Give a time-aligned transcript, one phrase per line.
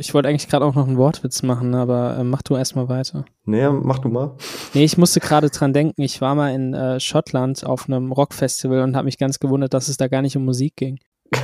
[0.00, 3.24] Ich wollte eigentlich gerade auch noch einen Wortwitz machen, aber äh, mach du erstmal weiter.
[3.44, 4.36] Nee, mach du mal.
[4.72, 8.82] Nee, ich musste gerade dran denken, ich war mal in äh, Schottland auf einem Rockfestival
[8.82, 11.00] und habe mich ganz gewundert, dass es da gar nicht um Musik ging.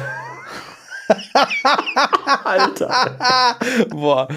[2.45, 3.17] Alter.
[3.91, 4.29] Boah.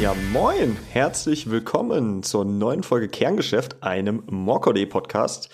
[0.00, 0.76] Ja, moin.
[0.90, 5.48] Herzlich willkommen zur neuen Folge Kerngeschäft, einem Morcode-Podcast.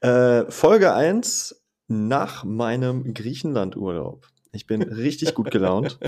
[0.00, 4.26] Äh, Folge 1 nach meinem Griechenland-Urlaub.
[4.52, 5.98] Ich bin richtig gut gelaunt.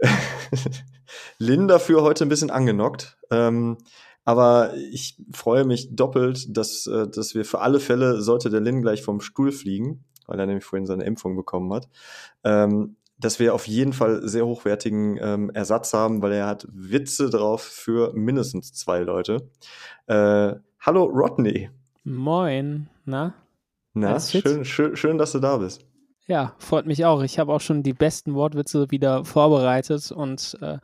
[1.38, 3.18] Lynn dafür heute ein bisschen angenockt.
[3.32, 3.78] Ähm,
[4.24, 8.80] aber ich freue mich doppelt, dass, äh, dass wir für alle Fälle, sollte der Lynn
[8.80, 11.88] gleich vom Stuhl fliegen, weil er nämlich vorhin seine Impfung bekommen hat,
[12.44, 17.30] ähm, dass wir auf jeden Fall sehr hochwertigen ähm, Ersatz haben, weil er hat Witze
[17.30, 19.50] drauf für mindestens zwei Leute.
[20.06, 21.70] Äh, hallo Rodney.
[22.04, 23.34] Moin, na?
[23.94, 25.86] Na, schön, schön, schön, dass du da bist.
[26.28, 27.22] Ja, freut mich auch.
[27.22, 30.78] Ich habe auch schon die besten Wortwitze wieder vorbereitet und äh,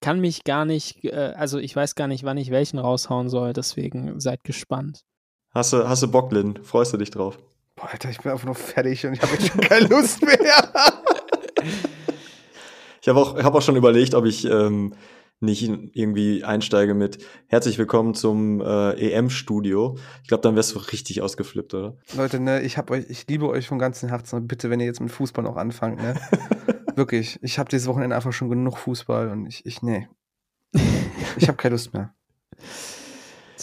[0.00, 3.52] kann mich gar nicht, äh, also ich weiß gar nicht, wann ich welchen raushauen soll,
[3.52, 5.04] deswegen seid gespannt.
[5.52, 6.58] Hast du, hast du Bock, Lynn?
[6.62, 7.38] Freust du dich drauf?
[7.76, 10.36] Boah, Alter, ich bin einfach nur fertig und ich habe jetzt schon keine Lust mehr.
[13.06, 14.92] Ich habe auch, hab auch schon überlegt, ob ich ähm,
[15.38, 19.96] nicht irgendwie einsteige mit Herzlich willkommen zum äh, EM-Studio.
[20.24, 21.96] Ich glaube, dann wärst du richtig ausgeflippt, oder?
[22.16, 24.48] Leute, ne, ich hab euch, ich liebe euch von ganzem Herzen.
[24.48, 26.16] Bitte, wenn ihr jetzt mit Fußball noch anfangt, ne?
[26.96, 30.08] Wirklich, ich habe dieses Wochenende einfach schon genug Fußball und ich, ich, nee.
[31.36, 32.12] Ich habe keine Lust mehr.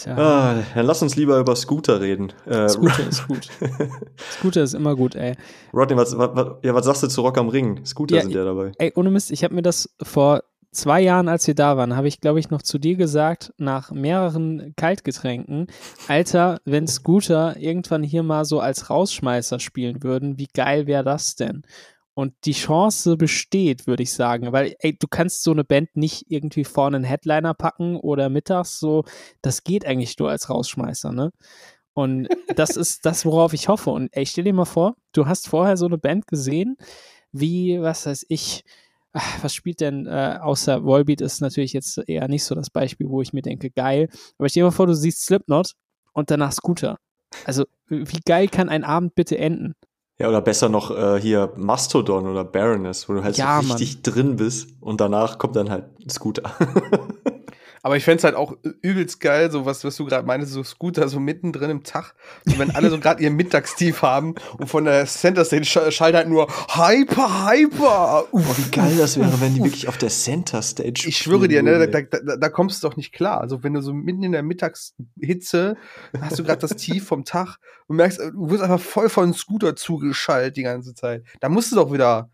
[0.06, 2.32] Ah, dann lass uns lieber über Scooter reden.
[2.46, 3.48] Äh, Scooter ist gut.
[4.38, 5.34] Scooter ist immer gut, ey.
[5.72, 7.84] Rodney, was, was, was, ja, was sagst du zu Rock am Ring?
[7.84, 8.72] Scooter Ja, sind ja dabei.
[8.78, 10.42] Ey, ohne Mist, ich habe mir das vor
[10.74, 13.90] zwei Jahren, als wir da waren, habe ich, glaube ich, noch zu dir gesagt, nach
[13.90, 15.68] mehreren Kaltgetränken,
[16.08, 21.36] Alter, wenn Scooter irgendwann hier mal so als Rausschmeißer spielen würden, wie geil wäre das
[21.36, 21.62] denn?
[22.14, 26.26] Und die Chance besteht, würde ich sagen, weil, ey, du kannst so eine Band nicht
[26.28, 29.04] irgendwie vorne einen Headliner packen oder mittags so,
[29.42, 31.32] das geht eigentlich nur als Rausschmeißer, ne?
[31.92, 33.90] Und das ist das, worauf ich hoffe.
[33.90, 36.76] Und ey, stell dir mal vor, du hast vorher so eine Band gesehen,
[37.32, 38.64] wie, was weiß ich,
[39.12, 43.08] ach, was spielt denn, äh, außer Volbeat ist natürlich jetzt eher nicht so das Beispiel,
[43.08, 44.08] wo ich mir denke, geil.
[44.38, 45.72] Aber stell dir mal vor, du siehst Slipknot
[46.12, 46.98] und danach Scooter.
[47.44, 49.74] Also, wie geil kann ein Abend bitte enden?
[50.18, 54.02] Ja, oder besser noch äh, hier Mastodon oder Baroness, wo du halt Ja, so richtig
[54.02, 56.52] drin bist und danach kommt dann halt Scooter.
[57.84, 61.06] Aber ich fänd's halt auch übelst geil, so was, was du gerade meintest, so Scooter
[61.06, 62.14] so mittendrin im Tag.
[62.46, 66.14] So, wenn alle so gerade ihr Mittagstief haben und von der Center Stage sch- schallt
[66.14, 68.24] halt nur Hyper, Hyper.
[68.32, 68.42] Uff.
[68.50, 71.62] Oh, wie geil das wäre, wenn die wirklich auf der Center Stage Ich schwöre dir,
[71.62, 73.38] ne, da, da, da kommst du doch nicht klar.
[73.42, 75.76] Also wenn du so mitten in der Mittagshitze
[76.22, 79.34] hast du gerade das Tief vom Tag und merkst, äh, du wirst einfach voll von
[79.34, 81.22] Scooter zugeschaltet die ganze Zeit.
[81.40, 82.30] Da musst du doch wieder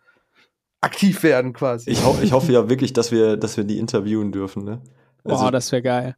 [0.81, 1.91] aktiv werden quasi.
[1.91, 4.81] Ich, ho ich hoffe ja wirklich, dass wir, dass wir die interviewen dürfen, ne?
[5.25, 6.17] Boah, das wäre geil.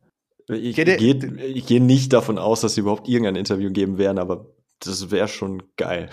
[0.49, 4.47] ich gehe ich geh nicht davon aus, dass sie überhaupt irgendein Interview geben werden, aber
[4.81, 6.11] das wäre schon geil.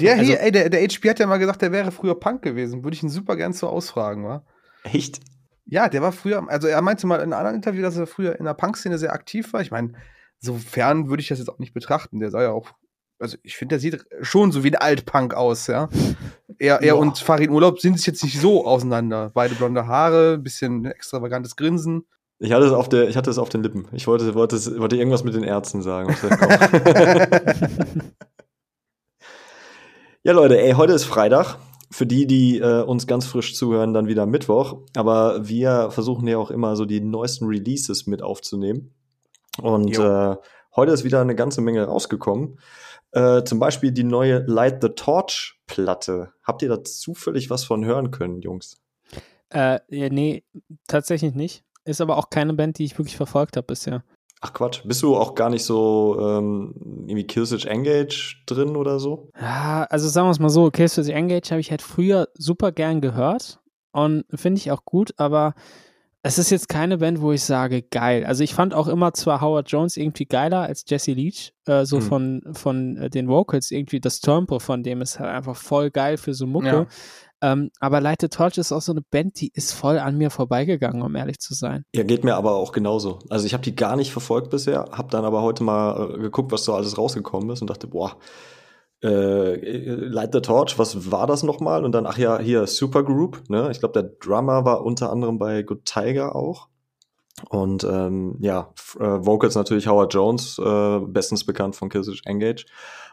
[0.00, 2.42] Der Also- hier, ey, der, der HP hat ja mal gesagt, der wäre früher Punk
[2.42, 2.84] gewesen.
[2.84, 4.44] Würde ich ihn super gern so ausfragen, wa?
[4.84, 5.20] Echt?
[5.66, 8.38] Ja, der war früher, also er meinte mal in einem anderen Interview, dass er früher
[8.38, 9.60] in der Punk-Szene sehr aktiv war.
[9.60, 9.92] Ich meine,
[10.40, 12.18] sofern würde ich das jetzt auch nicht betrachten.
[12.18, 12.70] Der sah ja auch,
[13.20, 15.88] also ich finde, der sieht schon so wie ein Alt-Punk aus, ja.
[16.58, 17.00] Er, er Boah.
[17.00, 19.30] und Farid Urlaub sind sich jetzt nicht so auseinander.
[19.32, 22.04] Beide blonde Haare, bisschen extravagantes Grinsen.
[22.42, 23.86] Ich hatte es auf der, ich hatte es auf den Lippen.
[23.92, 26.16] Ich wollte, wollte, wollte irgendwas mit den Ärzten sagen.
[30.22, 31.56] Ja, Leute, ey, heute ist Freitag.
[31.90, 34.82] Für die, die äh, uns ganz frisch zuhören, dann wieder Mittwoch.
[34.94, 38.92] Aber wir versuchen ja auch immer so die neuesten Releases mit aufzunehmen.
[39.62, 40.36] Und äh,
[40.76, 42.58] heute ist wieder eine ganze Menge rausgekommen.
[43.12, 46.34] Äh, zum Beispiel die neue Light the Torch Platte.
[46.42, 48.76] Habt ihr da zufällig was von hören können, Jungs?
[49.48, 50.44] Äh, ja, nee,
[50.86, 51.64] tatsächlich nicht.
[51.84, 54.04] Ist aber auch keine Band, die ich wirklich verfolgt habe bisher.
[54.42, 56.74] Ach Quatsch, bist du auch gar nicht so ähm,
[57.06, 59.28] irgendwie Killswitch Engage drin oder so?
[59.38, 63.02] Ja, also sagen wir es mal so, Killswitch Engage habe ich halt früher super gern
[63.02, 63.60] gehört
[63.92, 65.54] und finde ich auch gut, aber
[66.22, 68.24] es ist jetzt keine Band, wo ich sage, geil.
[68.26, 71.96] Also ich fand auch immer zwar Howard Jones irgendwie geiler als Jesse Leach, äh, so
[71.96, 72.02] Hm.
[72.02, 76.16] von, von äh, den Vocals, irgendwie das Tempo von dem ist halt einfach voll geil
[76.18, 76.66] für so Mucke.
[76.66, 76.86] Ja.
[77.42, 80.30] Ähm, aber Light the Torch ist auch so eine Band, die ist voll an mir
[80.30, 81.84] vorbeigegangen, um ehrlich zu sein.
[81.94, 83.18] Ja, geht mir aber auch genauso.
[83.30, 86.52] Also ich habe die gar nicht verfolgt bisher, habe dann aber heute mal äh, geguckt,
[86.52, 88.16] was so alles rausgekommen ist und dachte, boah,
[89.02, 89.54] äh,
[89.94, 91.84] Light the Torch, was war das nochmal?
[91.84, 93.70] Und dann, ach ja, hier Supergroup, ne?
[93.70, 96.68] Ich glaube, der Drummer war unter anderem bei Good Tiger auch.
[97.48, 102.66] Und ähm, ja, äh, Vocals natürlich Howard Jones, äh, bestens bekannt von Killswitch Engage.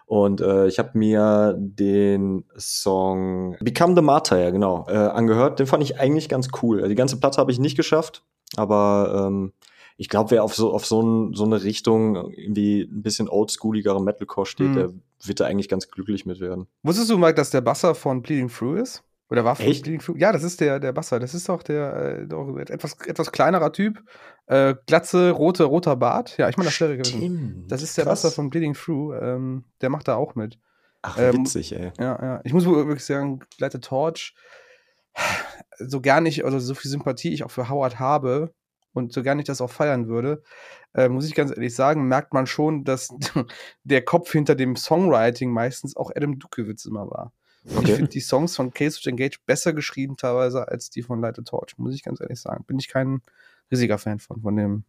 [0.08, 5.60] Und äh, ich habe mir den Song Become the Martyr, genau, äh, angehört.
[5.60, 6.88] Den fand ich eigentlich ganz cool.
[6.88, 8.24] Die ganze Platte habe ich nicht geschafft,
[8.56, 9.52] aber ähm,
[9.98, 14.02] ich glaube, wer auf so auf so, ein, so eine Richtung irgendwie ein bisschen oldschooligere
[14.02, 14.76] Metalcore steht, hm.
[14.76, 14.94] der
[15.24, 16.68] wird da eigentlich ganz glücklich mit werden.
[16.84, 19.04] Wusstest du, Mike, dass der Basser von Bleeding Through ist?
[19.30, 19.84] Oder war Echt?
[19.84, 20.18] Bleeding Through?
[20.18, 21.20] Ja, das ist der, der Basser.
[21.20, 24.02] Das ist auch der äh, doch etwas, etwas kleinerer Typ.
[24.46, 26.38] Äh, Glatze, rote, roter Bart.
[26.38, 27.66] Ja, ich meine, das wäre gewesen.
[27.68, 28.24] Das ist der Krass.
[28.24, 29.16] Basser von Bleeding Through.
[29.16, 30.58] Ähm, der macht da auch mit.
[31.02, 31.92] Ach, ähm, witzig, ey.
[32.00, 32.42] Ja, ja.
[32.44, 34.34] Ich muss wirklich sagen, Gleitet Torch,
[35.78, 38.54] so gar nicht, oder so viel Sympathie ich auch für Howard habe
[38.94, 40.42] und so gar nicht das auch feiern würde,
[40.94, 43.10] äh, muss ich ganz ehrlich sagen, merkt man schon, dass
[43.84, 47.34] der Kopf hinter dem Songwriting meistens auch Adam Dukewitz immer war.
[47.76, 47.84] Okay.
[47.84, 51.38] Ich finde die Songs von Case of Engage besser geschrieben teilweise als die von Light
[51.40, 52.64] a Torch, muss ich ganz ehrlich sagen.
[52.66, 53.22] Bin ich kein
[53.72, 54.84] riesiger Fan von, von dem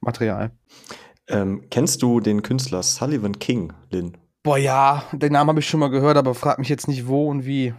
[0.00, 0.52] Material.
[1.26, 4.16] Ähm, kennst du den Künstler Sullivan King, Lynn?
[4.42, 7.28] Boah, ja, den Namen habe ich schon mal gehört, aber frag mich jetzt nicht wo
[7.30, 7.74] und wie.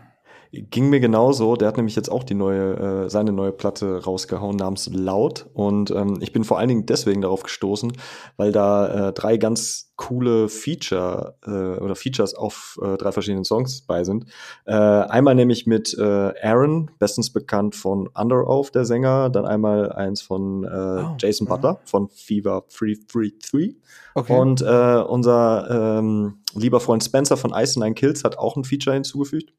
[0.52, 1.56] Ging mir genauso.
[1.56, 5.48] Der hat nämlich jetzt auch die neue, äh, seine neue Platte rausgehauen namens Laut.
[5.54, 7.94] Und ähm, ich bin vor allen Dingen deswegen darauf gestoßen,
[8.38, 13.82] weil da äh, drei ganz coole Feature äh, oder Features auf äh, drei verschiedenen Songs
[13.82, 14.26] bei sind.
[14.66, 16.04] Äh, einmal nämlich mit äh,
[16.42, 19.30] Aaron, bestens bekannt von Under Oath, der Sänger.
[19.30, 21.80] Dann einmal eins von äh, oh, Jason Butler ja.
[21.86, 23.76] von Fever 333.
[24.16, 24.38] Okay.
[24.38, 28.94] Und äh, unser ähm, lieber Freund Spencer von Ice Nine Kills hat auch ein Feature
[28.94, 29.54] hinzugefügt.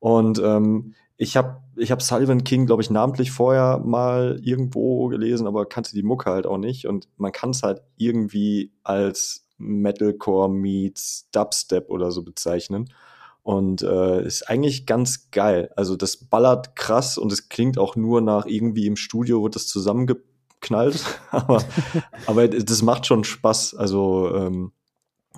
[0.00, 5.46] Und ähm, ich habe ich hab Sullivan King, glaube ich, namentlich vorher mal irgendwo gelesen,
[5.46, 6.86] aber kannte die Mucke halt auch nicht.
[6.86, 12.92] Und man kann es halt irgendwie als Metalcore meets Dubstep oder so bezeichnen.
[13.42, 15.70] Und äh, ist eigentlich ganz geil.
[15.74, 19.66] Also das ballert krass und es klingt auch nur nach irgendwie im Studio wird das
[19.66, 21.04] zusammengeknallt.
[21.30, 21.64] aber,
[22.26, 23.74] aber das macht schon Spaß.
[23.74, 24.72] Also ähm,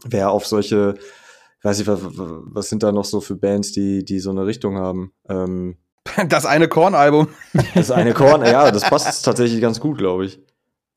[0.05, 0.97] wer auf solche
[1.63, 4.77] weiß ich, was, was sind da noch so für Bands, die, die so eine Richtung
[4.79, 5.13] haben?
[5.29, 5.77] Ähm,
[6.29, 7.29] das eine Korn-Album.
[7.75, 10.41] Das eine Korn, ja, das passt tatsächlich ganz gut, glaube ich.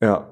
[0.00, 0.30] Ja.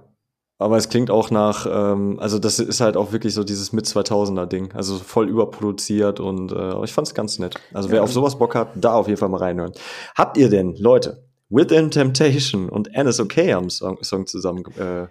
[0.58, 3.84] Aber es klingt auch nach, ähm, also das ist halt auch wirklich so dieses mit
[3.84, 7.56] 2000er Ding, also voll überproduziert und äh, ich fand es ganz nett.
[7.74, 8.02] Also wer ja.
[8.02, 9.72] auf sowas Bock hat, da auf jeden Fall mal reinhören.
[10.14, 15.08] Habt ihr denn, Leute, Within Temptation und NSOK haben Song, Song zusammen äh,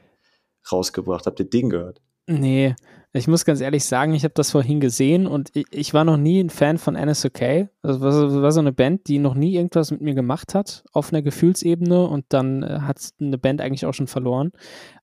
[0.72, 1.26] rausgebracht?
[1.26, 2.02] Habt ihr den gehört?
[2.28, 2.76] Nee,
[3.14, 6.18] ich muss ganz ehrlich sagen, ich habe das vorhin gesehen und ich, ich, war noch
[6.18, 7.70] nie ein Fan von NSOK.
[7.82, 11.12] Das war, war, so eine Band, die noch nie irgendwas mit mir gemacht hat auf
[11.12, 14.52] einer Gefühlsebene und dann äh, hat eine Band eigentlich auch schon verloren.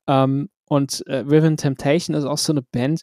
[0.06, 3.02] Ähm, und äh, Riven Temptation ist auch so eine Band,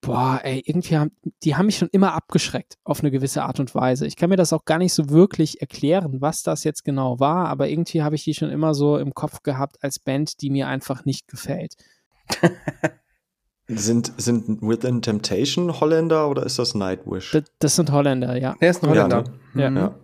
[0.00, 1.12] boah, ey, irgendwie haben,
[1.44, 4.06] die haben mich schon immer abgeschreckt auf eine gewisse Art und Weise.
[4.06, 7.48] Ich kann mir das auch gar nicht so wirklich erklären, was das jetzt genau war,
[7.48, 10.66] aber irgendwie habe ich die schon immer so im Kopf gehabt als Band, die mir
[10.66, 11.74] einfach nicht gefällt.
[13.68, 17.32] Sind, sind Within Temptation Holländer oder ist das Nightwish?
[17.32, 18.54] Das, das sind Holländer, ja.
[18.60, 19.24] Er ist ein Holländer.
[19.54, 19.80] Ja, ne?
[19.80, 19.86] ja.
[19.86, 19.94] ja.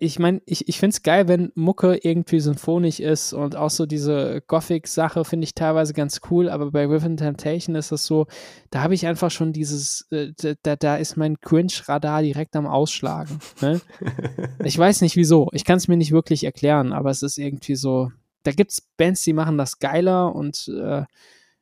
[0.00, 3.84] Ich meine, ich, ich finde es geil, wenn Mucke irgendwie symphonisch ist und auch so
[3.84, 8.26] diese Gothic-Sache finde ich teilweise ganz cool, aber bei Within Temptation ist das so,
[8.70, 13.38] da habe ich einfach schon dieses, äh, da, da ist mein Cringe-Radar direkt am Ausschlagen.
[13.60, 13.82] Ne?
[14.64, 17.76] ich weiß nicht wieso, ich kann es mir nicht wirklich erklären, aber es ist irgendwie
[17.76, 18.10] so,
[18.42, 21.02] da gibt es Bands, die machen das geiler und äh,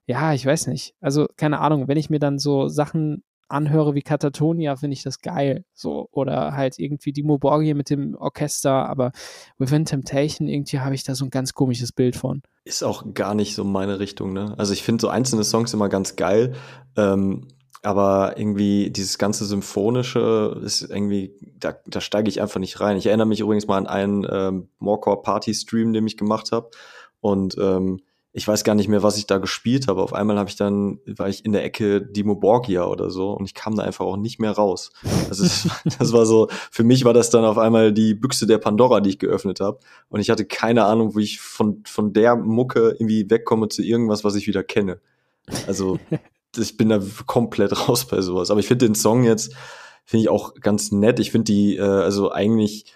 [0.07, 0.95] ja, ich weiß nicht.
[1.01, 5.21] Also, keine Ahnung, wenn ich mir dann so Sachen anhöre wie Katatonia, finde ich das
[5.21, 5.65] geil.
[5.75, 9.13] So, oder halt irgendwie Dimo Borgir mit dem Orchester, aber
[9.59, 12.43] Within Temptation, irgendwie habe ich da so ein ganz komisches Bild von.
[12.65, 14.55] Ist auch gar nicht so meine Richtung, ne?
[14.57, 16.55] Also ich finde so einzelne Songs immer ganz geil,
[16.97, 17.49] ähm,
[17.83, 22.97] aber irgendwie dieses ganze Symphonische ist irgendwie, da, da steige ich einfach nicht rein.
[22.97, 26.71] Ich erinnere mich übrigens mal an einen ähm, Morecore Party Stream, den ich gemacht habe
[27.21, 28.01] und ähm,
[28.35, 30.03] ich weiß gar nicht mehr, was ich da gespielt habe.
[30.03, 33.45] Auf einmal habe ich dann, war ich in der Ecke Dimo Borgia oder so und
[33.45, 34.91] ich kam da einfach auch nicht mehr raus.
[35.29, 38.57] Also das, das war so, für mich war das dann auf einmal die Büchse der
[38.57, 39.81] Pandora, die ich geöffnet habe.
[40.09, 44.25] Und ich hatte keine Ahnung, wie ich von, von der Mucke irgendwie wegkomme zu irgendwas,
[44.25, 45.01] was ich wieder kenne.
[45.67, 45.99] Also
[46.57, 48.51] ich bin da komplett raus bei sowas.
[48.51, 49.55] Aber ich finde den Song jetzt,
[50.07, 51.21] finde ich auch ganz nett.
[51.21, 52.95] Ich finde die, äh, also eigentlich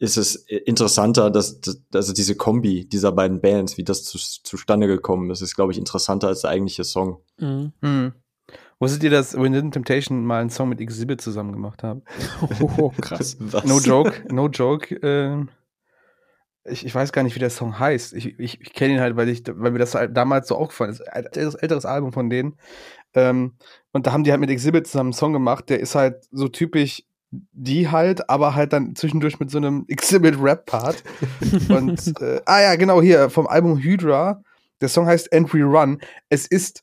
[0.00, 4.86] ist es interessanter, dass, dass also diese Kombi dieser beiden Bands, wie das zu, zustande
[4.86, 7.22] gekommen ist, ist, glaube ich, interessanter als der eigentliche Song.
[7.38, 7.72] Mhm.
[7.82, 8.12] Mhm.
[8.78, 12.02] Wusstet ihr, dass Within Temptation mal einen Song mit Exhibit zusammen gemacht haben?
[12.78, 13.36] Oh, krass.
[13.64, 14.94] no joke, no joke.
[15.02, 15.44] Äh,
[16.64, 18.14] ich, ich weiß gar nicht, wie der Song heißt.
[18.14, 20.92] Ich, ich, ich kenne ihn halt, weil, ich, weil mir das halt damals so aufgefallen
[20.92, 21.02] ist.
[21.02, 22.56] Ein älteres, älteres Album von denen.
[23.12, 23.52] Ähm,
[23.92, 26.48] und da haben die halt mit Exhibit zusammen einen Song gemacht, der ist halt so
[26.48, 31.02] typisch die halt, aber halt dann zwischendurch mit so einem Exhibit-Rap-Part.
[31.68, 34.42] Und, äh, ah ja, genau, hier vom Album Hydra.
[34.80, 36.00] Der Song heißt Entry Run.
[36.28, 36.82] Es ist.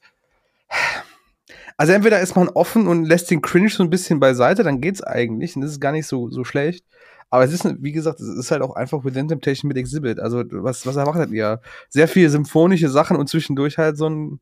[1.78, 5.04] Also entweder ist man offen und lässt den Cringe so ein bisschen beiseite, dann geht's
[5.04, 6.84] eigentlich und das ist gar nicht so, so schlecht.
[7.30, 10.20] Aber es ist, wie gesagt, es ist halt auch einfach Within Temptation mit Exhibit.
[10.20, 11.62] Also, was, was erwartet ihr?
[11.90, 14.40] Sehr viele symphonische Sachen und zwischendurch halt so ein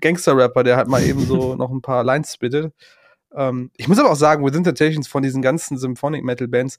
[0.00, 2.72] Gangster-Rapper, der halt mal eben so noch ein paar Lines spittet.
[3.34, 6.78] Ähm, ich muss aber auch sagen, Within Temptations von diesen ganzen Symphonic Metal Bands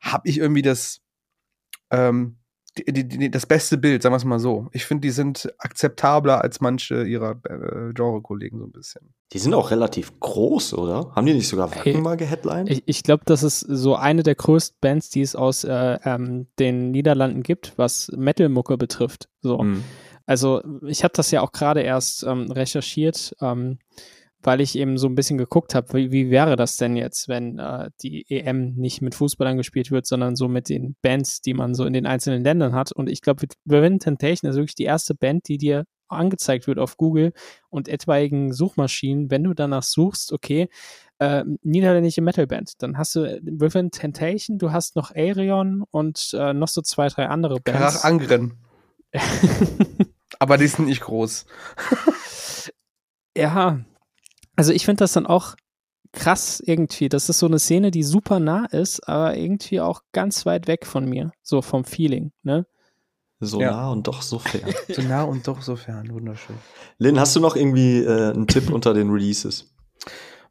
[0.00, 1.00] habe ich irgendwie das,
[1.90, 2.36] ähm,
[2.78, 4.68] die, die, die, das beste Bild, sagen wir es mal so.
[4.72, 9.12] Ich finde, die sind akzeptabler als manche ihrer äh, Genre-Kollegen so ein bisschen.
[9.32, 11.12] Die sind auch relativ groß, oder?
[11.14, 12.70] Haben die nicht sogar Wacken hey, mal geheadlined?
[12.70, 16.46] Ich, ich glaube, das ist so eine der größten Bands, die es aus äh, ähm,
[16.58, 19.28] den Niederlanden gibt, was Metal-Mucke betrifft.
[19.40, 19.58] So.
[19.58, 19.84] Mhm.
[20.26, 23.34] Also, ich habe das ja auch gerade erst ähm, recherchiert.
[23.40, 23.78] Ähm,
[24.42, 27.58] weil ich eben so ein bisschen geguckt habe, wie, wie wäre das denn jetzt, wenn
[27.58, 31.74] äh, die EM nicht mit Fußballern gespielt wird, sondern so mit den Bands, die man
[31.74, 32.92] so in den einzelnen Ländern hat.
[32.92, 36.96] Und ich glaube, Berlin Temptation ist wirklich die erste Band, die dir angezeigt wird auf
[36.96, 37.32] Google
[37.68, 40.68] und etwaigen Suchmaschinen, wenn du danach suchst, okay,
[41.18, 43.20] äh, niederländische Metalband, dann hast du
[43.60, 47.78] Riven Temptation, du hast noch Aerion und äh, noch so zwei, drei andere Bands.
[47.78, 48.58] Krach Angren.
[50.38, 51.46] Aber die sind nicht groß.
[53.36, 53.80] ja,
[54.60, 55.56] also ich finde das dann auch
[56.12, 57.08] krass irgendwie.
[57.08, 60.84] Das ist so eine Szene, die super nah ist, aber irgendwie auch ganz weit weg
[60.84, 62.66] von mir, so vom Feeling, ne?
[63.40, 63.70] So ja.
[63.70, 64.70] nah und doch so fern.
[64.94, 66.56] so nah und doch so fern, wunderschön.
[66.98, 69.72] Lynn, hast du noch irgendwie äh, einen Tipp unter den Releases?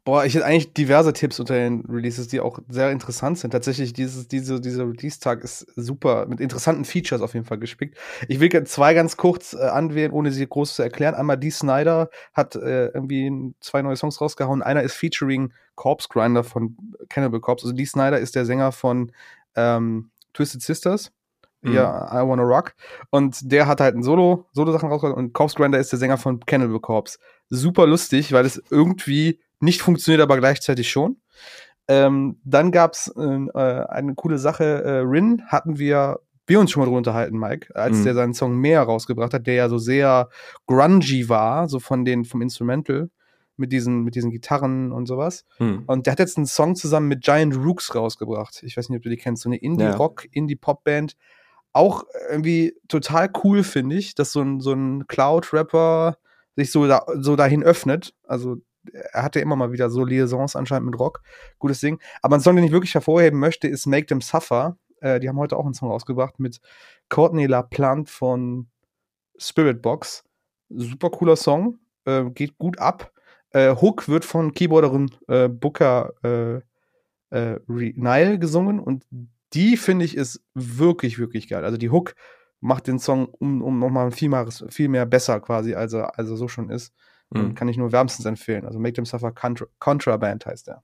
[0.02, 3.50] Boah, ich hätte eigentlich diverse Tipps unter den Releases, die auch sehr interessant sind.
[3.50, 7.98] Tatsächlich, dieses, diese, dieser Release-Tag ist super, mit interessanten Features auf jeden Fall gespickt.
[8.26, 11.14] Ich will zwei ganz kurz äh, anwählen, ohne sie groß zu erklären.
[11.14, 14.62] Einmal Dee Snyder hat äh, irgendwie zwei neue Songs rausgehauen.
[14.62, 16.78] Einer ist featuring Corpse Grinder von
[17.10, 17.66] Cannibal Corpse.
[17.66, 19.12] Also Dee Snyder ist der Sänger von
[19.54, 21.12] ähm, Twisted Sisters.
[21.60, 21.74] Mhm.
[21.74, 22.72] Ja, I Wanna Rock.
[23.10, 26.40] Und der hat halt ein Solo, Solo-Sachen rausgehauen und Corpse Grinder ist der Sänger von
[26.40, 27.18] Cannibal Corpse.
[27.50, 31.20] Super lustig, weil es irgendwie nicht funktioniert, aber gleichzeitig schon.
[31.88, 34.64] Ähm, dann gab's äh, äh, eine coole Sache.
[34.64, 38.04] Äh, Rin hatten wir wir uns schon mal drüber unterhalten, Mike, als mhm.
[38.04, 40.28] der seinen Song mehr rausgebracht hat, der ja so sehr
[40.66, 43.08] grungy war, so von den vom Instrumental
[43.56, 45.44] mit diesen mit diesen Gitarren und sowas.
[45.60, 45.84] Mhm.
[45.86, 48.62] Und der hat jetzt einen Song zusammen mit Giant Rooks rausgebracht.
[48.64, 50.30] Ich weiß nicht, ob du die kennst, so eine Indie Rock, ja.
[50.32, 51.16] Indie Pop Band.
[51.72, 56.16] Auch irgendwie total cool finde ich, dass so ein so ein Cloud Rapper
[56.56, 58.12] sich so da, so dahin öffnet.
[58.24, 58.56] Also
[59.12, 61.22] er hatte immer mal wieder so Liaisons anscheinend mit Rock.
[61.58, 62.00] Gutes Ding.
[62.22, 64.76] Aber ein Song, den ich wirklich hervorheben möchte, ist Make Them Suffer.
[65.00, 66.60] Äh, die haben heute auch einen Song rausgebracht mit
[67.08, 68.68] Courtney LaPlante von
[69.38, 70.24] Spirit Box.
[70.68, 71.78] Super cooler Song.
[72.04, 73.12] Äh, geht gut ab.
[73.50, 76.60] Äh, Hook wird von Keyboarderin äh, Booker äh,
[77.36, 79.04] äh, Nile gesungen und
[79.52, 81.64] die finde ich ist wirklich, wirklich geil.
[81.64, 82.14] Also die Hook
[82.60, 86.30] macht den Song um, um nochmal viel, mehr, viel mehr besser quasi, als er, als
[86.30, 86.92] er so schon ist.
[87.30, 87.54] Mhm.
[87.54, 88.66] Kann ich nur wärmstens empfehlen.
[88.66, 90.82] Also Make Them Suffer Contra Contraband heißt der.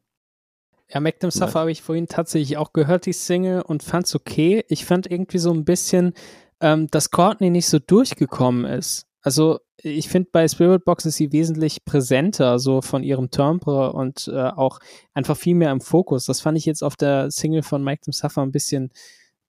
[0.88, 4.64] Ja, Make Them Suffer habe ich vorhin tatsächlich auch gehört, die Single, und fand's okay.
[4.68, 6.14] Ich fand irgendwie so ein bisschen,
[6.60, 9.06] ähm, dass Courtney nicht so durchgekommen ist.
[9.20, 14.28] Also ich finde, bei Spirit Box ist sie wesentlich präsenter, so von ihrem Timbre und
[14.32, 14.78] äh, auch
[15.12, 16.26] einfach viel mehr im Fokus.
[16.26, 18.90] Das fand ich jetzt auf der Single von Make Them Suffer ein bisschen,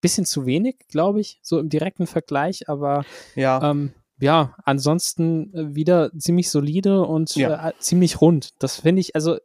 [0.01, 3.71] bisschen zu wenig, glaube ich, so im direkten Vergleich, aber ja.
[3.71, 7.69] Ähm, ja, ansonsten äh, wieder ziemlich solide und ja.
[7.69, 8.49] äh, ziemlich rund.
[8.59, 9.37] Das finde ich, also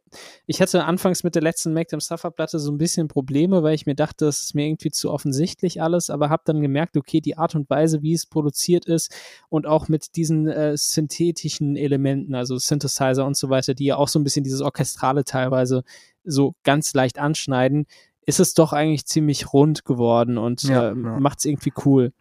[0.47, 3.75] ich hatte anfangs mit der letzten Make Them Suffer Platte so ein bisschen Probleme, weil
[3.75, 7.21] ich mir dachte, das ist mir irgendwie zu offensichtlich alles, aber habe dann gemerkt, okay,
[7.21, 9.13] die Art und Weise, wie es produziert ist
[9.49, 14.07] und auch mit diesen äh, synthetischen Elementen, also Synthesizer und so weiter, die ja auch
[14.07, 15.83] so ein bisschen dieses Orchestrale teilweise
[16.23, 17.85] so ganz leicht anschneiden,
[18.25, 21.19] ist es doch eigentlich ziemlich rund geworden und ja, äh, ja.
[21.19, 22.11] macht es irgendwie cool.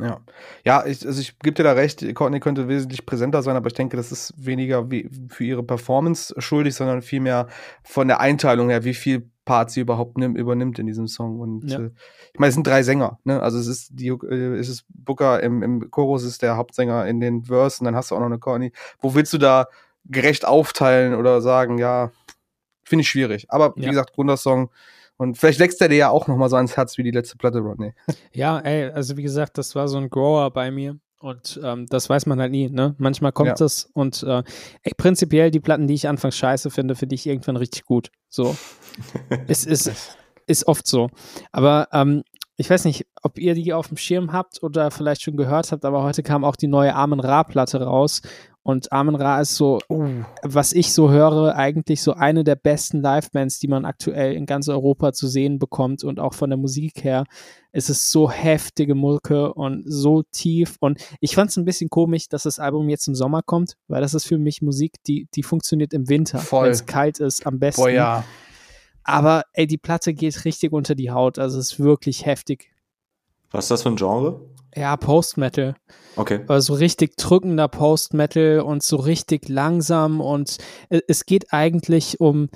[0.00, 0.20] Ja,
[0.64, 3.74] ja, ich, also ich gebe dir da recht, Courtney könnte wesentlich präsenter sein, aber ich
[3.74, 7.46] denke, das ist weniger wie für ihre Performance schuldig, sondern vielmehr
[7.84, 11.38] von der Einteilung her, wie viel Part sie überhaupt nimm, übernimmt in diesem Song.
[11.38, 11.78] Und ja.
[11.78, 11.90] äh,
[12.32, 13.40] ich meine, es sind drei Sänger, ne?
[13.40, 17.20] Also es ist die, äh, es ist Booker im, im Chorus ist der Hauptsänger in
[17.20, 18.72] den Versen, dann hast du auch noch eine Courtney.
[18.98, 19.68] Wo willst du da
[20.06, 22.10] gerecht aufteilen oder sagen, ja,
[22.84, 23.46] finde ich schwierig.
[23.50, 23.90] Aber wie ja.
[23.90, 24.70] gesagt, Grundersong Song
[25.24, 27.58] und vielleicht wächst er dir ja auch nochmal so ans Herz wie die letzte Platte,
[27.58, 27.94] Rodney.
[28.32, 30.98] Ja, ey, also wie gesagt, das war so ein Grower bei mir.
[31.18, 32.94] Und ähm, das weiß man halt nie, ne?
[32.98, 33.64] Manchmal kommt ja.
[33.64, 34.42] es und äh,
[34.82, 38.10] ey, prinzipiell die Platten, die ich anfangs scheiße finde, finde ich irgendwann richtig gut.
[38.28, 38.54] So.
[39.48, 39.90] es ist,
[40.46, 41.08] ist oft so.
[41.50, 42.24] Aber ähm,
[42.56, 45.84] ich weiß nicht, ob ihr die auf dem Schirm habt oder vielleicht schon gehört habt,
[45.84, 48.20] aber heute kam auch die neue Armen Ra-Platte raus.
[48.64, 53.02] Und Amen Ra ist so, Uh, was ich so höre, eigentlich so eine der besten
[53.02, 57.04] Livebands, die man aktuell in ganz Europa zu sehen bekommt und auch von der Musik
[57.04, 57.24] her.
[57.72, 62.30] Es ist so heftige Mucke und so tief und ich fand es ein bisschen komisch,
[62.30, 65.42] dass das Album jetzt im Sommer kommt, weil das ist für mich Musik, die, die
[65.42, 67.82] funktioniert im Winter, wenn es kalt ist, am besten.
[67.82, 68.24] boah, ja.
[69.02, 72.70] Aber ey, die Platte geht richtig unter die Haut, also es ist wirklich heftig.
[73.50, 74.40] Was ist das für ein Genre?
[74.74, 75.74] Ja, Post-Metal.
[76.16, 76.40] Okay.
[76.44, 80.58] Aber so richtig drückender Post-Metal und so richtig langsam und
[80.90, 82.48] e- es geht eigentlich um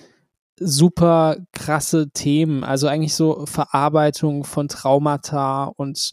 [0.60, 6.10] super krasse Themen, also eigentlich so Verarbeitung von Traumata und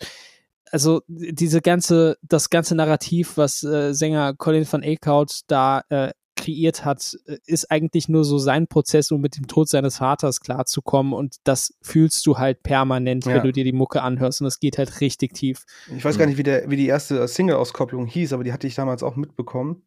[0.71, 6.12] also diese ganze, das ganze Narrativ, was äh, Sänger Colin van Eekhout da äh,
[6.45, 10.39] kreiert hat, äh, ist eigentlich nur so sein Prozess, um mit dem Tod seines Vaters
[10.41, 13.35] klarzukommen und das fühlst du halt permanent, Ja.
[13.35, 15.63] wenn du dir die Mucke anhörst und es geht halt richtig tief.
[15.95, 18.75] Ich weiß gar nicht, wie, der, wie die erste Single-Auskopplung hieß, aber die hatte ich
[18.75, 19.83] damals auch mitbekommen.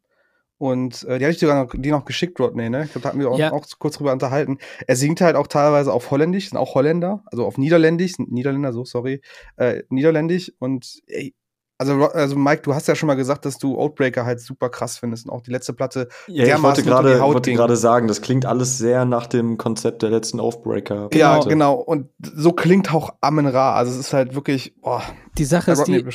[0.61, 2.83] Und äh, die hatte ich sogar noch, die noch geschickt, Rodney, ne?
[2.83, 3.53] Ich glaube, da hatten wir auch, Ja.
[3.53, 4.57] auch kurz drüber unterhalten.
[4.87, 8.83] Er singt halt auch teilweise auf Holländisch, sind auch Holländer, also auf Niederländisch, Niederländer, so,
[8.83, 9.21] sorry,
[9.55, 10.51] äh, Niederländisch.
[10.59, 11.33] Und ey,
[11.79, 14.97] also, also Mike, du hast ja schon mal gesagt, dass du Outbreaker halt super krass
[14.97, 16.09] findest und auch die letzte Platte.
[16.27, 20.41] Ja, ich wollte gerade wollte sagen, das klingt alles sehr nach dem Konzept der letzten
[20.41, 21.09] Aufbreaker.
[21.13, 21.49] Ja, Platte.
[21.49, 21.75] genau.
[21.75, 23.75] Und so klingt auch Amen Ra.
[23.75, 25.01] Also es ist halt wirklich, boah,
[25.37, 26.05] Die Sache ist die.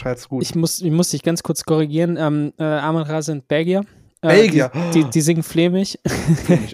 [0.40, 2.18] Ich muss, ich muss dich ganz kurz korrigieren.
[2.18, 3.84] Ähm, äh, Amon Ra sind Belgier.
[4.24, 4.70] Äh, Belgier.
[4.92, 5.98] Die, die, die singen flämisch,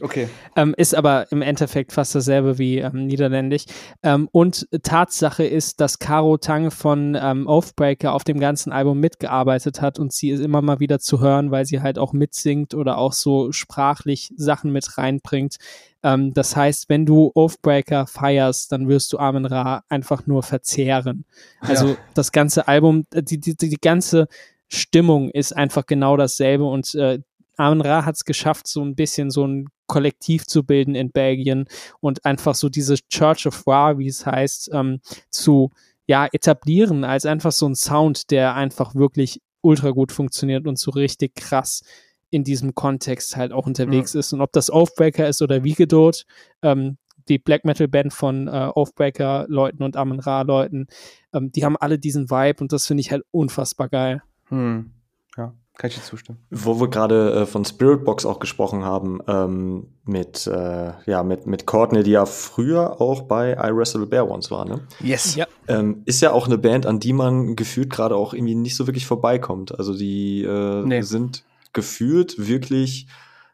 [0.02, 0.28] okay.
[0.56, 3.64] ähm, ist aber im Endeffekt fast dasselbe wie ähm, Niederländisch.
[4.02, 9.80] Ähm, und Tatsache ist, dass Caro Tang von ähm, Oathbreaker auf dem ganzen Album mitgearbeitet
[9.80, 12.98] hat und sie ist immer mal wieder zu hören, weil sie halt auch mitsingt oder
[12.98, 15.56] auch so sprachlich Sachen mit reinbringt.
[16.02, 21.24] Ähm, das heißt, wenn du Oathbreaker feierst, dann wirst du Amen Ra einfach nur verzehren.
[21.60, 21.96] Also Ja.
[22.14, 24.28] das ganze Album, äh, die, die, die ganze
[24.68, 27.18] Stimmung ist einfach genau dasselbe und äh,
[27.60, 31.66] Amen Ra hat es geschafft, so ein bisschen so ein Kollektiv zu bilden in Belgien
[32.00, 35.00] und einfach so diese Church of War, wie es heißt, ähm,
[35.30, 35.70] zu
[36.06, 40.90] ja, etablieren als einfach so ein Sound, der einfach wirklich ultra gut funktioniert und so
[40.90, 41.82] richtig krass
[42.30, 44.32] in diesem Kontext halt auch unterwegs ist.
[44.32, 46.24] Und ob das Oathbreaker ist oder Wiegedot,
[46.62, 46.96] ähm,
[47.28, 50.86] die Black Metal Band von äh, Oathbreaker Leuten und Amen Ra Leuten,
[51.32, 54.22] ähm, die haben alle diesen Vibe und das finde ich halt unfassbar geil.
[54.46, 54.90] Hm.
[55.36, 56.38] Ja, kann ich dir zustimmen.
[56.50, 61.64] Wo wir gerade äh, von Spiritbox auch gesprochen haben, ähm, mit, äh, ja, mit, mit
[61.64, 64.80] Courtney, die ja früher auch bei I Wrestle Bear Once war, ne?
[65.02, 65.36] Yes.
[65.36, 65.46] Ja.
[65.68, 68.86] Ähm, ist ja auch eine Band, an die man gefühlt gerade auch irgendwie nicht so
[68.86, 69.78] wirklich vorbeikommt.
[69.78, 71.00] Also die äh, Nee.
[71.00, 73.06] sind gefühlt wirklich,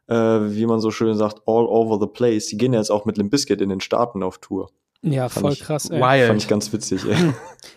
[0.08, 2.48] äh, wie man so schön sagt, all over the place.
[2.48, 4.68] Die gehen ja jetzt auch mit Limp Bizkit in den Staaten auf Tour.
[5.02, 5.90] Ja, Fand voll ich krass.
[5.90, 6.00] Ey.
[6.00, 6.26] Wild.
[6.26, 7.32] Fand ich ganz witzig, ey.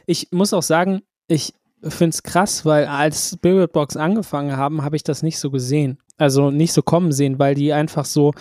[0.08, 4.96] Ich muss auch sagen, ich finde es krass, weil als Spirit Box angefangen haben, habe
[4.96, 6.00] ich das nicht so gesehen.
[6.18, 8.34] Also nicht so kommen sehen, weil die einfach so,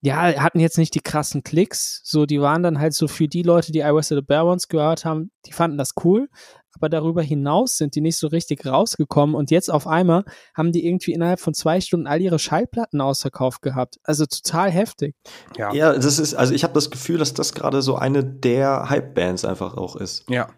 [0.00, 2.00] ja, hatten jetzt nicht die krassen Klicks.
[2.04, 4.68] So, die waren dann halt so für die Leute, die I Was the Bear Ones
[4.68, 6.28] gehört haben, die fanden das cool.
[6.74, 10.86] Aber darüber hinaus sind die nicht so richtig rausgekommen und jetzt auf einmal haben die
[10.86, 13.96] irgendwie innerhalb von zwei Stunden all ihre Schallplatten ausverkauft gehabt.
[14.04, 15.16] Also total heftig.
[15.56, 15.72] Ja.
[15.72, 19.44] Ja, das ist, also ich habe das Gefühl, dass das gerade so eine der Hype-Bands
[19.44, 20.30] einfach auch ist.
[20.30, 20.50] Ja.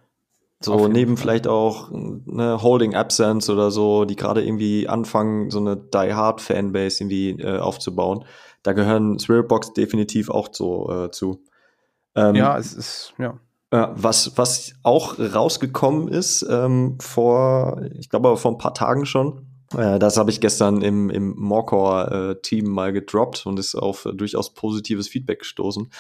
[0.62, 1.22] So neben Fall.
[1.22, 6.40] vielleicht auch eine Holding Absence oder so, die gerade irgendwie anfangen, so eine Die Hard
[6.42, 8.24] Fanbase irgendwie äh, aufzubauen.
[8.62, 11.42] Da gehören Spiritbox definitiv auch so äh, zu.
[12.14, 13.38] Ähm, Ja, es ist, ja.
[13.70, 19.46] äh, was, was auch rausgekommen ist, ähm, vor, ich glaube, vor ein paar Tagen schon.
[19.76, 24.54] Äh, das habe ich gestern im, im Morcor-Team mal gedroppt und ist auf äh, durchaus
[24.54, 25.90] positives Feedback gestoßen.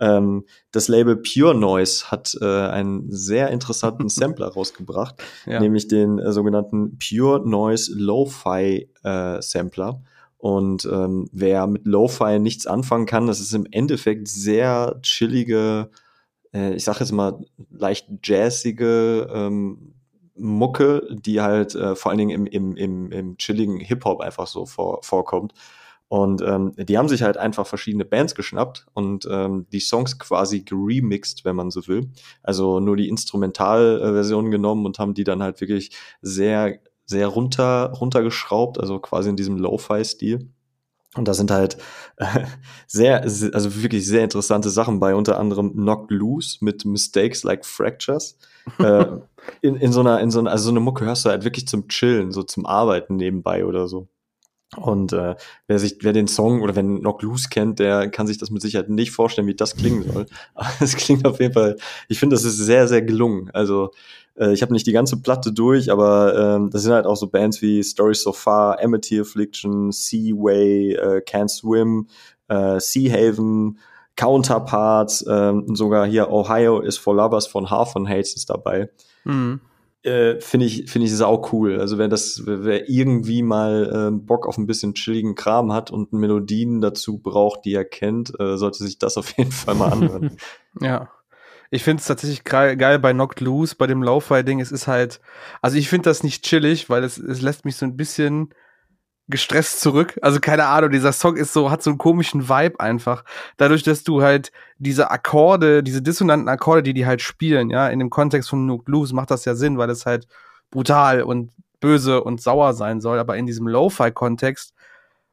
[0.00, 5.16] Ähm, das Label Pure Noise hat äh, einen sehr interessanten Sampler rausgebracht,
[5.46, 5.60] ja.
[5.60, 10.02] nämlich den sogenannten Pure Noise Lo-Fi Sampler.
[10.36, 15.90] Und ähm, wer mit Lo-Fi nichts anfangen kann, das ist im Endeffekt sehr chillige,
[16.52, 19.94] ich sage jetzt mal leicht jazzige ähm,
[20.40, 24.66] Mucke, die halt äh, vor allen Dingen im, im, im, im chilligen Hip-Hop einfach so
[24.66, 25.54] vor, vorkommt.
[26.08, 30.62] Und ähm, die haben sich halt einfach verschiedene Bands geschnappt und ähm, die Songs quasi
[30.62, 32.10] geremixed, wenn man so will.
[32.42, 38.80] Also nur die Instrumentalversion genommen und haben die dann halt wirklich sehr, sehr runter, runtergeschraubt,
[38.80, 40.48] also quasi in diesem Lo-Fi-Stil.
[41.16, 41.76] Und da sind halt
[42.16, 42.44] äh,
[42.86, 47.64] sehr, se- also wirklich sehr interessante Sachen bei, unter anderem Knocked Loose mit Mistakes like
[47.66, 48.38] Fractures.
[48.78, 49.06] äh,
[49.62, 51.66] in, in so einer, in so einer, also so eine Mucke hörst du halt wirklich
[51.66, 54.08] zum Chillen, so zum Arbeiten nebenbei oder so.
[54.76, 55.34] Und äh,
[55.66, 58.62] wer sich, wer den Song oder wenn Knock Loose kennt, der kann sich das mit
[58.62, 60.26] Sicherheit nicht vorstellen, wie das klingen soll.
[60.54, 61.76] Aber es klingt auf jeden Fall,
[62.08, 63.50] ich finde, das ist sehr, sehr gelungen.
[63.52, 63.90] Also
[64.36, 67.26] äh, ich habe nicht die ganze Platte durch, aber ähm, das sind halt auch so
[67.26, 72.06] Bands wie Story So Far, Amity Affliction, Seaway, äh, Can't Swim,
[72.46, 73.78] äh, Sea Haven,
[74.14, 78.88] Counterparts, ähm, sogar hier Ohio is for Lovers von Half and Hates ist dabei.
[79.24, 79.60] Mhm
[80.02, 81.80] äh, finde ich finde ich sau cool.
[81.80, 86.12] Also wer das wer irgendwie mal äh, Bock auf ein bisschen chilligen Kram hat und
[86.12, 90.36] Melodien dazu braucht, die er kennt, äh, sollte sich das auf jeden Fall mal anhören.
[90.80, 91.10] ja.
[91.72, 94.58] Ich finde es tatsächlich geil bei Knocked Loose, bei dem Laufwei-Ding.
[94.58, 95.20] Es ist halt,
[95.62, 98.52] also ich finde das nicht chillig, weil es, es lässt mich so ein bisschen
[99.30, 100.18] gestresst zurück.
[100.22, 103.24] Also keine Ahnung, dieser Song ist so, hat so einen komischen Vibe einfach.
[103.56, 107.98] Dadurch, dass du halt diese Akkorde, diese dissonanten Akkorde, die die halt spielen, ja, in
[107.98, 110.26] dem Kontext von Nuke Blues macht das ja Sinn, weil es halt
[110.70, 113.18] brutal und böse und sauer sein soll.
[113.18, 114.74] Aber in diesem Lo-Fi-Kontext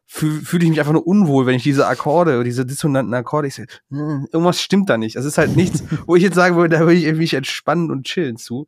[0.05, 3.55] fühle fühl ich mich einfach nur unwohl, wenn ich diese Akkorde, diese dissonanten Akkorde, ich
[3.55, 5.17] so, hm, irgendwas stimmt da nicht.
[5.17, 8.05] Es ist halt nichts, wo ich jetzt sagen würde, da würde ich mich entspannen und
[8.05, 8.67] chillen zu.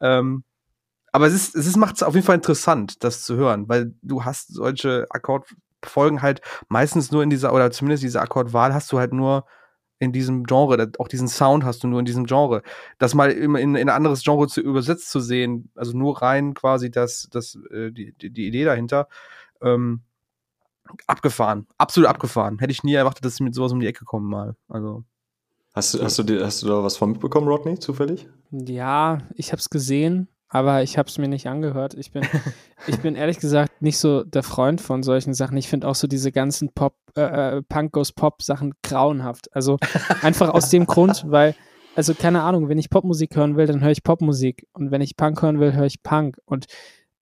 [0.00, 0.44] Ähm,
[1.16, 4.26] aber es ist, es macht es auf jeden Fall interessant, das zu hören, weil du
[4.26, 9.14] hast solche Akkordfolgen halt meistens nur in dieser, oder zumindest diese Akkordwahl hast du halt
[9.14, 9.46] nur
[9.98, 12.62] in diesem Genre, auch diesen Sound hast du nur in diesem Genre.
[12.98, 16.52] Das mal in, in, in ein anderes Genre zu übersetzt zu sehen, also nur rein
[16.52, 19.08] quasi das, das, äh, die, die, Idee dahinter,
[19.62, 20.02] ähm,
[21.06, 22.58] abgefahren, absolut abgefahren.
[22.58, 24.54] Hätte ich nie erwartet, dass sie mit sowas um die Ecke kommen mal.
[24.68, 25.04] Also.
[25.72, 28.28] Hast du, hast du, hast du da was von mitbekommen, Rodney, zufällig?
[28.50, 31.94] Ja, ich habe es gesehen aber ich habe es mir nicht angehört.
[31.94, 32.22] Ich bin,
[32.86, 35.56] ich bin ehrlich gesagt nicht so der Freund von solchen Sachen.
[35.56, 39.54] Ich finde auch so diese ganzen Pop, äh, äh Punk Goes Pop Sachen grauenhaft.
[39.54, 39.78] Also
[40.22, 41.54] einfach aus dem Grund, weil,
[41.94, 44.66] also keine Ahnung, wenn ich Popmusik hören will, dann höre ich Popmusik.
[44.72, 46.38] Und wenn ich Punk hören will, höre ich Punk.
[46.44, 46.66] Und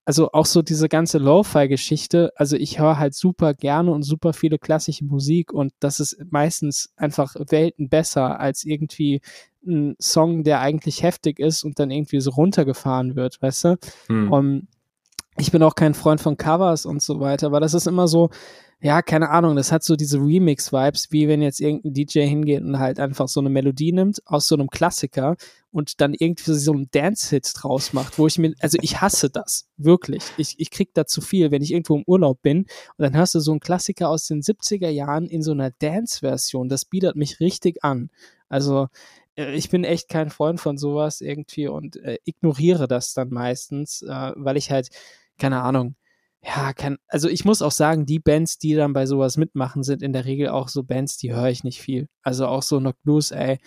[0.05, 4.59] also auch so diese ganze Lo-Fi-Geschichte, also ich höre halt super gerne und super viele
[4.59, 9.21] klassische Musik und das ist meistens einfach Welten besser als irgendwie
[9.65, 13.77] ein Song, der eigentlich heftig ist und dann irgendwie so runtergefahren wird, weißt du?
[14.07, 14.31] Hm.
[14.31, 14.67] Um,
[15.37, 18.29] ich bin auch kein Freund von Covers und so weiter, aber das ist immer so,
[18.85, 22.77] ja, keine Ahnung, das hat so diese Remix-Vibes, wie wenn jetzt irgendein DJ hingeht und
[22.77, 25.37] halt einfach so eine Melodie nimmt aus so einem Klassiker
[25.71, 29.67] und dann irgendwie so einen Dance-Hit draus macht, wo ich mir, also ich hasse das,
[29.75, 30.23] wirklich.
[30.37, 33.33] Ich, ich krieg da zu viel, wenn ich irgendwo im Urlaub bin und dann hörst
[33.33, 37.39] du so einen Klassiker aus den 70er Jahren in so einer Dance-Version, das bietet mich
[37.39, 38.11] richtig an.
[38.49, 38.89] Also
[39.35, 44.03] äh, ich bin echt kein Freund von sowas irgendwie und äh, ignoriere das dann meistens,
[44.03, 44.89] äh, weil ich halt,
[45.39, 45.95] keine Ahnung,
[46.45, 50.03] ja, kann, also ich muss auch sagen, die Bands, die dann bei sowas mitmachen, sind
[50.03, 52.07] in der Regel auch so Bands, die höre ich nicht viel.
[52.21, 53.57] Also auch so Knock Blues, ey,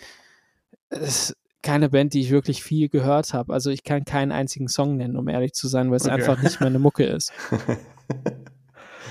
[0.89, 3.53] ist keine Band, die ich wirklich viel gehört habe.
[3.53, 6.13] Also ich kann keinen einzigen Song nennen, um ehrlich zu sein, weil es okay.
[6.13, 7.33] einfach nicht meine Mucke ist.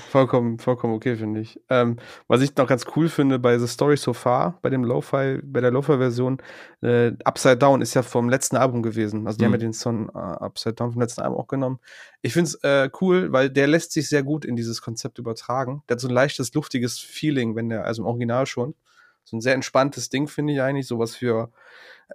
[0.09, 1.61] Vollkommen, vollkommen okay, finde ich.
[1.69, 5.39] Ähm, was ich noch ganz cool finde bei The Story So Far, bei dem Lo-Fi,
[5.43, 6.41] bei der Lo-Fi-Version,
[6.81, 9.27] äh, Upside Down ist ja vom letzten Album gewesen.
[9.27, 9.45] Also die mhm.
[9.45, 11.79] haben ja den Song uh, Upside Down vom letzten Album auch genommen.
[12.23, 15.83] Ich finde es äh, cool, weil der lässt sich sehr gut in dieses Konzept übertragen.
[15.87, 18.73] Der hat so ein leichtes, luftiges Feeling, wenn der, also im Original schon.
[19.25, 20.87] So ein sehr entspanntes Ding, finde ich eigentlich.
[20.87, 21.51] Sowas für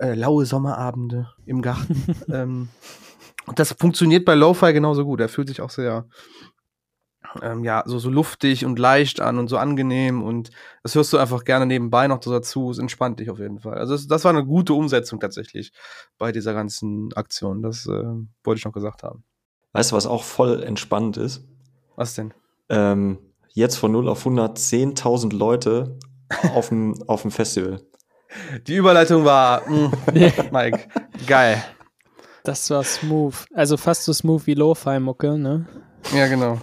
[0.00, 2.02] äh, laue Sommerabende im Garten.
[2.28, 2.70] ähm,
[3.46, 5.20] und das funktioniert bei Lo-Fi genauso gut.
[5.20, 6.07] Er fühlt sich auch sehr
[7.42, 10.51] ähm, ja, so, so luftig und leicht an und so angenehm und
[10.83, 12.70] das hörst du einfach gerne nebenbei noch dazu.
[12.70, 13.75] Es entspannt dich auf jeden Fall.
[13.75, 15.73] Also das, das war eine gute Umsetzung tatsächlich
[16.18, 17.62] bei dieser ganzen Aktion.
[17.62, 18.05] Das äh,
[18.44, 19.25] wollte ich noch gesagt haben.
[19.73, 21.44] Weißt du, was auch voll entspannt ist?
[21.97, 22.33] Was denn?
[22.68, 23.18] Ähm,
[23.53, 25.99] jetzt von 0 auf 100 10.000 Leute
[26.55, 27.81] auf dem, auf dem Festival.
[28.66, 30.88] Die Überleitung war, mh, mm, Mike,
[31.27, 31.62] geil.
[32.42, 33.35] Das war smooth.
[33.55, 35.66] Also fast so smooth wie Lo-Fi-Mucke, ne?
[36.12, 36.59] Ja, genau.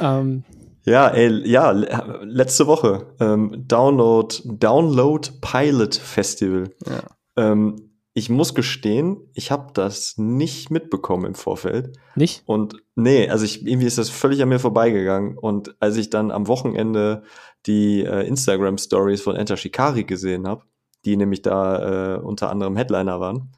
[0.00, 0.44] Ähm,
[0.84, 6.70] ja, ey, ja, letzte Woche ähm, Download Download Pilot Festival.
[6.86, 7.02] Ja.
[7.36, 11.96] Ähm, ich muss gestehen, ich habe das nicht mitbekommen im Vorfeld.
[12.14, 12.42] Nicht?
[12.44, 15.38] Und nee, also ich, irgendwie ist das völlig an mir vorbeigegangen.
[15.38, 17.22] Und als ich dann am Wochenende
[17.64, 20.64] die äh, Instagram Stories von Enter Shikari gesehen habe,
[21.06, 23.52] die nämlich da äh, unter anderem Headliner waren,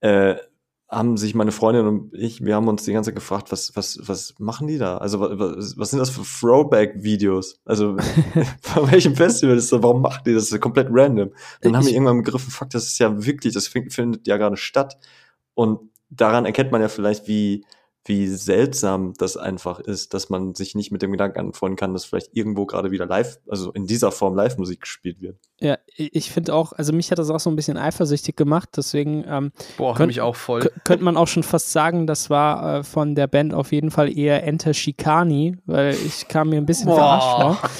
[0.00, 0.36] äh,
[0.94, 3.98] haben sich meine Freundin und ich, wir haben uns die ganze Zeit gefragt, was, was,
[4.02, 4.98] was machen die da?
[4.98, 7.60] Also, was, was sind das für Throwback-Videos?
[7.64, 7.96] Also,
[8.62, 9.82] von welchem Festival ist das?
[9.82, 10.44] Warum machen die das?
[10.44, 11.30] Das ist komplett random.
[11.60, 14.56] Dann ich haben wir irgendwann begriffen, fuck, das ist ja wirklich, das findet ja gerade
[14.56, 14.96] statt.
[15.54, 17.64] Und daran erkennt man ja vielleicht, wie,
[18.06, 22.04] wie seltsam das einfach ist, dass man sich nicht mit dem Gedanken anfreunden kann, dass
[22.04, 25.38] vielleicht irgendwo gerade wieder live, also in dieser Form Live-Musik gespielt wird.
[25.60, 29.24] Ja, ich finde auch, also mich hat das auch so ein bisschen eifersüchtig gemacht, deswegen
[29.26, 30.70] ähm, Boah, könnt, mich auch voll.
[30.84, 34.16] Könnte man auch schon fast sagen, das war äh, von der Band auf jeden Fall
[34.16, 36.96] eher Enter Shikani, weil ich kam mir ein bisschen Boah.
[36.96, 37.70] verarscht vor.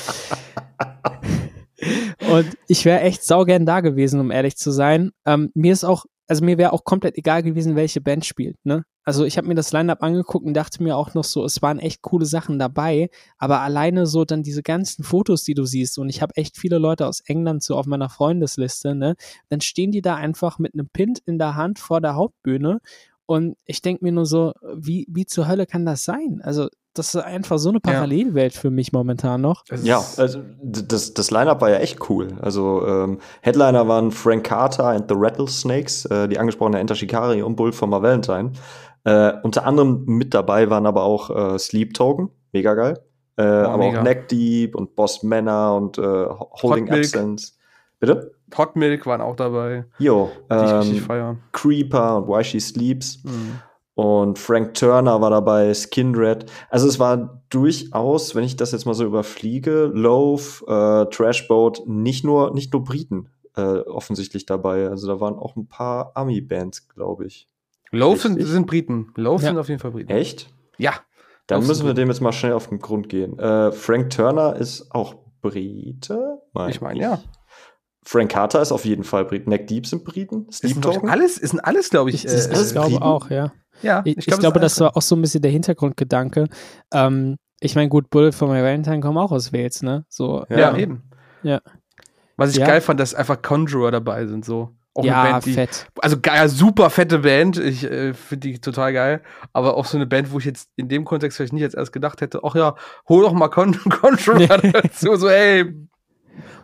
[2.34, 5.10] Und ich wäre echt saugern da gewesen, um ehrlich zu sein.
[5.26, 8.84] Ähm, mir ist auch also mir wäre auch komplett egal gewesen, welche Band spielt, ne?
[9.04, 11.78] Also ich habe mir das Line-up angeguckt und dachte mir auch noch so, es waren
[11.78, 16.08] echt coole Sachen dabei, aber alleine so dann diese ganzen Fotos, die du siehst und
[16.08, 19.14] ich habe echt viele Leute aus England so auf meiner Freundesliste, ne?
[19.48, 22.80] Dann stehen die da einfach mit einem Pint in der Hand vor der Hauptbühne
[23.26, 26.40] und ich denke mir nur so, wie, wie zur Hölle kann das sein?
[26.42, 28.60] Also das ist einfach so eine Parallelwelt ja.
[28.60, 29.64] für mich momentan noch.
[29.82, 32.28] Ja, also das, das Line-Up war ja echt cool.
[32.40, 37.56] Also ähm, Headliner waren Frank Carter and the Rattlesnakes, äh, die angesprochene Enter Shikari und
[37.56, 38.52] Bull von Valentine.
[39.04, 42.98] Äh, unter anderem mit dabei waren aber auch äh, Sleep Token, mega geil.
[43.36, 44.00] Äh, oh, aber mega.
[44.00, 46.26] auch Neck Deep und Boss Manor und äh,
[46.62, 47.58] Holding Absence.
[48.00, 48.32] Bitte?
[48.56, 49.84] Hot Milk waren auch dabei.
[49.98, 53.22] Jo, ähm, Creeper und Why She Sleeps.
[53.24, 53.60] Mhm.
[53.94, 56.46] Und Frank Turner war dabei, Skindred.
[56.68, 62.24] Also es war durchaus, wenn ich das jetzt mal so überfliege, Loaf, äh, Trashboat, nicht
[62.24, 64.88] nur, nicht nur Briten äh, offensichtlich dabei.
[64.88, 67.48] Also da waren auch ein paar Army-Bands, glaube ich.
[67.94, 69.12] Loaf sind, sind, Briten.
[69.16, 69.48] Loaf ja.
[69.48, 70.10] sind auf jeden Fall Briten.
[70.10, 70.52] Echt?
[70.78, 70.92] Ja.
[71.46, 73.38] Dann Loaf müssen wir dem jetzt mal schnell auf den Grund gehen.
[73.38, 76.38] Äh, Frank Turner ist auch Brite?
[76.52, 77.22] Mein ich meine, ja.
[78.04, 79.50] Frank Carter ist auf jeden Fall Briten.
[79.50, 80.50] Neck Deep sind Briten.
[80.50, 82.24] Sleep ist alles, ist alles, glaube ich.
[82.24, 83.52] Ist, äh, ich glaube auch, ja.
[83.82, 86.46] Ja, ich, ich, glaub, glaube, das, war auch so ein bisschen der Hintergrundgedanke.
[86.92, 90.04] Ähm, ich meine, gut, Bullet for My Valentine kommen auch aus Wales, ne?
[90.08, 90.76] So, ja, ja.
[90.76, 91.02] eben.
[91.42, 91.60] Ja.
[92.36, 92.66] Was ich ja.
[92.66, 94.70] geil fand, dass einfach Conjurer dabei sind, so.
[94.94, 95.88] Auch ja, Band, die, fett.
[96.00, 97.58] Also geil, super fette Band.
[97.58, 99.22] Ich äh, finde die total geil.
[99.52, 101.92] Aber auch so eine Band, wo ich jetzt in dem Kontext vielleicht nicht jetzt erst
[101.92, 102.76] gedacht hätte, ach ja,
[103.08, 105.16] hol doch mal Con Conjurer dazu.
[105.16, 105.74] So, ey.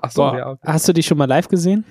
[0.01, 0.59] Ach so, Boah, ja.
[0.64, 1.85] Hast du die schon mal live gesehen?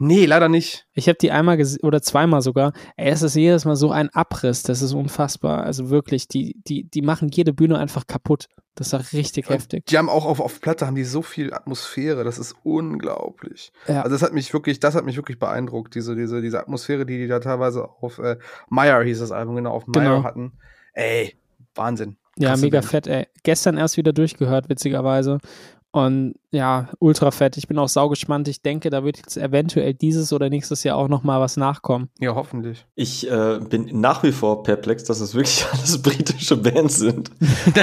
[0.00, 0.86] Nee, leider nicht.
[0.92, 2.72] Ich habe die einmal gesehen oder zweimal sogar.
[2.96, 5.64] Ey, es ist jedes Mal so ein Abriss, das ist unfassbar.
[5.64, 8.46] Also wirklich, die, die, die machen jede Bühne einfach kaputt.
[8.74, 9.86] Das ist richtig ja, heftig.
[9.86, 13.72] Die haben auch auf, auf Platte haben die so viel Atmosphäre, das ist unglaublich.
[13.88, 14.02] Ja.
[14.02, 17.18] Also das hat mich wirklich, das hat mich wirklich beeindruckt, diese, diese, diese Atmosphäre, die
[17.18, 18.36] die da teilweise auf äh,
[18.68, 20.22] Meyer hieß das Album, genau, auf Meyer genau.
[20.22, 20.52] hatten.
[20.92, 21.34] Ey,
[21.74, 22.16] Wahnsinn.
[22.38, 22.90] Ja, mega Band.
[22.90, 23.26] fett, ey.
[23.42, 25.38] Gestern erst wieder durchgehört, witzigerweise.
[25.98, 27.56] Und ja, ultra fett.
[27.56, 28.46] Ich bin auch saugespannt.
[28.46, 32.08] Ich denke, da wird jetzt eventuell dieses oder nächstes Jahr auch noch mal was nachkommen.
[32.20, 32.86] Ja, hoffentlich.
[32.94, 37.32] Ich äh, bin nach wie vor perplex, dass es wirklich alles britische Bands sind.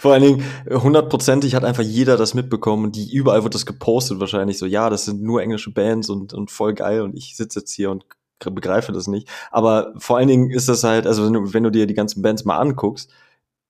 [0.00, 2.90] Vor allen Dingen, hundertprozentig hat einfach jeder das mitbekommen.
[2.90, 6.50] Die überall wird das gepostet wahrscheinlich so, ja, das sind nur englische Bands und, und
[6.50, 7.02] voll geil.
[7.02, 8.06] Und ich sitze jetzt hier und
[8.40, 9.28] begreife das nicht.
[9.52, 12.22] Aber vor allen Dingen ist das halt, also wenn du, wenn du dir die ganzen
[12.22, 13.08] Bands mal anguckst,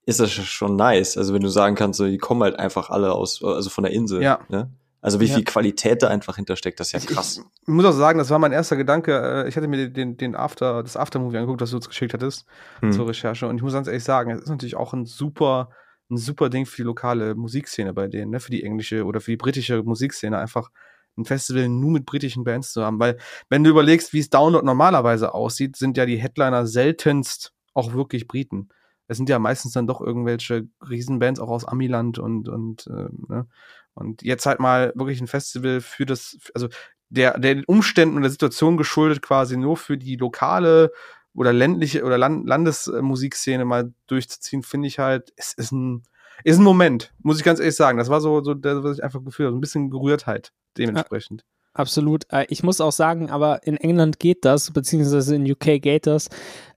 [0.09, 1.17] ist das schon nice.
[1.17, 3.93] Also wenn du sagen kannst, so, die kommen halt einfach alle aus, also von der
[3.93, 4.21] Insel.
[4.21, 4.39] Ja.
[4.49, 4.71] Ne?
[5.01, 5.35] Also wie ja.
[5.35, 7.41] viel Qualität da einfach hintersteckt, das ist ja krass.
[7.61, 9.45] Ich, muss auch sagen, das war mein erster Gedanke.
[9.45, 12.45] Äh, ich hatte mir den, den After, das Aftermovie angeguckt, das du uns geschickt hattest
[12.81, 12.91] hm.
[12.91, 13.47] zur Recherche.
[13.47, 15.69] Und ich muss ganz ehrlich sagen, es ist natürlich auch ein super,
[16.09, 18.39] ein super Ding für die lokale Musikszene bei denen, ne?
[18.39, 20.69] für die englische oder für die britische Musikszene einfach
[21.17, 22.99] ein Festival nur mit britischen Bands zu haben.
[22.99, 23.17] Weil,
[23.47, 28.27] wenn du überlegst, wie es Download normalerweise aussieht, sind ja die Headliner seltenst auch wirklich
[28.27, 28.69] Briten
[29.09, 33.47] es sind ja meistens dann doch irgendwelche Riesenbands auch aus Amiland und und äh, ne?
[33.95, 36.69] und jetzt halt mal wirklich ein Festival für das also
[37.09, 40.91] der der Umständen und der Situation geschuldet quasi nur für die lokale
[41.33, 46.03] oder ländliche oder Land Landesmusikszene mal durchzuziehen, finde ich halt, es ist ein
[46.43, 47.97] ist ein Moment, muss ich ganz ehrlich sagen.
[47.97, 51.41] Das war so so das, was ich einfach gefühlt habe, ein bisschen Gerührtheit dementsprechend.
[51.41, 51.58] Ja.
[51.79, 52.25] Absolut.
[52.29, 56.27] Äh, ich muss auch sagen, aber in England geht das, beziehungsweise in UK geht das.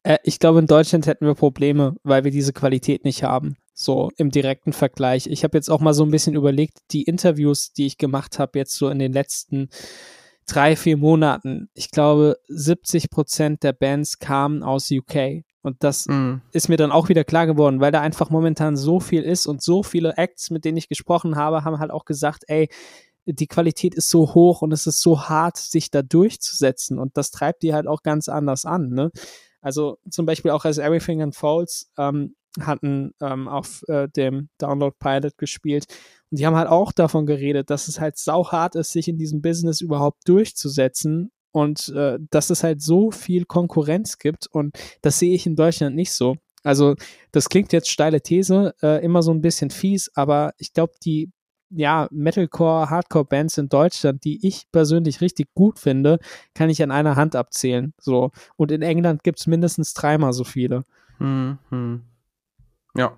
[0.05, 3.57] Äh, ich glaube, in Deutschland hätten wir Probleme, weil wir diese Qualität nicht haben.
[3.75, 5.27] So im direkten Vergleich.
[5.27, 8.57] Ich habe jetzt auch mal so ein bisschen überlegt, die Interviews, die ich gemacht habe,
[8.61, 9.71] jetzt so in den letzten
[10.47, 11.69] drei, vier Monaten.
[11.75, 15.43] Ich glaube, 70 Prozent der Bands kamen aus UK.
[15.63, 16.43] Und das mm.
[16.53, 19.63] ist mir dann auch wieder klar geworden, weil da einfach momentan so viel ist und
[19.63, 22.69] so viele Acts, mit denen ich gesprochen habe, haben halt auch gesagt, ey,
[23.27, 27.31] die Qualität ist so hoch und es ist so hart, sich da durchzusetzen und das
[27.31, 28.91] treibt die halt auch ganz anders an.
[28.91, 29.11] Ne?
[29.61, 35.39] Also zum Beispiel auch als Everything Unfolds ähm, hatten ähm, auf äh, dem Download Pilot
[35.39, 35.87] gespielt
[36.31, 39.41] und die haben halt auch davon geredet, dass es halt sauhart ist, sich in diesem
[39.41, 45.35] Business überhaupt durchzusetzen und äh, dass es halt so viel Konkurrenz gibt und das sehe
[45.35, 46.37] ich in Deutschland nicht so.
[46.65, 46.95] Also
[47.33, 51.31] das klingt jetzt steile These, äh, immer so ein bisschen fies, aber ich glaube, die
[51.75, 56.19] ja, Metalcore, Hardcore-Bands in Deutschland, die ich persönlich richtig gut finde,
[56.55, 57.93] kann ich an einer Hand abzählen.
[57.99, 58.31] So.
[58.57, 60.85] Und in England gibt es mindestens dreimal so viele.
[61.19, 62.03] Hm, hm.
[62.97, 63.13] Ja.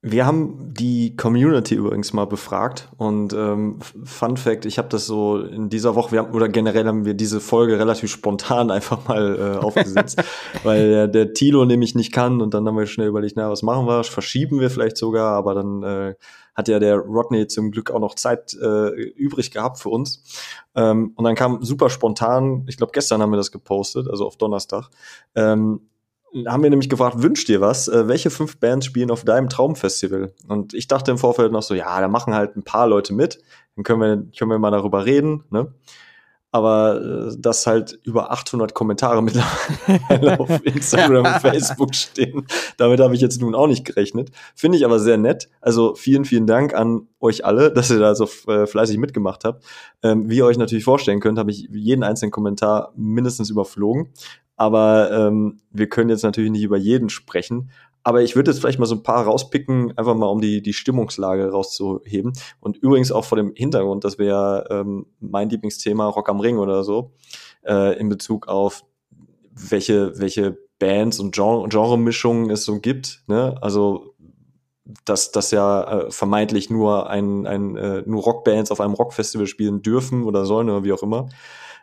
[0.00, 5.40] Wir haben die Community übrigens mal befragt und ähm, Fun Fact, ich habe das so
[5.40, 9.36] in dieser Woche, wir haben, oder generell haben wir diese Folge relativ spontan einfach mal
[9.36, 10.22] äh, aufgesetzt,
[10.62, 13.64] weil der, der Tilo nämlich nicht kann und dann haben wir schnell überlegt, na, was
[13.64, 14.04] machen wir?
[14.04, 16.14] Verschieben wir vielleicht sogar, aber dann äh,
[16.58, 20.24] hat ja der Rodney zum Glück auch noch Zeit äh, übrig gehabt für uns.
[20.74, 24.36] Ähm, und dann kam super spontan, ich glaube gestern haben wir das gepostet, also auf
[24.36, 24.90] Donnerstag,
[25.36, 25.88] ähm,
[26.46, 27.86] haben wir nämlich gefragt, wünscht dir was?
[27.86, 30.34] Äh, welche fünf Bands spielen auf deinem Traumfestival?
[30.48, 33.38] Und ich dachte im Vorfeld noch so, ja, da machen halt ein paar Leute mit.
[33.76, 35.72] Dann können wir, können wir mal darüber reden, ne?
[36.50, 43.14] Aber äh, dass halt über 800 Kommentare mittlerweile auf Instagram und Facebook stehen, damit habe
[43.14, 44.30] ich jetzt nun auch nicht gerechnet.
[44.54, 45.48] Finde ich aber sehr nett.
[45.60, 49.64] Also vielen, vielen Dank an euch alle, dass ihr da so äh, fleißig mitgemacht habt.
[50.02, 54.12] Ähm, wie ihr euch natürlich vorstellen könnt, habe ich jeden einzelnen Kommentar mindestens überflogen.
[54.56, 57.70] Aber ähm, wir können jetzt natürlich nicht über jeden sprechen.
[58.02, 60.72] Aber ich würde jetzt vielleicht mal so ein paar rauspicken, einfach mal um die, die
[60.72, 62.32] Stimmungslage rauszuheben.
[62.60, 66.58] Und übrigens auch vor dem Hintergrund, dass wir ja ähm, mein Lieblingsthema Rock am Ring
[66.58, 67.12] oder so,
[67.66, 68.84] äh, in Bezug auf
[69.50, 73.24] welche, welche Bands und Genre, Genremischungen es so gibt.
[73.26, 73.56] Ne?
[73.60, 74.14] Also
[75.04, 79.82] dass das ja äh, vermeintlich nur ein, ein äh, nur Rockbands auf einem Rockfestival spielen
[79.82, 81.28] dürfen oder sollen oder wie auch immer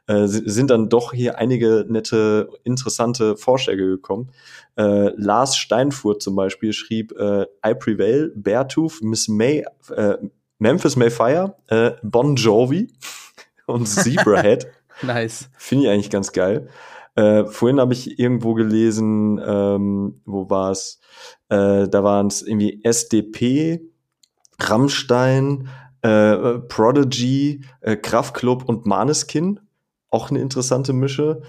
[0.08, 4.30] äh, sind dann doch hier einige nette, interessante Vorschläge gekommen.
[4.78, 9.66] Äh, Lars Steinfurt zum Beispiel schrieb äh, I Prevail, Beartooth, Miss May,
[9.96, 10.18] äh,
[10.60, 12.94] Memphis Mayfire, äh, Bon Jovi
[13.66, 14.68] und Zebrahead.
[15.02, 15.50] nice.
[15.58, 16.70] Finde ich eigentlich ganz geil.
[17.16, 21.00] Äh, vorhin habe ich irgendwo gelesen, ähm, wo war es?
[21.50, 23.82] Äh, da waren es irgendwie SDP,
[24.60, 25.70] Rammstein,
[26.02, 29.60] äh, Prodigy, äh, Kraftklub und Maneskin
[30.16, 31.42] auch eine interessante Mische.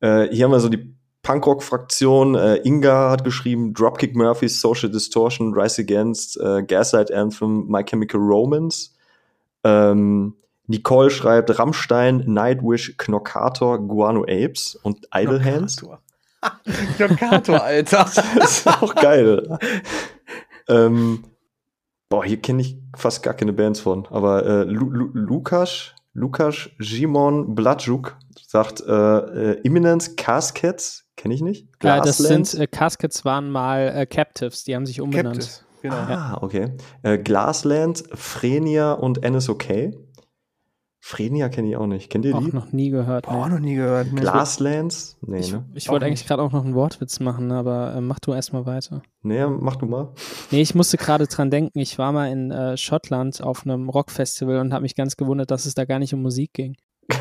[0.00, 2.36] Äh, hier haben wir so die Punkrock-Fraktion.
[2.36, 8.20] Äh, Inga hat geschrieben Dropkick Murphys, Social Distortion, Rise Against, äh, Gaslight Anthem, My Chemical
[8.20, 8.94] Romance.
[9.64, 10.34] Ähm,
[10.66, 15.76] Nicole schreibt Rammstein, Nightwish, Knockator, Guano Apes und Idle Hands.
[16.96, 18.06] Knockator, Alter.
[18.36, 19.58] das ist auch geil.
[20.68, 21.24] ähm,
[22.08, 24.06] boah, hier kenne ich fast gar keine Bands von.
[24.10, 31.42] Aber äh, Lu Lu Lukas, Lukas Jimon Bladjuk sagt äh, äh, Imminence Caskets, kenne ich
[31.42, 31.68] nicht.
[31.82, 35.38] Ja, das sind äh, Caskets waren mal äh, Captives, die haben sich umbenannt.
[35.38, 35.96] Captives, genau.
[35.96, 36.76] Ah, okay.
[37.02, 39.64] Äh, Glassland, Frenia und NSOK.
[41.06, 42.08] Frenia kenne ich auch nicht.
[42.08, 42.38] Kennt ihr die?
[42.38, 43.28] Auch noch nie gehört.
[43.28, 44.10] Auch noch nie gehört.
[44.10, 44.22] Ne?
[44.22, 45.18] Glasslands?
[45.20, 45.62] Nee, ich, ne?
[45.74, 49.02] Ich wollte eigentlich gerade auch noch einen Wortwitz machen, aber äh, mach du erstmal weiter.
[49.20, 50.14] Nee, mach du mal.
[50.50, 51.78] Nee, ich musste gerade dran denken.
[51.78, 55.66] Ich war mal in äh, Schottland auf einem Rockfestival und habe mich ganz gewundert, dass
[55.66, 56.74] es da gar nicht um Musik ging.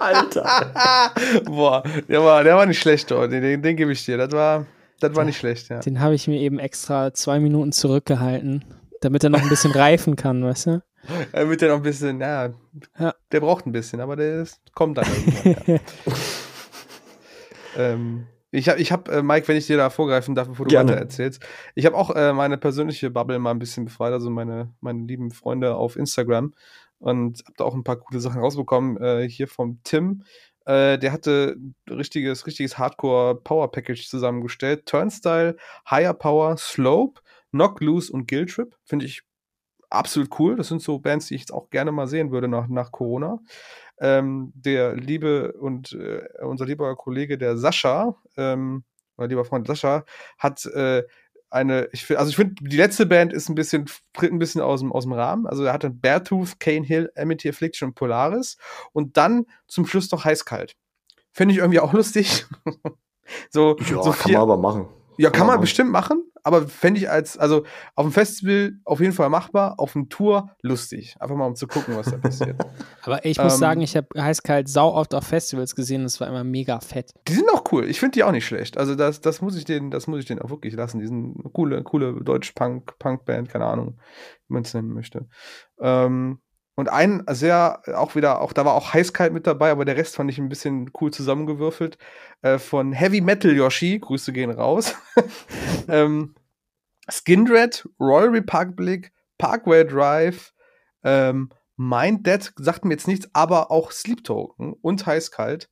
[0.00, 0.72] Alter.
[1.44, 3.28] Boah, der war, der war nicht schlecht, oh.
[3.28, 4.18] den, den, den gebe ich dir.
[4.18, 4.66] Das war,
[4.98, 5.78] das war nicht schlecht, ja.
[5.78, 8.64] Den habe ich mir eben extra zwei Minuten zurückgehalten,
[9.02, 10.82] damit er noch ein bisschen reifen kann, weißt du?
[11.32, 12.50] Er wird ja noch ein bisschen, ja,
[12.98, 15.80] ja, der braucht ein bisschen, aber der ist, kommt dann irgendwann.
[17.76, 20.70] Ähm, ich habe, ich hab, äh, Mike, wenn ich dir da vorgreifen darf, bevor du
[20.70, 20.90] Gerne.
[20.90, 21.44] weiter erzählst,
[21.74, 25.30] ich habe auch äh, meine persönliche Bubble mal ein bisschen befreit, also meine, meine lieben
[25.30, 26.54] Freunde auf Instagram
[26.98, 29.00] und habe da auch ein paar coole Sachen rausbekommen.
[29.00, 30.24] Äh, hier vom Tim,
[30.64, 31.56] äh, der hatte
[31.88, 34.86] richtiges, richtiges Hardcore Power Package zusammengestellt.
[34.86, 35.56] Turnstyle,
[35.90, 38.74] Higher Power, Slope, Knock Loose und Guild Trip.
[38.84, 39.22] Finde ich
[39.90, 40.56] absolut cool.
[40.56, 43.40] Das sind so Bands, die ich jetzt auch gerne mal sehen würde nach, nach Corona.
[44.00, 48.84] Ähm, der liebe und äh, unser lieber Kollege, der Sascha, ähm,
[49.16, 50.04] oder lieber Freund Sascha,
[50.38, 51.02] hat äh,
[51.50, 53.86] eine, ich finde, also ich finde, die letzte Band ist ein bisschen,
[54.20, 55.46] ein bisschen aus dem, aus dem Rahmen.
[55.46, 58.56] Also er hatte Beartooth, Kane Hill, Amity Affliction und Polaris
[58.92, 60.76] und dann zum Schluss noch Heißkalt.
[61.32, 62.46] Finde ich irgendwie auch lustig.
[63.50, 64.88] so, ja, so kann man aber machen.
[65.18, 67.64] Ja, kann, man bestimmt machen, aber fände ich als, also
[67.96, 71.16] auf dem Festival auf jeden Fall machbar, auf dem Tour lustig.
[71.18, 72.56] Einfach mal um zu gucken, was da passiert.
[73.02, 76.28] aber ich muss ähm, sagen, ich habe heißkalt sau oft auf Festivals gesehen, das war
[76.28, 77.12] immer mega fett.
[77.26, 77.84] Die sind auch cool.
[77.84, 78.78] Ich finde die auch nicht schlecht.
[78.78, 81.00] Also das, das muss ich denen, das muss ich denen auch wirklich lassen.
[81.00, 83.98] Die sind eine coole, coole Deutsch-Punk, Punk-Band, keine Ahnung,
[84.46, 85.26] wie man es nennen möchte.
[85.80, 86.40] Ähm,
[86.78, 90.14] und ein sehr, auch wieder, auch da war auch heißkalt mit dabei, aber der Rest
[90.14, 91.98] fand ich ein bisschen cool zusammengewürfelt.
[92.40, 94.94] Äh, von Heavy Metal Yoshi, Grüße gehen raus.
[95.88, 96.36] ähm,
[97.10, 100.54] Skindred, Royal Republic, Parkway Drive,
[101.02, 105.68] ähm, Mind Dead sagt mir jetzt nichts, aber auch Sleep Token und Heißkalt.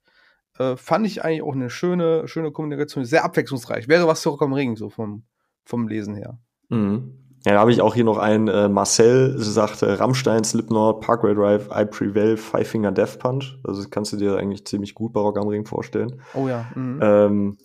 [0.59, 3.87] Äh, fand ich eigentlich auch eine schöne, schöne Kommunikation, sehr abwechslungsreich.
[3.87, 5.25] Wäre was Rock am Ring, so vom,
[5.65, 6.41] vom Lesen her.
[6.69, 7.26] Mhm.
[7.47, 11.33] Ja, da habe ich auch hier noch einen, äh, Marcel sagt äh, Rammstein, Slipknot, Parkway
[11.33, 13.57] Drive, I Prevail, Five Finger Death Punch.
[13.63, 16.21] Also das kannst du dir eigentlich ziemlich gut bei Rock am Ring vorstellen.
[16.35, 16.67] Oh ja.
[16.75, 16.99] Mhm.
[17.01, 17.59] Ähm,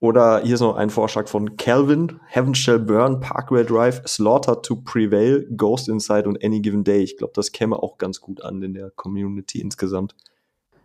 [0.00, 4.74] oder hier ist noch ein Vorschlag von Calvin, Heaven Shall Burn, Parkway Drive, Slaughter to
[4.76, 7.02] Prevail, Ghost Inside und Any Given Day.
[7.02, 10.16] Ich glaube, das käme auch ganz gut an in der Community insgesamt.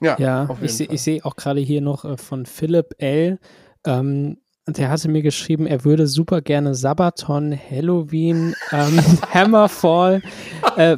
[0.01, 3.39] ja, Ja, auf jeden ich, seh- sehe auch gerade hier noch äh, von Philipp L.
[3.85, 4.37] Ähm,
[4.67, 8.99] der hatte mir geschrieben, er würde super gerne Sabaton, Halloween, ähm,
[9.33, 10.21] Hammerfall,
[10.75, 10.95] äh,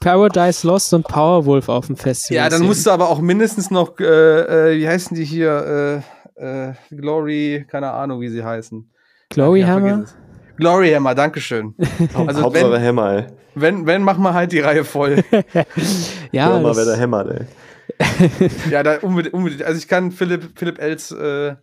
[0.00, 2.36] Paradise Lost und Powerwolf auf dem Festival.
[2.36, 2.66] Ja, dann sehen.
[2.66, 6.02] musst du aber auch mindestens noch, äh, äh, wie heißen die hier?
[6.38, 8.90] Äh, äh, Glory, keine Ahnung, wie sie heißen.
[9.30, 10.04] Glory Ja, Hammer.
[10.56, 11.74] Glory Hammer, Dankeschön.
[12.14, 13.26] Also Hauptsache wenn, Hammer, ey.
[13.54, 15.22] wenn, wenn, mach mal halt die Reihe voll.
[16.32, 18.50] Ja, Hör mal, wer der hämmert, ey.
[18.70, 19.62] ja, da unbedingt, unbedingt.
[19.62, 21.54] Also ich kann Philipp, Philipp Els äh,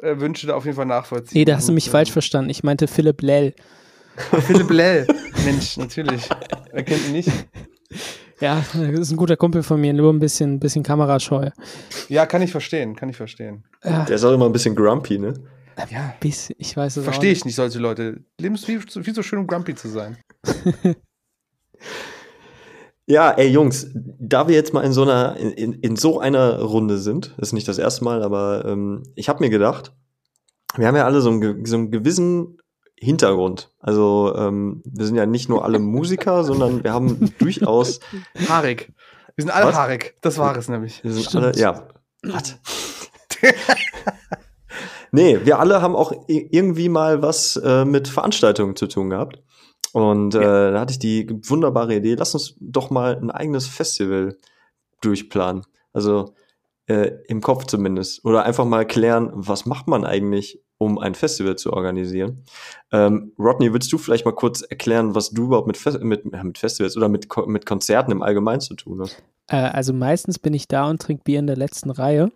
[0.00, 1.38] äh, Wünsche da auf jeden Fall nachvollziehen.
[1.38, 2.50] nee, da hast du Und, mich äh, falsch verstanden.
[2.50, 3.54] Ich meinte Philipp Lell.
[4.46, 5.06] Philipp Lell.
[5.44, 6.28] Mensch, natürlich.
[6.72, 7.30] Wer kennt ihn nicht?
[8.40, 11.50] Ja, das ist ein guter Kumpel von mir, nur ein bisschen, bisschen kamerascheu.
[12.08, 13.64] Ja, kann ich verstehen, kann ich verstehen.
[13.82, 15.34] Ja, Der ist auch immer ein bisschen grumpy, ne?
[15.90, 18.20] Ja, bis, ich weiß es verstehe ich nicht, solche Leute.
[18.40, 20.18] Leben ist viel, viel so schön, um grumpy zu sein.
[23.08, 26.60] Ja, ey Jungs, da wir jetzt mal in so einer, in, in, in so einer
[26.60, 29.94] Runde sind, ist nicht das erste Mal, aber ähm, ich habe mir gedacht,
[30.76, 32.58] wir haben ja alle so einen, so einen gewissen
[33.00, 33.72] Hintergrund.
[33.78, 38.00] Also ähm, wir sind ja nicht nur alle Musiker, sondern wir haben durchaus,
[38.46, 38.92] Haarig.
[39.36, 39.76] Wir sind alle Was?
[39.76, 40.16] haarig.
[40.20, 41.02] Das war es nämlich.
[41.02, 41.44] wir sind Stimmt.
[41.44, 41.88] alle, ja.
[42.24, 42.58] Was?
[45.12, 49.40] nee, wir alle haben auch irgendwie mal was äh, mit Veranstaltungen zu tun gehabt.
[49.92, 54.36] Und äh, da hatte ich die wunderbare Idee, lass uns doch mal ein eigenes Festival
[55.00, 55.64] durchplanen.
[55.92, 56.34] Also
[56.86, 58.24] äh, im Kopf zumindest.
[58.24, 62.44] Oder einfach mal klären, was macht man eigentlich, um ein Festival zu organisieren.
[62.92, 66.42] Ähm, Rodney, willst du vielleicht mal kurz erklären, was du überhaupt mit, Fe mit, ja,
[66.44, 69.22] mit Festivals oder mit, Ko mit Konzerten im Allgemeinen zu tun hast?
[69.48, 72.30] Äh, also meistens bin ich da und trinke Bier in der letzten Reihe.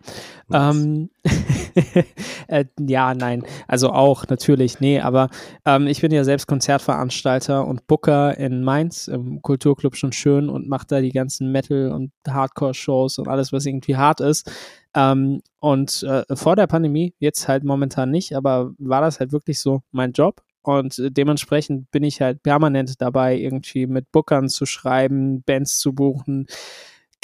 [0.48, 0.74] Nice.
[0.74, 1.10] Ähm,
[2.48, 5.28] äh, ja, nein, also auch natürlich, nee, aber
[5.64, 10.68] ähm, ich bin ja selbst Konzertveranstalter und Booker in Mainz im Kulturclub schon schön und
[10.68, 14.50] mache da die ganzen Metal- und Hardcore-Shows und alles, was irgendwie hart ist.
[14.94, 19.60] Ähm, und äh, vor der Pandemie, jetzt halt momentan nicht, aber war das halt wirklich
[19.60, 20.42] so mein Job.
[20.62, 25.92] Und äh, dementsprechend bin ich halt permanent dabei, irgendwie mit Bookern zu schreiben, Bands zu
[25.92, 26.46] buchen,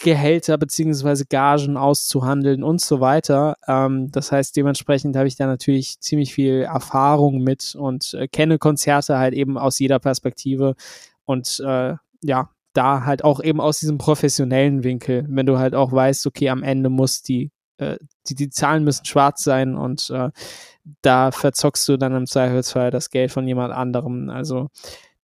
[0.01, 3.57] Gehälter beziehungsweise Gagen auszuhandeln und so weiter.
[3.67, 8.59] Ähm, das heißt, dementsprechend habe ich da natürlich ziemlich viel Erfahrung mit und äh, kenne
[8.59, 10.77] Konzerte halt eben aus jeder Perspektive
[11.25, 15.91] und äh, ja, da halt auch eben aus diesem professionellen Winkel, wenn du halt auch
[15.91, 17.97] weißt, okay, am Ende muss die, äh,
[18.29, 20.31] die, die Zahlen müssen schwarz sein und äh,
[21.03, 24.31] da verzockst du dann im Zweifelsfall das Geld von jemand anderem.
[24.31, 24.69] Also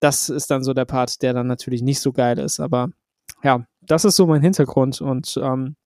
[0.01, 2.89] das ist dann so der Part, der dann natürlich nicht so geil ist, aber
[3.45, 5.77] ja, das ist so mein Hintergrund und ähm,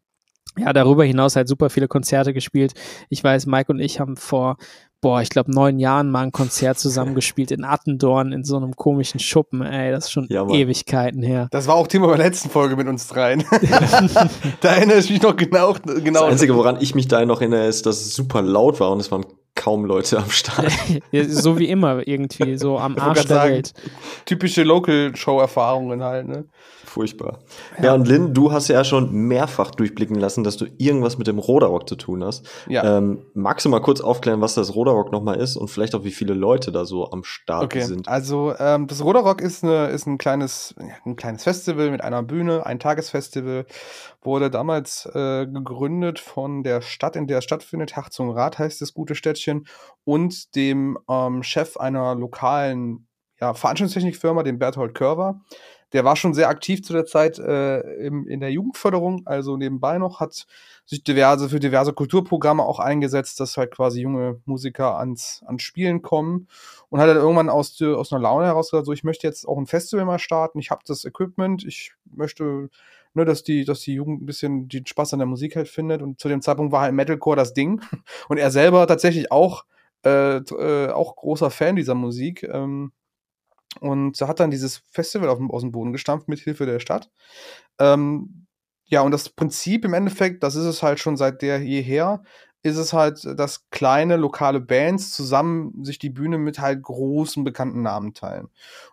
[0.57, 2.75] ja, darüber hinaus halt super viele Konzerte gespielt.
[3.09, 4.57] Ich weiß, Mike und ich haben vor,
[5.01, 9.21] boah, ich glaube, neun Jahren mal ein Konzert zusammengespielt in Attendorn in so einem komischen
[9.21, 9.63] Schuppen.
[9.63, 10.49] Ey, das ist schon Ja.
[10.49, 11.49] Ewigkeiten her.
[11.51, 13.45] Das war auch Thema bei der letzten Folge mit uns dreien.
[14.61, 15.75] da erinnere ich mich noch genau.
[15.75, 18.91] genau Das Einzige, woran ich mich da noch erinnere, ist, dass es super laut war
[18.91, 19.27] und es waren
[19.59, 20.73] kaum Leute am Start.
[21.11, 23.53] Ja, so wie immer irgendwie, so am Arsch der sagen.
[23.55, 23.75] Welt.
[24.25, 26.45] typische Local-Show-Erfahrungen halt, ne?
[26.85, 27.41] Furchtbar.
[27.83, 27.95] Ja.
[27.95, 31.89] und Lynn, du hast ja schon mehrfach durchblicken lassen, dass du irgendwas mit dem Roderock
[31.89, 32.47] zu tun hast.
[32.67, 32.99] Ja.
[32.99, 36.11] Ähm, magst du mal kurz aufklären, was das Roderock nochmal ist und vielleicht auch wie
[36.11, 38.09] viele Leute da so am Start Okay, sind?
[38.09, 42.23] also ähm, das Roderock ist, eine, ist ein, kleines, ja, ein kleines Festival mit einer
[42.23, 43.67] Bühne, ein Tagesfestival.
[44.23, 47.97] Wurde damals äh, gegründet von der Stadt, in der es stattfindet.
[47.97, 49.48] Herzogenrath heißt das gute Städtchen.
[50.05, 53.09] Und dem ähm, Chef einer lokalen
[53.41, 55.41] ja, Veranstaltungstechnikfirma, dem Berthold Körver.
[55.93, 59.97] Der war schon sehr aktiv zu der Zeit äh, im, in der Jugendförderung, also nebenbei
[59.97, 60.47] noch, hat
[60.85, 66.03] sich diverse für diverse Kulturprogramme auch eingesetzt, dass halt quasi junge Musiker ans, ans Spielen
[66.03, 66.49] kommen.
[66.91, 69.59] Und hat dann irgendwann aus, aus einer Laune heraus gesagt, so ich möchte jetzt auch
[69.59, 72.69] ein Festival mal starten, ich habe das Equipment, ich möchte,
[73.15, 76.03] ne, dass die, dass die Jugend ein bisschen den Spaß an der Musik halt findet.
[76.03, 77.81] Und zu dem Zeitpunkt war halt Metalcore das Ding.
[78.29, 79.65] Und er selber tatsächlich auch,
[80.05, 82.43] äh, äh, auch großer Fan dieser Musik.
[82.45, 82.93] Ähm,
[83.81, 87.11] und hat dann dieses Festival auf aus dem Boden gestampft mit Hilfe der Stadt.
[87.79, 88.47] Ähm,
[88.87, 92.23] ja, und das Prinzip im Endeffekt, das ist es halt schon seit der jeher,
[92.63, 97.83] ist es halt, dass kleine lokale Bands zusammen sich die Bühne mit halt großen bekannten
[97.83, 98.49] Namen teilen.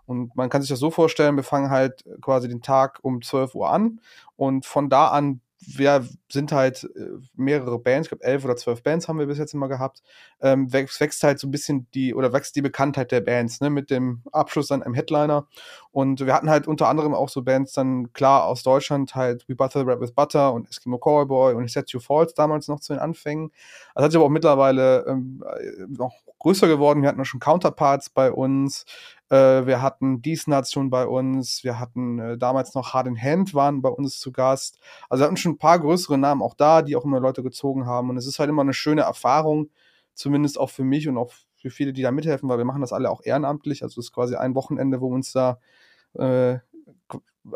[0.06, 3.56] Und man kann sich das so vorstellen, wir fangen halt quasi den Tag um 12
[3.56, 4.00] Uhr an
[4.36, 8.84] und von da an wir sind halt äh, mehrere Bands, ich glaube elf oder zwölf
[8.84, 10.02] Bands haben wir bis jetzt immer gehabt,
[10.42, 13.70] ähm, wächst, wächst halt so ein bisschen die, oder wächst die Bekanntheit der Bands, ne,
[13.70, 15.48] mit dem Abschluss dann im Headliner.
[15.92, 19.56] Und wir hatten halt unter anderem auch so Bands dann klar aus Deutschland, halt We
[19.56, 23.00] Butter Rap with Butter und Eskimo Cowboy und Set You Falls damals noch zu den
[23.00, 23.52] Anfängen.
[23.96, 27.02] Das hat sich aber auch mittlerweile ähm, äh, noch größer geworden.
[27.02, 28.86] Wir hatten schon Counterparts bei uns.
[29.30, 31.64] Äh, wir hatten Dies Nation bei uns.
[31.64, 34.80] Wir hatten äh, damals noch Hard in Hand waren bei uns zu Gast.
[35.10, 37.86] Also wir hatten schon ein paar größere Namen auch da, die auch immer Leute gezogen
[37.86, 38.10] haben.
[38.10, 39.70] Und es ist halt immer eine schöne Erfahrung,
[40.14, 42.94] zumindest auch für mich und auch für viele, die da mithelfen, weil wir machen das
[42.94, 43.82] alle auch ehrenamtlich.
[43.82, 45.58] Also es ist quasi ein Wochenende, wo wir uns da
[46.20, 46.60] äh,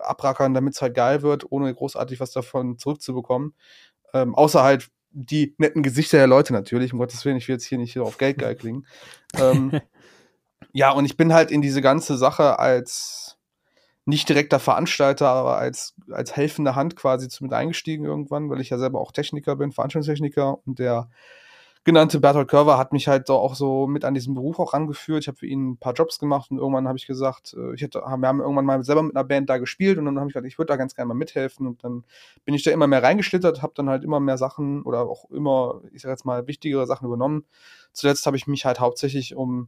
[0.02, 3.54] abrackern, damit es halt geil wird, ohne großartig was davon zurückzubekommen.
[4.14, 7.66] Ähm, außer halt die netten Gesichter der Leute natürlich, um Gottes Willen, ich will jetzt
[7.66, 8.86] hier nicht auf Geld geil klingen.
[9.40, 9.80] ähm,
[10.72, 13.38] ja, und ich bin halt in diese ganze Sache als
[14.06, 18.70] nicht direkter Veranstalter, aber als, als helfende Hand quasi zu mit eingestiegen irgendwann, weil ich
[18.70, 21.10] ja selber auch Techniker bin, Veranstaltungstechniker und der
[21.90, 25.24] genannte Bertolt Körver hat mich halt auch so mit an diesen Beruf auch rangeführt.
[25.24, 27.82] Ich habe für ihn ein paar Jobs gemacht und irgendwann habe ich gesagt, äh, ich
[27.82, 30.34] hätte, wir haben irgendwann mal selber mit einer Band da gespielt und dann habe ich
[30.34, 32.06] gesagt, ich würde da ganz gerne mal mithelfen und dann
[32.46, 35.82] bin ich da immer mehr reingeschlittert, habe dann halt immer mehr Sachen oder auch immer,
[35.92, 37.46] ich sag jetzt mal, wichtigere Sachen übernommen.
[37.92, 39.68] Zuletzt habe ich mich halt hauptsächlich um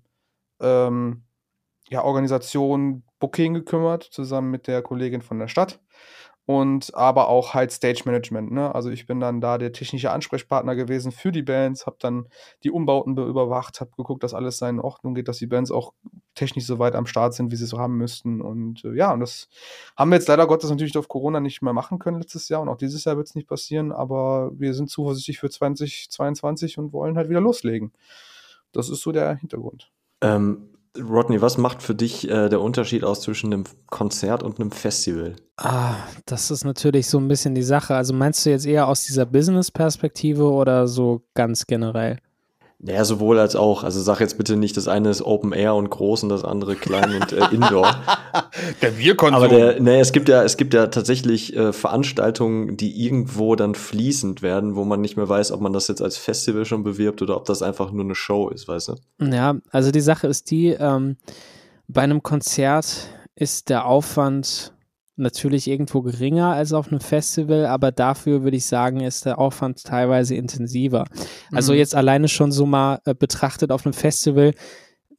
[0.60, 1.24] ähm,
[1.90, 5.80] ja, Organisation Booking gekümmert, zusammen mit der Kollegin von der Stadt
[6.46, 8.52] und aber auch halt Stage Management.
[8.52, 8.74] Ne?
[8.74, 12.28] Also ich bin dann da der technische Ansprechpartner gewesen für die Bands, habe dann
[12.64, 15.94] die Umbauten überwacht, habe geguckt, dass alles in Ordnung geht, dass die Bands auch
[16.36, 18.42] technisch so weit am Start sind, wie sie so haben müssten.
[18.42, 19.50] Und äh, ja, und das
[19.96, 22.70] haben wir jetzt leider Gottes natürlich auf Corona nicht mehr machen können letztes Jahr und
[22.70, 27.18] auch dieses Jahr wird es nicht passieren, aber wir sind zuversichtlich für 2022 und wollen
[27.18, 27.92] halt wieder loslegen.
[28.72, 29.92] Das ist so der Hintergrund.
[30.22, 34.72] Ähm, Rodney, was macht für dich äh, der Unterschied aus zwischen einem Konzert und einem
[34.72, 35.36] Festival?
[35.58, 37.96] Ah, das ist natürlich so ein bisschen die Sache.
[37.96, 42.18] Also meinst du jetzt eher aus dieser Business-Perspektive oder so ganz generell?
[42.84, 43.84] Naja, sowohl als auch.
[43.84, 46.76] Also sag jetzt bitte nicht, das eine ist Open Air und groß und das andere
[46.76, 47.96] klein und äh, Indoor.
[48.82, 49.36] Der Bierkonsum.
[49.36, 53.76] Aber der, nee, es gibt ja, es gibt ja tatsächlich äh, Veranstaltungen, die irgendwo dann
[53.76, 57.22] fließend werden, wo man nicht mehr weiß, ob man das jetzt als Festival schon bewirbt
[57.22, 58.96] oder ob das einfach nur eine Show ist, weißt du?
[59.32, 61.18] Ja, also die Sache ist die, ähm,
[61.88, 64.74] bei einem Konzert ist der Aufwand
[65.22, 69.84] natürlich irgendwo geringer als auf einem Festival, aber dafür würde ich sagen, ist der Aufwand
[69.84, 71.06] teilweise intensiver.
[71.52, 71.80] Also mhm.
[71.80, 74.54] jetzt alleine schon so mal äh, betrachtet auf einem Festival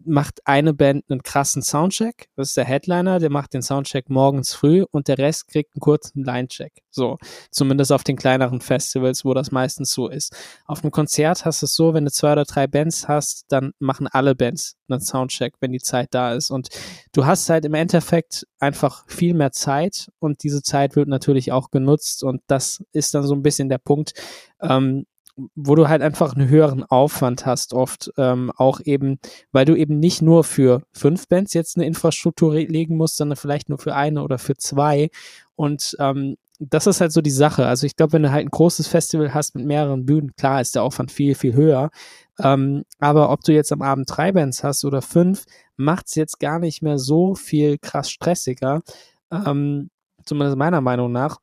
[0.05, 4.55] macht eine Band einen krassen Soundcheck, das ist der Headliner, der macht den Soundcheck morgens
[4.55, 6.73] früh und der Rest kriegt einen kurzen Linecheck.
[6.91, 7.19] So,
[7.51, 10.37] zumindest auf den kleineren Festivals, wo das meistens so ist.
[10.67, 13.73] Auf einem Konzert hast du es so, wenn du zwei oder drei Bands hast, dann
[13.79, 16.51] machen alle Bands einen Soundcheck, wenn die Zeit da ist.
[16.51, 16.69] Und
[17.13, 21.71] du hast halt im Endeffekt einfach viel mehr Zeit und diese Zeit wird natürlich auch
[21.71, 24.13] genutzt und das ist dann so ein bisschen der Punkt.
[24.61, 25.07] Ähm,
[25.55, 29.19] wo du halt einfach einen höheren Aufwand hast, oft ähm, auch eben,
[29.51, 33.69] weil du eben nicht nur für fünf Bands jetzt eine Infrastruktur legen musst, sondern vielleicht
[33.69, 35.11] nur für eine oder für zwei.
[35.57, 37.67] Und ähm, das ist halt so die Sache.
[37.67, 40.75] Also ich glaube, wenn du halt ein großes Festival hast mit mehreren Bühnen, klar ist
[40.75, 41.91] der Aufwand viel, viel höher.
[42.39, 45.45] Ähm, aber ob du jetzt am Abend drei Bands hast oder fünf,
[45.77, 48.83] macht es jetzt gar nicht mehr so viel krass stressiger.
[49.31, 49.91] Ähm,
[50.25, 51.39] zumindest meiner Meinung nach.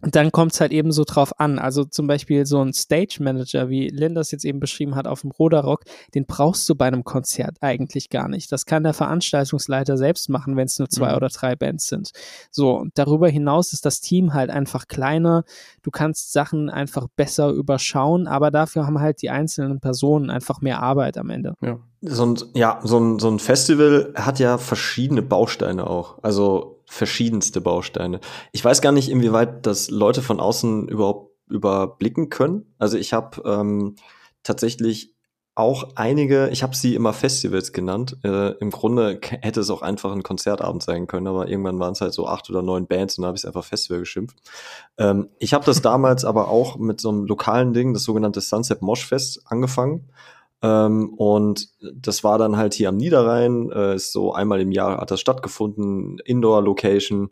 [0.00, 1.58] Dann kommt es halt eben so drauf an.
[1.58, 5.22] Also zum Beispiel so ein Stage Manager, wie Lynn das jetzt eben beschrieben hat auf
[5.22, 5.84] dem Roderock,
[6.14, 8.52] den brauchst du bei einem Konzert eigentlich gar nicht.
[8.52, 11.16] Das kann der Veranstaltungsleiter selbst machen, wenn es nur zwei mhm.
[11.16, 12.10] oder drei Bands sind.
[12.50, 15.44] So, und darüber hinaus ist das Team halt einfach kleiner.
[15.82, 20.82] Du kannst Sachen einfach besser überschauen, aber dafür haben halt die einzelnen Personen einfach mehr
[20.82, 21.54] Arbeit am Ende.
[21.62, 21.78] Ja.
[22.02, 26.22] So ein, ja, so ein, so ein Festival hat ja verschiedene Bausteine auch.
[26.22, 28.20] Also verschiedenste Bausteine.
[28.52, 32.74] Ich weiß gar nicht, inwieweit das Leute von außen überhaupt überblicken können.
[32.78, 33.96] Also ich habe ähm,
[34.42, 35.14] tatsächlich
[35.56, 38.18] auch einige, ich habe sie immer Festivals genannt.
[38.22, 42.02] Äh, Im Grunde hätte es auch einfach ein Konzertabend sein können, aber irgendwann waren es
[42.02, 44.36] halt so acht oder neun Bands und da habe ich es einfach Festival geschimpft.
[44.98, 48.82] Ähm, ich habe das damals aber auch mit so einem lokalen Ding, das sogenannte Sunset
[48.82, 50.10] Mosh Fest, angefangen.
[50.62, 54.98] Ähm, und das war dann halt hier am Niederrhein, äh, ist so einmal im Jahr
[54.98, 57.30] hat das stattgefunden, Indoor-Location.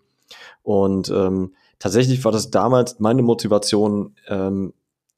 [0.63, 4.73] Und ähm, tatsächlich war das damals meine Motivation, ähm,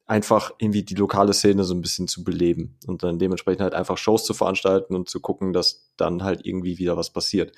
[0.06, 3.98] einfach irgendwie die lokale Szene so ein bisschen zu beleben und dann dementsprechend halt einfach
[3.98, 7.52] Shows zu veranstalten und zu gucken, dass dann halt irgendwie wieder was passiert.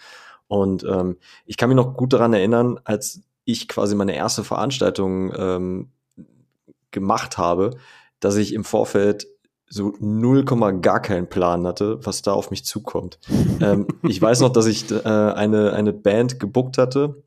[0.47, 5.33] Und ähm, ich kann mich noch gut daran erinnern, als ich quasi meine erste Veranstaltung
[5.37, 5.91] ähm,
[6.91, 7.77] gemacht habe,
[8.19, 9.27] dass ich im Vorfeld
[9.69, 13.19] so null Komma gar keinen Plan hatte, was da auf mich zukommt.
[13.61, 17.23] ähm, ich weiß noch, dass ich äh, eine, eine Band gebuckt hatte,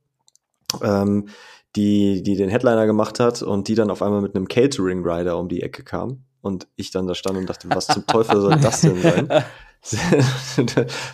[0.81, 1.27] ähm,
[1.75, 5.37] die, die den Headliner gemacht hat und die dann auf einmal mit einem Catering Rider
[5.37, 8.57] um die Ecke kam und ich dann da stand und dachte, was zum Teufel soll
[8.59, 9.29] das denn sein?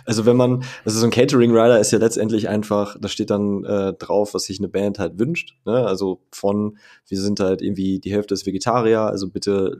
[0.04, 3.64] also wenn man, also so ein Catering Rider ist ja letztendlich einfach, da steht dann
[3.64, 5.54] äh, drauf, was sich eine Band halt wünscht.
[5.64, 5.86] Ne?
[5.86, 6.76] Also von,
[7.06, 9.78] wir sind halt irgendwie die Hälfte ist Vegetarier, also bitte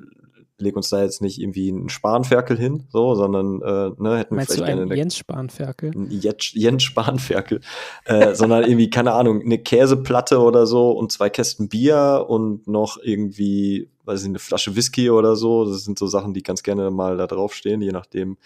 [0.58, 4.50] leg uns da jetzt nicht irgendwie einen Spanferkel hin, so, sondern äh, ne, hätten Meinst
[4.50, 5.92] wir vielleicht du einen eine, Jens Spanferkel?
[6.10, 7.60] Jens, Jens Spanferkel,
[8.04, 12.98] äh, sondern irgendwie, keine Ahnung, eine Käseplatte oder so und zwei Kästen Bier und noch
[13.02, 15.64] irgendwie, weiß ich, eine Flasche Whisky oder so.
[15.64, 18.36] Das sind so Sachen, die ganz gerne mal da draufstehen, je nachdem,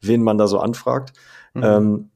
[0.00, 1.12] wen man da so anfragt.
[1.54, 1.62] Mhm.
[1.62, 2.10] Ähm,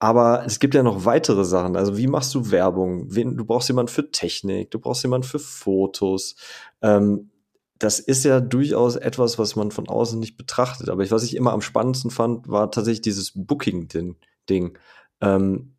[0.00, 1.76] aber es gibt ja noch weitere Sachen.
[1.76, 3.06] Also wie machst du Werbung?
[3.08, 6.36] Wen, du brauchst jemanden für Technik, du brauchst jemanden für Fotos.
[6.82, 7.30] Ähm,
[7.78, 10.88] das ist ja durchaus etwas, was man von außen nicht betrachtet.
[10.88, 14.78] Aber was ich immer am spannendsten fand, war tatsächlich dieses Booking-Ding.
[15.20, 15.74] Ähm,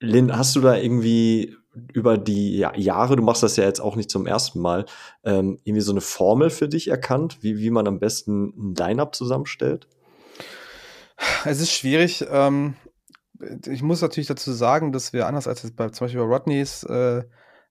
[0.00, 1.56] Lynn, hast du da irgendwie
[1.92, 4.84] über die ja, Jahre, du machst das ja jetzt auch nicht zum ersten Mal,
[5.24, 9.14] ähm, irgendwie so eine Formel für dich erkannt, wie, wie man am besten ein Line-Up
[9.14, 9.88] zusammenstellt?
[11.44, 12.24] Es ist schwierig.
[12.30, 12.74] Ähm,
[13.66, 16.82] ich muss natürlich dazu sagen, dass wir anders als jetzt bei zum Beispiel bei Rodneys
[16.84, 17.24] äh,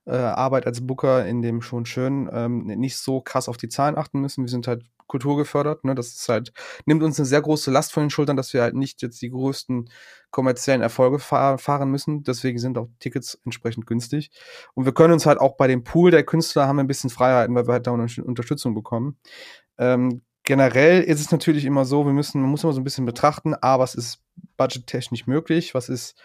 [0.08, 3.98] äh, Arbeit als Booker in dem schon schön ähm, nicht so krass auf die Zahlen
[3.98, 4.44] achten müssen.
[4.44, 5.84] Wir sind halt kulturgefördert.
[5.84, 5.96] Ne?
[5.96, 6.54] Das ist halt,
[6.86, 9.30] nimmt uns eine sehr große Last von den Schultern, dass wir halt nicht jetzt die
[9.30, 9.90] größten
[10.32, 12.24] kommerziellen Erfolge fahr fahren müssen.
[12.24, 14.32] Deswegen sind auch Tickets entsprechend günstig.
[14.74, 17.10] Und wir können uns halt auch bei dem Pool der Künstler haben wir ein bisschen
[17.10, 19.18] Freiheiten, weil wir halt da Unterstützung bekommen.
[19.78, 23.06] Ähm, generell ist es natürlich immer so, wir müssen, man muss immer so ein bisschen
[23.06, 24.22] betrachten, aber es ist
[24.58, 26.16] budgettechnisch möglich, was ist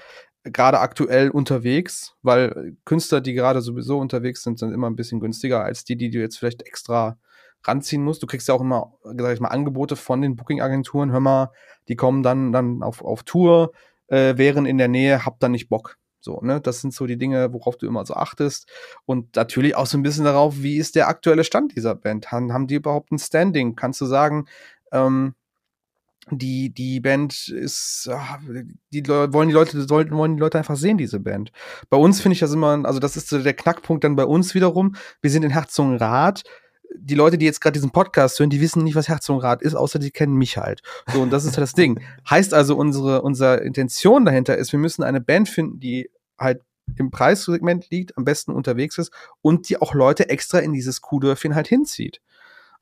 [0.45, 5.63] gerade aktuell unterwegs, weil Künstler, die gerade sowieso unterwegs sind, sind immer ein bisschen günstiger
[5.65, 7.17] als die, die du jetzt vielleicht extra
[7.65, 8.23] ranziehen musst.
[8.23, 11.13] Du kriegst ja auch immer, sag ich mal, Angebote von den Booking-Agenturen.
[11.13, 11.51] Hör mal,
[11.89, 13.73] die kommen dann, dann auf, auf Tour,
[14.09, 15.97] äh, wären in der Nähe, hab dann nicht Bock.
[16.21, 18.71] So, ne, das sind so die Dinge, worauf du immer so achtest.
[19.05, 22.31] Und natürlich auch so ein bisschen darauf, wie ist der aktuelle Stand dieser Band?
[22.31, 23.75] Haben, haben die überhaupt ein Standing?
[23.75, 24.47] Kannst du sagen,
[24.93, 25.35] ähm,
[26.31, 28.39] die, die Band ist, ah,
[28.93, 31.53] die wollen die Leute, sollten, wollen die Leute einfach sehen, diese Band.
[31.91, 34.55] Bei uns finde ich das immer, also das ist so der Knackpunkt dann bei uns
[34.55, 34.95] wiederum.
[35.21, 36.45] Wir sind in Herzogenrath.
[36.95, 39.99] Die Leute, die jetzt gerade diesen Podcast hören, die wissen nicht, was Herzogenrath ist, außer
[39.99, 40.83] die kennen mich halt.
[41.13, 42.01] So, und das ist halt das Ding.
[42.31, 46.61] Heißt also, unsere, unsere Intention dahinter ist, wir müssen eine Band finden, die halt
[46.97, 51.55] im Preissegment liegt, am besten unterwegs ist und die auch Leute extra in dieses Kuhdörfchen
[51.55, 52.21] halt hinzieht.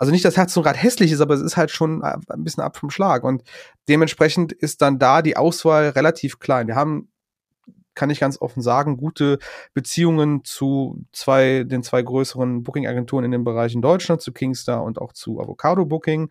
[0.01, 2.79] Also nicht, dass Herzogenrath hässlich ist, aber es ist halt schon äh, ein bisschen ab
[2.79, 3.23] vom Schlag.
[3.23, 3.43] Und
[3.87, 6.69] dementsprechend ist dann da die Auswahl relativ klein.
[6.69, 7.11] Wir haben,
[7.95, 9.39] kann ich ganz offen sagen, gute
[9.75, 14.99] Beziehungen zu zwei, den zwei größeren Booking-Agenturen in dem Bereich in Deutschland, zu Kingstar und
[14.99, 16.31] auch zu Avocado Booking.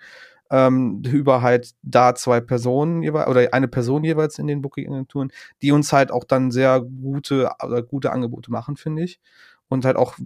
[0.50, 5.72] Ähm, über halt da zwei Personen jeweils oder eine Person jeweils in den Booking-Agenturen, die
[5.72, 7.52] uns halt auch dann sehr gute
[7.88, 9.20] gute Angebote machen, finde ich.
[9.68, 10.18] Und halt auch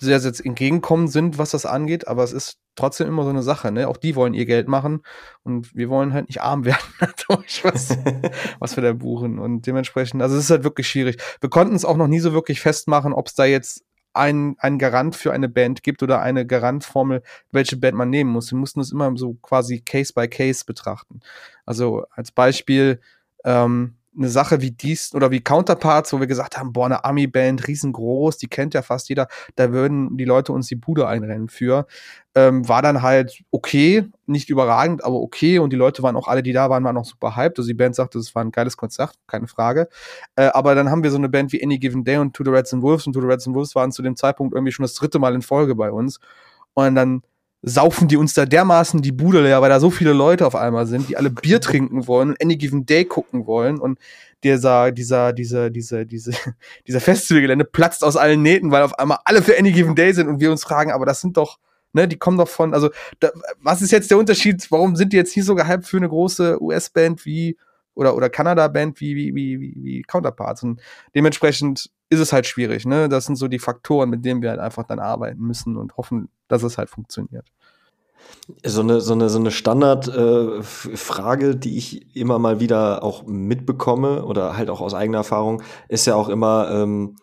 [0.00, 3.72] sehr, sehr entgegenkommen sind, was das angeht, aber es ist trotzdem immer so eine Sache,
[3.72, 3.88] ne?
[3.88, 5.02] Auch die wollen ihr Geld machen
[5.42, 7.96] und wir wollen halt nicht arm werden dadurch, was,
[8.58, 9.38] was wir da buchen.
[9.38, 11.20] Und dementsprechend, also es ist halt wirklich schwierig.
[11.40, 13.84] Wir konnten es auch noch nie so wirklich festmachen, ob es da jetzt
[14.14, 17.22] ein, ein Garant für eine Band gibt oder eine Garantformel,
[17.52, 18.50] welche Band man nehmen muss.
[18.50, 21.20] Wir mussten es immer so quasi Case by Case betrachten.
[21.66, 23.00] Also als Beispiel,
[23.44, 27.66] ähm, eine Sache wie dies oder wie Counterparts, wo wir gesagt haben, boah, eine Ami-Band,
[27.68, 31.86] riesengroß, die kennt ja fast jeder, da würden die Leute uns die Bude einrennen für.
[32.34, 35.58] Ähm, war dann halt okay, nicht überragend, aber okay.
[35.58, 37.58] Und die Leute waren auch alle, die da waren, waren auch super hyped.
[37.58, 39.88] Also die Band sagte, es war ein geiles Konzert, keine Frage.
[40.36, 42.50] Äh, aber dann haben wir so eine Band wie Any Given Day und To the
[42.50, 44.84] Reds and Wolves und To the Reds and Wolves waren zu dem Zeitpunkt irgendwie schon
[44.84, 46.20] das dritte Mal in Folge bei uns.
[46.74, 47.22] Und dann
[47.62, 50.86] saufen die uns da dermaßen die Bude leer, weil da so viele Leute auf einmal
[50.86, 53.98] sind, die alle Bier trinken wollen und Any Given Day gucken wollen und
[54.44, 56.32] dieser, dieser, dieser, dieser, diese,
[56.86, 60.28] dieser Festivalgelände platzt aus allen Nähten, weil auf einmal alle für Any Given Day sind
[60.28, 61.58] und wir uns fragen, aber das sind doch,
[61.92, 63.30] ne, die kommen doch von, also, da,
[63.60, 64.70] was ist jetzt der Unterschied?
[64.70, 67.56] Warum sind die jetzt hier so gehypt für eine große US-Band wie,
[67.94, 70.62] oder, oder Kanada-Band wie, wie, wie, wie, wie Counterparts?
[70.62, 70.80] Und
[71.16, 73.08] dementsprechend ist es halt schwierig, ne?
[73.08, 76.28] Das sind so die Faktoren, mit denen wir halt einfach dann arbeiten müssen und hoffen,
[76.48, 77.46] dass es halt funktioniert.
[78.64, 84.24] So eine, so eine, so eine Standardfrage, äh, die ich immer mal wieder auch mitbekomme
[84.24, 87.16] oder halt auch aus eigener Erfahrung, ist ja auch immer, ähm,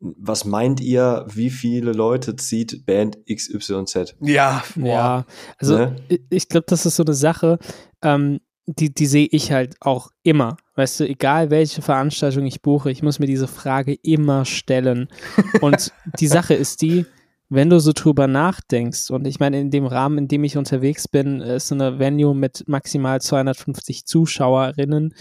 [0.00, 4.16] was meint ihr, wie viele Leute zieht Band XYZ?
[4.20, 4.86] Ja, boah.
[4.86, 5.26] ja.
[5.58, 5.96] Also ne?
[6.08, 7.58] ich, ich glaube, das ist so eine Sache,
[8.02, 10.56] ähm, die, die sehe ich halt auch immer.
[10.74, 15.08] Weißt du, egal welche Veranstaltung ich buche, ich muss mir diese Frage immer stellen.
[15.60, 17.06] Und die Sache ist die,
[17.48, 21.08] wenn du so drüber nachdenkst, und ich meine, in dem Rahmen, in dem ich unterwegs
[21.08, 25.14] bin, ist so eine Venue mit maximal 250 Zuschauerinnen.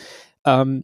[0.45, 0.83] Ähm,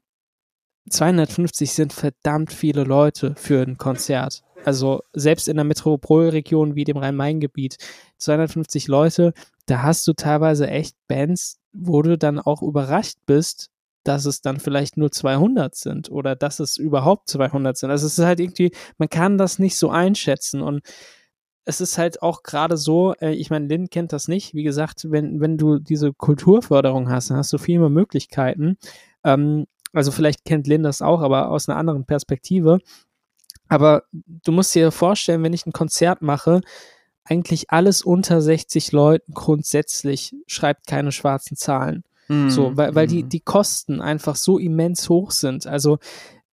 [0.89, 4.43] 250 sind verdammt viele Leute für ein Konzert.
[4.65, 7.77] Also selbst in der Metropolregion wie dem Rhein-Main-Gebiet,
[8.17, 9.33] 250 Leute,
[9.65, 13.69] da hast du teilweise echt Bands, wo du dann auch überrascht bist,
[14.03, 17.89] dass es dann vielleicht nur 200 sind oder dass es überhaupt 200 sind.
[17.89, 20.81] Also es ist halt irgendwie, man kann das nicht so einschätzen und
[21.65, 24.53] es ist halt auch gerade so, äh, ich meine, Lynn kennt das nicht.
[24.53, 28.77] Wie gesagt, wenn, wenn du diese Kulturförderung hast, dann hast du viel mehr Möglichkeiten.
[29.23, 32.79] Ähm, also vielleicht kennt Lynn das auch, aber aus einer anderen Perspektive.
[33.69, 36.61] Aber du musst dir vorstellen, wenn ich ein Konzert mache,
[37.23, 42.03] eigentlich alles unter 60 Leuten grundsätzlich schreibt keine schwarzen Zahlen.
[42.27, 42.49] Mhm.
[42.49, 43.29] So, weil, weil die, mhm.
[43.29, 45.65] die Kosten einfach so immens hoch sind.
[45.67, 45.99] Also,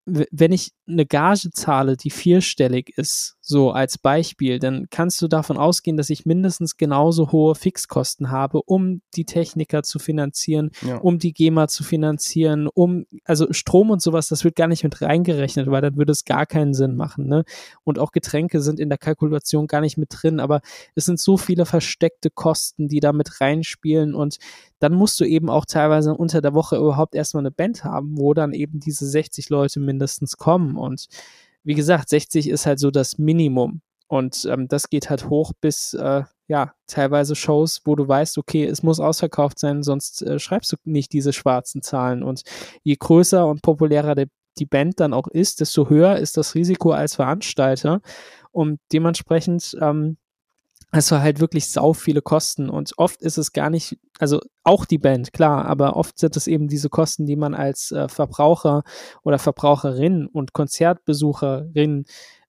[0.08, 5.58] wenn ich eine Gage zahle, die vierstellig ist, so als Beispiel, dann kannst du davon
[5.58, 10.98] ausgehen, dass ich mindestens genauso hohe Fixkosten habe, um die Techniker zu finanzieren, ja.
[10.98, 15.02] um die GEMA zu finanzieren, um, also Strom und sowas, das wird gar nicht mit
[15.02, 17.44] reingerechnet, weil dann würde es gar keinen Sinn machen, ne?
[17.84, 20.62] Und auch Getränke sind in der Kalkulation gar nicht mit drin, aber
[20.96, 24.38] es sind so viele versteckte Kosten, die da mit reinspielen und
[24.80, 28.34] dann musst du eben auch teilweise unter der Woche überhaupt erstmal eine Band haben, wo
[28.34, 31.08] dann eben diese 60 Leute mindestens kommen und
[31.68, 33.82] wie gesagt, 60 ist halt so das Minimum.
[34.08, 38.64] Und ähm, das geht halt hoch bis, äh, ja, teilweise Shows, wo du weißt, okay,
[38.66, 42.24] es muss ausverkauft sein, sonst äh, schreibst du nicht diese schwarzen Zahlen.
[42.24, 42.44] Und
[42.84, 46.92] je größer und populärer die, die Band dann auch ist, desto höher ist das Risiko
[46.92, 48.00] als Veranstalter.
[48.52, 50.16] Und dementsprechend ähm,
[50.92, 54.86] hast du halt wirklich sau viele Kosten und oft ist es gar nicht, also auch
[54.86, 58.84] die Band, klar, aber oft sind es eben diese Kosten, die man als äh, Verbraucher
[59.24, 62.06] oder Verbraucherin und Konzertbesucherin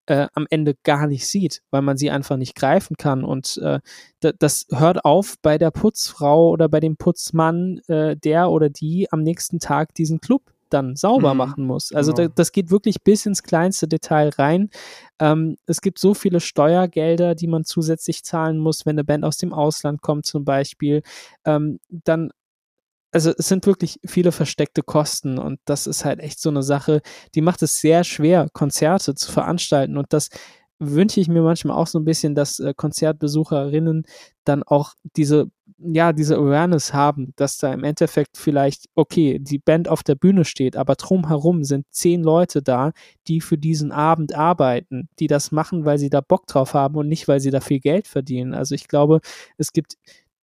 [0.06, 3.24] äh, am Ende gar nicht sieht, weil man sie einfach nicht greifen kann.
[3.24, 3.80] Und äh,
[4.20, 9.22] das hört auf bei der Putzfrau oder bei dem Putzmann, äh, der oder die am
[9.22, 11.38] nächsten Tag diesen Club dann sauber mhm.
[11.38, 11.92] machen muss.
[11.92, 12.28] Also genau.
[12.28, 14.70] da, das geht wirklich bis ins kleinste Detail rein.
[15.18, 19.36] Ähm, es gibt so viele Steuergelder, die man zusätzlich zahlen muss, wenn eine Band aus
[19.36, 21.02] dem Ausland kommt zum Beispiel.
[21.44, 22.30] Ähm, dann
[23.10, 27.00] also es sind wirklich viele versteckte Kosten und das ist halt echt so eine Sache,
[27.34, 30.28] die macht es sehr schwer, Konzerte zu veranstalten und das
[30.78, 34.04] wünsche ich mir manchmal auch so ein bisschen, dass äh, Konzertbesucherinnen
[34.44, 39.88] dann auch diese, ja, diese Awareness haben, dass da im Endeffekt vielleicht, okay, die Band
[39.88, 42.92] auf der Bühne steht, aber drumherum sind zehn Leute da,
[43.26, 47.08] die für diesen Abend arbeiten, die das machen, weil sie da Bock drauf haben und
[47.08, 48.54] nicht, weil sie da viel Geld verdienen.
[48.54, 49.20] Also ich glaube,
[49.58, 49.96] es gibt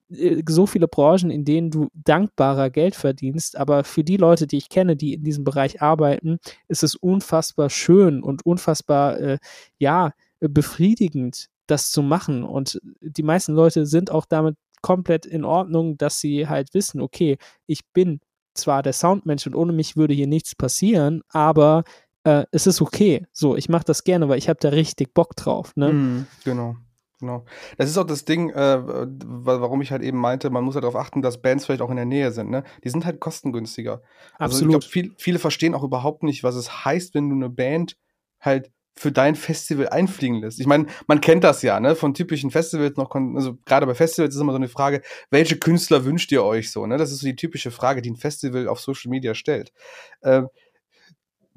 [0.10, 4.58] äh, so viele Branchen, in denen du dankbarer Geld verdienst, aber für die Leute, die
[4.58, 9.38] ich kenne, die in diesem Bereich arbeiten, ist es unfassbar schön und unfassbar, äh,
[9.80, 12.44] ja, befriedigend, das zu machen.
[12.44, 17.38] Und die meisten Leute sind auch damit komplett in Ordnung, dass sie halt wissen, okay,
[17.66, 18.20] ich bin
[18.54, 21.84] zwar der Soundmensch und ohne mich würde hier nichts passieren, aber
[22.24, 23.26] äh, es ist okay.
[23.32, 25.76] So, ich mache das gerne, weil ich habe da richtig Bock drauf.
[25.76, 25.92] Ne?
[25.92, 26.76] Mm, genau.
[27.20, 27.46] Genau.
[27.78, 30.98] Das ist auch das Ding, äh, warum ich halt eben meinte, man muss halt darauf
[30.98, 32.50] achten, dass Bands vielleicht auch in der Nähe sind.
[32.50, 32.64] Ne?
[32.84, 34.02] Die sind halt kostengünstiger.
[34.38, 34.40] Absolut.
[34.40, 37.50] Also ich glaube, viel, viele verstehen auch überhaupt nicht, was es heißt, wenn du eine
[37.50, 37.98] Band
[38.40, 40.60] halt für dein Festival einfliegen lässt.
[40.60, 44.36] Ich meine, man kennt das ja, ne, von typischen Festivals noch, also gerade bei Festivals
[44.36, 46.98] ist immer so eine Frage, welche Künstler wünscht ihr euch so, ne?
[46.98, 49.74] Das ist so die typische Frage, die ein Festival auf Social Media stellt.
[50.22, 50.43] Äh,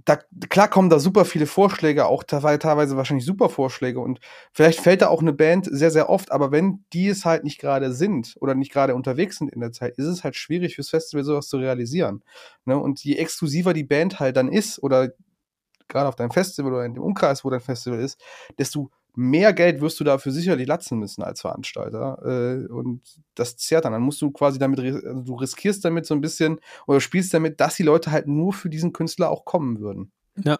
[0.08, 0.18] da,
[0.48, 4.20] klar kommen da super viele Vorschläge, auch teilweise wahrscheinlich super Vorschläge und
[4.52, 7.60] vielleicht fällt da auch eine Band sehr, sehr oft, aber wenn die es halt nicht
[7.60, 10.88] gerade sind oder nicht gerade unterwegs sind in der Zeit, ist es halt schwierig fürs
[10.88, 12.22] Festival sowas zu realisieren.
[12.64, 12.78] Ne?
[12.78, 15.10] Und je exklusiver die Band halt dann ist oder
[15.88, 18.20] gerade auf deinem Festival oder in dem Umkreis, wo dein Festival ist,
[18.58, 22.18] desto mehr Geld wirst du dafür sicherlich latzen müssen als Veranstalter.
[22.24, 23.02] Äh, und
[23.34, 23.92] das zehrt dann.
[23.92, 27.60] Dann musst du quasi damit, also du riskierst damit so ein bisschen oder spielst damit,
[27.60, 30.12] dass die Leute halt nur für diesen Künstler auch kommen würden.
[30.44, 30.58] Ja.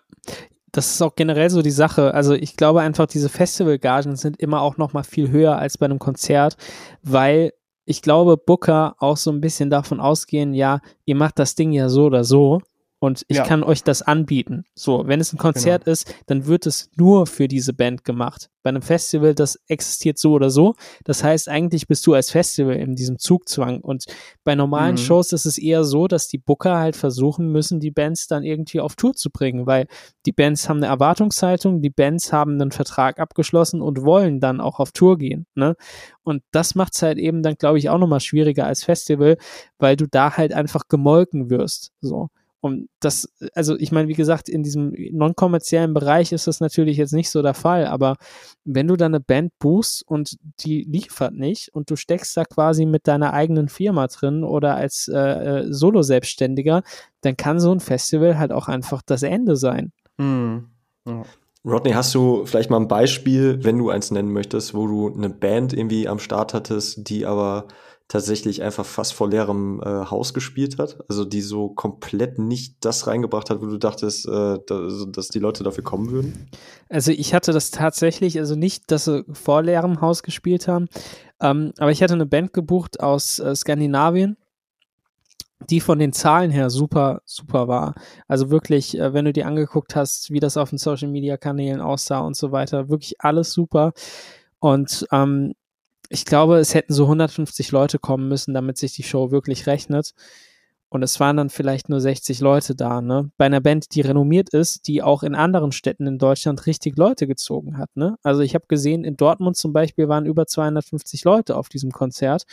[0.72, 2.12] Das ist auch generell so die Sache.
[2.14, 5.86] Also ich glaube einfach, diese Festivalgagen sind immer auch noch mal viel höher als bei
[5.86, 6.56] einem Konzert,
[7.02, 7.52] weil
[7.84, 11.88] ich glaube, Booker auch so ein bisschen davon ausgehen, ja, ihr macht das Ding ja
[11.88, 12.60] so oder so
[13.00, 13.44] und ich ja.
[13.44, 14.64] kann euch das anbieten.
[14.74, 15.92] So, wenn es ein Konzert genau.
[15.92, 18.50] ist, dann wird es nur für diese Band gemacht.
[18.64, 20.74] Bei einem Festival, das existiert so oder so.
[21.04, 23.80] Das heißt, eigentlich bist du als Festival in diesem Zugzwang.
[23.80, 24.06] Und
[24.42, 24.98] bei normalen mhm.
[24.98, 28.80] Shows ist es eher so, dass die Booker halt versuchen müssen, die Bands dann irgendwie
[28.80, 29.86] auf Tour zu bringen, weil
[30.26, 34.80] die Bands haben eine Erwartungshaltung, die Bands haben einen Vertrag abgeschlossen und wollen dann auch
[34.80, 35.46] auf Tour gehen.
[35.54, 35.76] Ne?
[36.24, 39.38] Und das macht es halt eben dann, glaube ich, auch nochmal schwieriger als Festival,
[39.78, 41.92] weil du da halt einfach gemolken wirst.
[42.00, 42.28] So.
[42.60, 47.12] Und das, also ich meine, wie gesagt, in diesem non-kommerziellen Bereich ist das natürlich jetzt
[47.12, 48.16] nicht so der Fall, aber
[48.64, 52.84] wenn du dann eine Band buchst und die liefert nicht und du steckst da quasi
[52.84, 56.82] mit deiner eigenen Firma drin oder als äh, äh Solo-Selbstständiger,
[57.20, 59.92] dann kann so ein Festival halt auch einfach das Ende sein.
[60.18, 60.66] Hm.
[61.06, 61.22] Ja.
[61.64, 65.28] Rodney, hast du vielleicht mal ein Beispiel, wenn du eins nennen möchtest, wo du eine
[65.28, 67.66] Band irgendwie am Start hattest, die aber
[68.08, 70.98] tatsächlich einfach fast vor leerem äh, Haus gespielt hat?
[71.08, 75.38] Also die so komplett nicht das reingebracht hat, wo du dachtest, äh, da, dass die
[75.38, 76.48] Leute dafür kommen würden?
[76.88, 80.88] Also ich hatte das tatsächlich, also nicht, dass sie vor leerem Haus gespielt haben,
[81.40, 84.36] ähm, aber ich hatte eine Band gebucht aus äh, Skandinavien
[85.70, 87.94] die von den Zahlen her super, super war.
[88.26, 91.80] Also wirklich, äh, wenn du dir angeguckt hast, wie das auf den Social Media Kanälen
[91.80, 93.92] aussah und so weiter, wirklich alles super.
[94.60, 95.54] Und ähm,
[96.08, 100.14] ich glaube, es hätten so 150 Leute kommen müssen, damit sich die Show wirklich rechnet.
[100.90, 103.30] Und es waren dann vielleicht nur 60 Leute da, ne?
[103.36, 107.26] Bei einer Band, die renommiert ist, die auch in anderen Städten in Deutschland richtig Leute
[107.26, 108.16] gezogen hat, ne?
[108.22, 112.44] Also ich habe gesehen, in Dortmund zum Beispiel waren über 250 Leute auf diesem Konzert.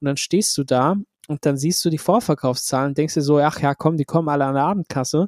[0.00, 0.96] Und dann stehst du da
[1.28, 4.44] und dann siehst du die Vorverkaufszahlen, denkst dir so, ach ja, komm, die kommen alle
[4.46, 5.26] an der Abendkasse.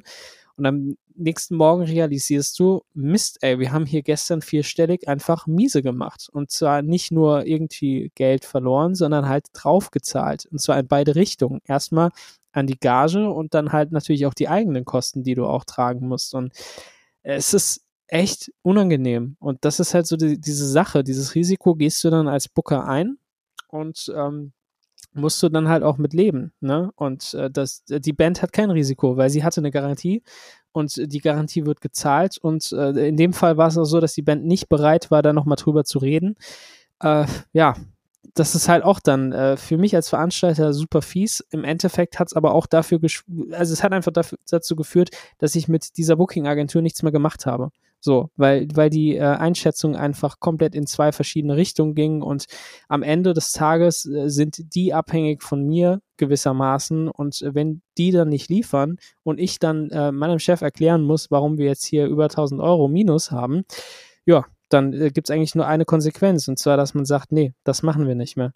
[0.57, 5.81] Und am nächsten Morgen realisierst du, Mist, ey, wir haben hier gestern vierstellig einfach miese
[5.81, 6.29] gemacht.
[6.31, 10.45] Und zwar nicht nur irgendwie Geld verloren, sondern halt draufgezahlt.
[10.51, 11.61] Und zwar in beide Richtungen.
[11.65, 12.11] Erstmal
[12.51, 16.07] an die Gage und dann halt natürlich auch die eigenen Kosten, die du auch tragen
[16.07, 16.33] musst.
[16.33, 16.53] Und
[17.23, 19.35] es ist echt unangenehm.
[19.39, 22.87] Und das ist halt so die, diese Sache, dieses Risiko gehst du dann als Booker
[22.87, 23.17] ein
[23.67, 24.53] und ähm,
[25.13, 26.51] musst du dann halt auch mit leben.
[26.59, 26.91] Ne?
[26.95, 30.23] Und äh, das, die Band hat kein Risiko, weil sie hatte eine Garantie
[30.71, 32.37] und die Garantie wird gezahlt.
[32.37, 35.21] Und äh, in dem Fall war es auch so, dass die Band nicht bereit war,
[35.21, 36.35] da nochmal drüber zu reden.
[37.01, 37.75] Äh, ja,
[38.33, 41.43] das ist halt auch dann äh, für mich als Veranstalter super fies.
[41.49, 42.99] Im Endeffekt hat es aber auch dafür,
[43.51, 47.45] also es hat einfach dafür, dazu geführt, dass ich mit dieser Booking-Agentur nichts mehr gemacht
[47.45, 47.71] habe.
[47.99, 52.45] So, weil, weil die äh, Einschätzung einfach komplett in zwei verschiedene Richtungen ging und
[52.87, 58.29] am Ende des Tages äh, sind die abhängig von mir gewissermaßen und wenn die dann
[58.29, 62.25] nicht liefern und ich dann äh, meinem Chef erklären muss, warum wir jetzt hier über
[62.25, 63.63] 1000 Euro Minus haben,
[64.25, 67.53] ja, dann äh, gibt es eigentlich nur eine Konsequenz und zwar, dass man sagt, nee,
[67.63, 68.51] das machen wir nicht mehr.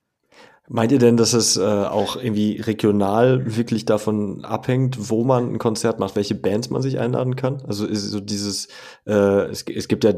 [0.70, 5.58] Meint ihr denn, dass es äh, auch irgendwie regional wirklich davon abhängt, wo man ein
[5.60, 7.62] Konzert macht, welche Bands man sich einladen kann?
[7.68, 8.68] Also ist so dieses,
[9.06, 10.14] äh, es, es gibt ja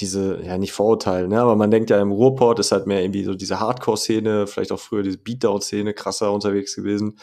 [0.00, 1.40] diese, ja nicht Vorurteile, ne?
[1.40, 4.80] aber man denkt ja im Ruhrport ist halt mehr irgendwie so diese Hardcore-Szene, vielleicht auch
[4.80, 7.16] früher diese Beatdown-Szene krasser unterwegs gewesen.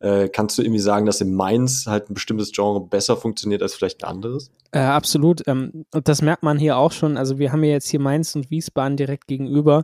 [0.00, 3.74] Äh, kannst du irgendwie sagen, dass in Mainz halt ein bestimmtes Genre besser funktioniert als
[3.74, 4.52] vielleicht ein anderes?
[4.70, 5.42] Äh, absolut.
[5.48, 7.16] Ähm, und das merkt man hier auch schon.
[7.16, 9.82] Also wir haben ja jetzt hier Mainz und Wiesbaden direkt gegenüber.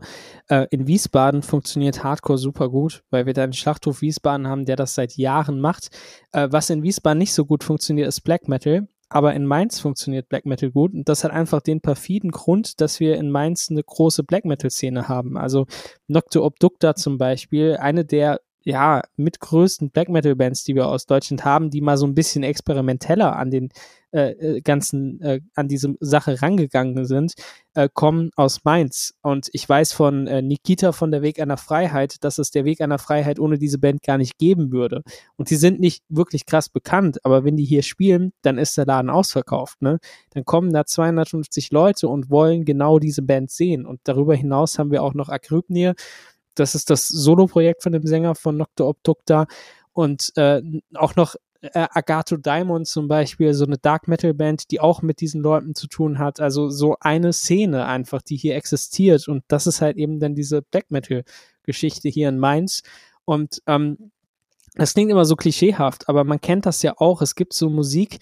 [0.48, 4.76] Äh, in Wiesbaden funktioniert Hardcore super gut, weil wir da einen Schlachthof Wiesbaden haben, der
[4.76, 5.88] das seit Jahren macht.
[6.32, 10.28] Äh, was in Wiesbaden nicht so gut funktioniert, ist Black Metal aber in Mainz funktioniert
[10.28, 13.84] Black Metal gut und das hat einfach den perfiden Grund, dass wir in Mainz eine
[13.84, 15.38] große Black Metal Szene haben.
[15.38, 15.66] Also
[16.08, 21.06] Nocte Obducta zum Beispiel, eine der ja, mit größten Black Metal Bands, die wir aus
[21.06, 23.68] Deutschland haben, die mal so ein bisschen experimenteller an den
[24.14, 27.34] äh, äh, ganzen, äh, an diese Sache rangegangen sind,
[27.74, 29.12] äh, kommen aus Mainz.
[29.22, 32.80] Und ich weiß von äh, Nikita von der Weg einer Freiheit, dass es der Weg
[32.80, 35.02] einer Freiheit ohne diese Band gar nicht geben würde.
[35.36, 38.86] Und die sind nicht wirklich krass bekannt, aber wenn die hier spielen, dann ist der
[38.86, 39.82] Laden ausverkauft.
[39.82, 39.98] Ne?
[40.30, 43.84] Dann kommen da 250 Leute und wollen genau diese Band sehen.
[43.84, 45.96] Und darüber hinaus haben wir auch noch Akrypnir,
[46.54, 49.46] das ist das Solo-Projekt von dem Sänger von Nocte Obducta
[49.92, 50.62] und äh,
[50.94, 51.36] auch noch
[51.72, 55.74] äh, Agato Diamond zum Beispiel, so eine Dark Metal Band, die auch mit diesen Leuten
[55.74, 56.40] zu tun hat.
[56.40, 59.28] Also so eine Szene einfach, die hier existiert.
[59.28, 61.24] Und das ist halt eben dann diese Black Metal
[61.62, 62.82] Geschichte hier in Mainz.
[63.24, 64.10] Und ähm,
[64.74, 67.22] das klingt immer so klischeehaft, aber man kennt das ja auch.
[67.22, 68.18] Es gibt so Musik,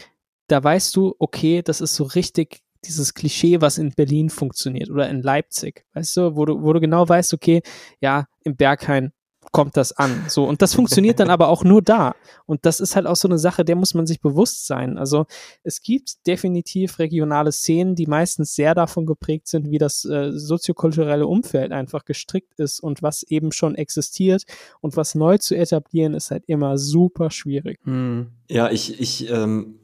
[0.47, 5.09] da weißt du, okay, das ist so richtig dieses Klischee, was in Berlin funktioniert oder
[5.09, 7.63] in Leipzig, weißt du, wo du, wo du genau weißt, okay,
[8.01, 9.13] ja, im Berghain
[9.53, 10.25] kommt das an.
[10.29, 12.15] So, und das funktioniert dann aber auch nur da.
[12.47, 14.99] Und das ist halt auch so eine Sache, der muss man sich bewusst sein.
[14.99, 15.27] Also
[15.63, 21.27] es gibt definitiv regionale Szenen, die meistens sehr davon geprägt sind, wie das äh, soziokulturelle
[21.27, 24.45] Umfeld einfach gestrickt ist und was eben schon existiert.
[24.81, 27.79] Und was neu zu etablieren, ist halt immer super schwierig.
[27.85, 28.29] Hm.
[28.49, 29.79] Ja, ich, ich ähm,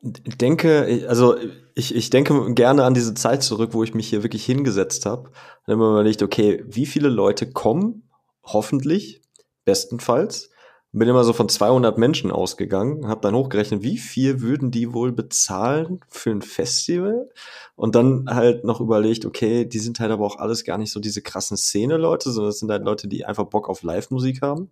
[0.00, 1.36] denke, also
[1.74, 5.30] ich, ich denke gerne an diese Zeit zurück, wo ich mich hier wirklich hingesetzt habe
[5.66, 8.08] und immer überlegt, okay, wie viele Leute kommen
[8.44, 9.20] hoffentlich,
[9.64, 10.50] bestenfalls.
[10.90, 15.12] Bin immer so von 200 Menschen ausgegangen, habe dann hochgerechnet, wie viel würden die wohl
[15.12, 17.28] bezahlen für ein Festival?
[17.76, 20.98] Und dann halt noch überlegt, okay, die sind halt aber auch alles gar nicht so
[20.98, 24.70] diese krassen Szene-Leute, sondern das sind halt Leute, die einfach Bock auf Live-Musik haben.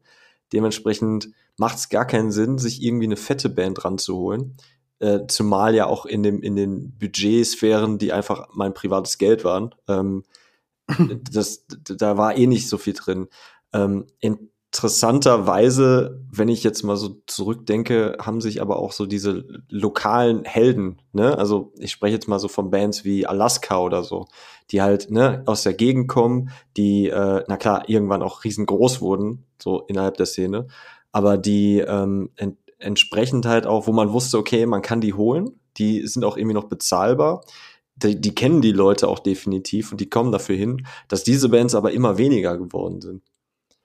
[0.55, 4.57] Dementsprechend macht es gar keinen Sinn, sich irgendwie eine fette Band ranzuholen.
[4.99, 9.75] Äh, zumal ja auch in, dem, in den Budgetsphären, die einfach mein privates Geld waren,
[9.89, 10.25] ähm,
[11.31, 13.29] das, da war eh nicht so viel drin.
[13.73, 19.45] Ähm, in interessanterweise, wenn ich jetzt mal so zurückdenke, haben sich aber auch so diese
[19.71, 21.39] lokalen Helden, ne?
[21.39, 24.27] Also ich spreche jetzt mal so von Bands wie Alaska oder so,
[24.71, 29.45] die halt ne, aus der Gegend kommen, die, äh, na klar, irgendwann auch riesengroß wurden,
[29.63, 30.67] so innerhalb der Szene,
[31.11, 32.31] aber die ähm,
[32.79, 36.55] entsprechend halt auch, wo man wusste, okay, man kann die holen, die sind auch irgendwie
[36.55, 37.45] noch bezahlbar.
[37.97, 41.75] Die, die kennen die Leute auch definitiv und die kommen dafür hin, dass diese Bands
[41.75, 43.23] aber immer weniger geworden sind.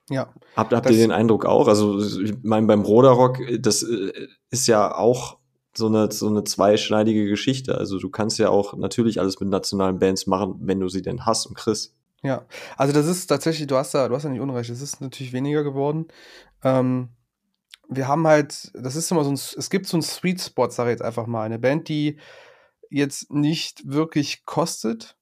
[0.09, 0.33] Ja.
[0.57, 1.69] Habt, habt ihr den Eindruck auch?
[1.69, 4.11] Also, ich meine, beim Roderock, das äh,
[4.49, 5.37] ist ja auch
[5.73, 7.77] so eine, so eine zweischneidige Geschichte.
[7.77, 11.25] Also, du kannst ja auch natürlich alles mit nationalen Bands machen, wenn du sie denn
[11.25, 11.95] hast und kriegst.
[12.23, 12.45] Ja,
[12.77, 15.33] also das ist tatsächlich, du hast da, du hast ja nicht Unrecht, es ist natürlich
[15.33, 16.07] weniger geworden.
[16.63, 17.09] Ähm,
[17.91, 20.85] wir haben halt, das ist immer so ein, es gibt so einen Sweet Spot, sag
[20.85, 22.17] ich jetzt einfach mal, eine Band, die
[22.89, 25.17] jetzt nicht wirklich kostet,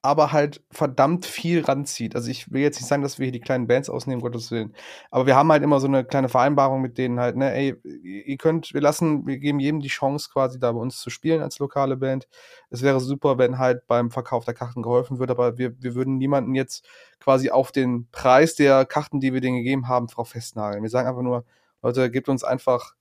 [0.00, 2.14] aber halt verdammt viel ranzieht.
[2.16, 4.74] Also ich will jetzt nicht sagen, dass wir hier die kleinen Bands ausnehmen, Gottes Willen.
[5.10, 8.36] Aber wir haben halt immer so eine kleine Vereinbarung mit denen halt, ne, ey, ihr
[8.38, 11.58] könnt, wir lassen, wir geben jedem die Chance quasi da bei uns zu spielen als
[11.58, 12.26] lokale Band.
[12.70, 16.16] Es wäre super, wenn halt beim Verkauf der Karten geholfen wird, aber wir, wir würden
[16.16, 16.86] niemanden jetzt
[17.20, 20.82] quasi auf den Preis der Karten, die wir denen gegeben haben, drauf festnageln.
[20.82, 21.44] Wir sagen einfach nur,
[21.84, 22.94] Leute, gebt uns einfach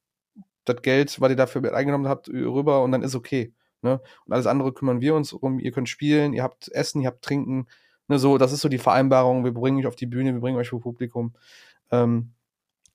[0.66, 3.54] das Geld, was ihr dafür eingenommen habt, rüber und dann ist okay.
[3.82, 4.02] Ne?
[4.26, 5.60] Und alles andere kümmern wir uns um.
[5.60, 7.68] Ihr könnt spielen, ihr habt Essen, ihr habt Trinken.
[8.08, 9.44] Ne, so, das ist so die Vereinbarung.
[9.44, 11.34] Wir bringen euch auf die Bühne, wir bringen euch vor Publikum.
[11.92, 12.34] Ähm,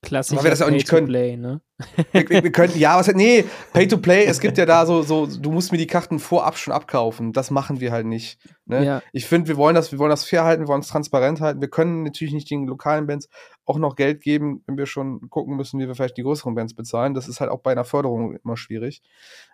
[0.01, 0.37] Klassisch.
[0.37, 1.07] Weil wir das ja auch nicht können.
[1.07, 1.59] Play, ne?
[2.13, 5.25] wir, wir, können, ja, was, nee, Pay to Play, es gibt ja da so, so,
[5.25, 7.33] du musst mir die Karten vorab schon abkaufen.
[7.33, 8.39] Das machen wir halt nicht.
[8.65, 8.85] Ne?
[8.85, 9.01] Ja.
[9.11, 11.59] Ich finde, wir wollen das, wir wollen das fair halten, wir wollen es transparent halten.
[11.59, 13.27] Wir können natürlich nicht den lokalen Bands
[13.69, 16.73] auch noch Geld geben, wenn wir schon gucken müssen, wie wir vielleicht die größeren Bands
[16.73, 17.13] bezahlen.
[17.13, 19.03] Das ist halt auch bei einer Förderung immer schwierig.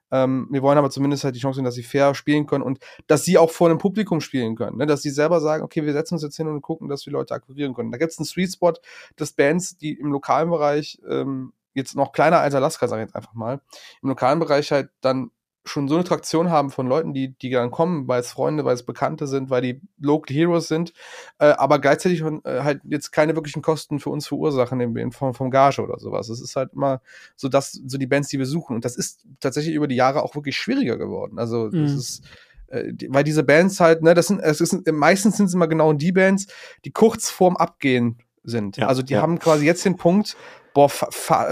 [0.10, 3.26] Ähm, wir wollen aber zumindest halt die Chance dass sie fair spielen können und dass
[3.26, 4.78] sie auch vor einem Publikum spielen können.
[4.78, 4.86] Ne?
[4.86, 7.34] Dass sie selber sagen, okay, wir setzen uns jetzt hin und gucken, dass wir Leute
[7.34, 7.92] akquirieren können.
[7.92, 8.74] Da gibt es einen Sweet Spot
[9.20, 13.16] des Bands, die im lokalen Bereich ähm, jetzt noch kleiner als Alaska, sage ich jetzt
[13.18, 13.60] einfach mal,
[14.02, 15.32] im lokalen Bereich halt dann
[15.66, 18.76] schon so eine Traktion haben von Leuten, die, die dann kommen, weil es Freunde, weil
[18.76, 20.94] es Bekannte sind, weil die Local Heroes sind,
[21.40, 25.34] äh, aber gleichzeitig äh, halt jetzt keine wirklichen Kosten für uns verursachen in, in Form
[25.34, 26.30] von Gage oder sowas.
[26.30, 27.02] Es ist halt immer
[27.36, 28.76] so, dass so die Bands, die wir suchen.
[28.76, 31.40] Und das ist tatsächlich über die Jahre auch wirklich schwieriger geworden.
[31.40, 31.98] Also das mhm.
[31.98, 32.24] ist
[32.68, 35.94] äh, weil diese Bands halt, ne, das sind, es ist, meistens sind es immer genau
[35.94, 36.48] die Bands,
[36.84, 38.78] die kurz vorm Abgehen sind.
[38.78, 39.22] Ja, also die ja.
[39.22, 40.36] haben quasi jetzt den Punkt,
[40.76, 40.92] boah,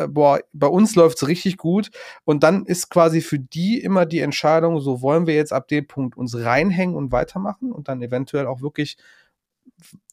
[0.09, 1.89] boah bei uns läuft's richtig gut.
[2.25, 5.87] Und dann ist quasi für die immer die Entscheidung, so wollen wir jetzt ab dem
[5.87, 8.97] Punkt uns reinhängen und weitermachen und dann eventuell auch wirklich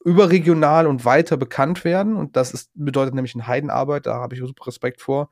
[0.04, 2.16] überregional und weiter bekannt werden.
[2.16, 5.30] Und das ist, bedeutet nämlich eine Heidenarbeit, da habe ich super Respekt vor,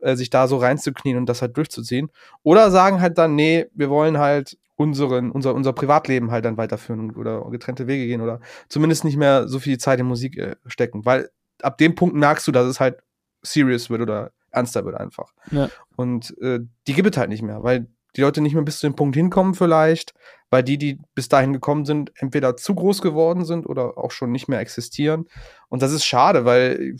[0.00, 2.10] äh, sich da so reinzuknien und das halt durchzuziehen.
[2.42, 7.14] Oder sagen halt dann, nee, wir wollen halt unseren, unser, unser Privatleben halt dann weiterführen
[7.14, 11.04] oder getrennte Wege gehen oder zumindest nicht mehr so viel Zeit in Musik äh, stecken.
[11.04, 11.30] Weil
[11.62, 12.98] ab dem Punkt merkst du, dass es halt
[13.42, 15.32] serious wird oder ernster wird einfach.
[15.50, 15.68] Ja.
[15.96, 17.86] Und äh, die gibt es halt nicht mehr, weil
[18.16, 20.14] die Leute nicht mehr bis zu dem Punkt hinkommen vielleicht,
[20.50, 24.32] weil die, die bis dahin gekommen sind, entweder zu groß geworden sind oder auch schon
[24.32, 25.26] nicht mehr existieren.
[25.68, 26.96] Und das ist schade, weil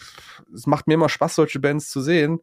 [0.54, 2.40] es macht mir immer Spaß, solche Bands zu sehen.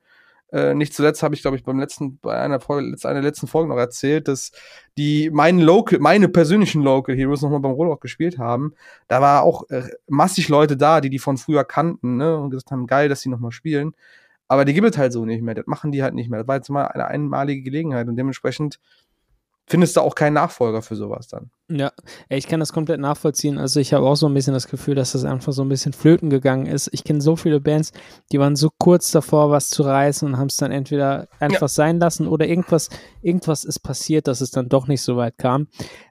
[0.52, 3.48] Äh, nicht zuletzt habe ich, glaube ich, beim letzten, bei einer Folge, einer der letzten
[3.48, 4.52] Folgen noch erzählt, dass
[4.98, 8.74] die meinen Local, meine persönlichen Local Heroes nochmal beim Rollrock gespielt haben.
[9.08, 12.72] Da war auch äh, massig Leute da, die die von früher kannten, ne, und gesagt
[12.72, 13.94] haben, geil, dass die nochmal spielen.
[14.48, 15.56] Aber die gibt es halt so nicht mehr.
[15.56, 16.40] Das machen die halt nicht mehr.
[16.40, 18.80] Das war jetzt mal eine einmalige Gelegenheit und dementsprechend
[19.68, 21.52] findest du auch keinen Nachfolger für sowas dann.
[21.70, 21.92] Ja,
[22.30, 23.58] ich kann das komplett nachvollziehen.
[23.58, 25.92] Also ich habe auch so ein bisschen das Gefühl, dass das einfach so ein bisschen
[25.92, 26.90] flöten gegangen ist.
[26.94, 27.92] Ich kenne so viele Bands,
[28.32, 31.68] die waren so kurz davor, was zu reißen und haben es dann entweder einfach ja.
[31.68, 32.90] sein lassen oder irgendwas,
[33.22, 35.68] irgendwas ist passiert, dass es dann doch nicht so weit kam.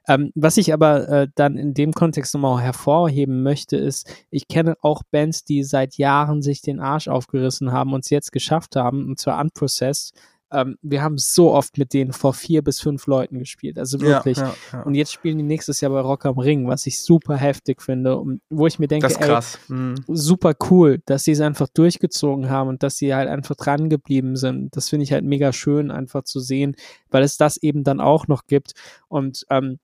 [0.07, 4.75] Ähm, was ich aber äh, dann in dem Kontext nochmal hervorheben möchte, ist, ich kenne
[4.81, 9.07] auch Bands, die seit Jahren sich den Arsch aufgerissen haben und es jetzt geschafft haben,
[9.07, 10.13] und zwar unprocessed
[10.51, 13.77] ähm, wir haben so oft mit denen vor vier bis fünf Leuten gespielt.
[13.77, 14.37] Also wirklich.
[14.37, 14.81] Ja, ja, ja.
[14.83, 18.17] Und jetzt spielen die nächstes Jahr bei Rock am Ring, was ich super heftig finde.
[18.17, 19.95] Und wo ich mir denke, ey, mhm.
[20.07, 24.35] super cool, dass sie es einfach durchgezogen haben und dass sie halt einfach dran geblieben
[24.37, 24.75] sind.
[24.75, 26.75] Das finde ich halt mega schön, einfach zu sehen,
[27.09, 28.71] weil es das eben dann auch noch gibt.
[29.09, 29.79] Und ähm,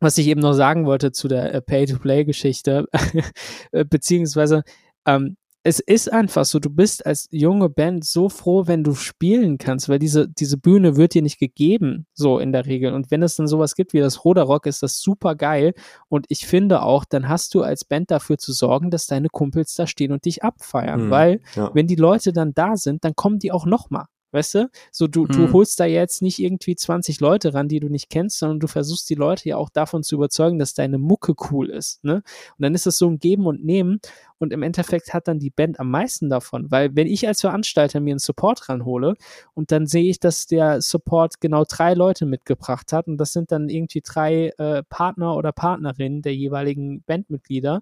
[0.00, 2.86] was ich eben noch sagen wollte zu der äh, Pay-to-Play-Geschichte,
[3.72, 4.64] äh, beziehungsweise
[5.06, 9.58] ähm, es ist einfach so, du bist als junge Band so froh, wenn du spielen
[9.58, 12.92] kannst, weil diese, diese Bühne wird dir nicht gegeben, so in der Regel.
[12.92, 15.74] Und wenn es dann sowas gibt wie das Roderock, ist das super geil.
[16.08, 19.74] Und ich finde auch, dann hast du als Band dafür zu sorgen, dass deine Kumpels
[19.74, 21.06] da stehen und dich abfeiern.
[21.06, 21.70] Mhm, weil, ja.
[21.74, 24.06] wenn die Leute dann da sind, dann kommen die auch nochmal.
[24.32, 24.70] Weißt du?
[24.90, 25.36] So, du, hm.
[25.36, 28.66] du holst da jetzt nicht irgendwie 20 Leute ran, die du nicht kennst, sondern du
[28.66, 32.02] versuchst die Leute ja auch davon zu überzeugen, dass deine Mucke cool ist.
[32.02, 32.14] Ne?
[32.14, 32.24] Und
[32.58, 34.00] dann ist es so ein Geben und Nehmen.
[34.42, 38.00] Und im Endeffekt hat dann die Band am meisten davon, weil wenn ich als Veranstalter
[38.00, 39.14] mir einen Support ranhole
[39.54, 43.52] und dann sehe ich, dass der Support genau drei Leute mitgebracht hat und das sind
[43.52, 47.80] dann irgendwie drei äh, Partner oder Partnerinnen der jeweiligen Bandmitglieder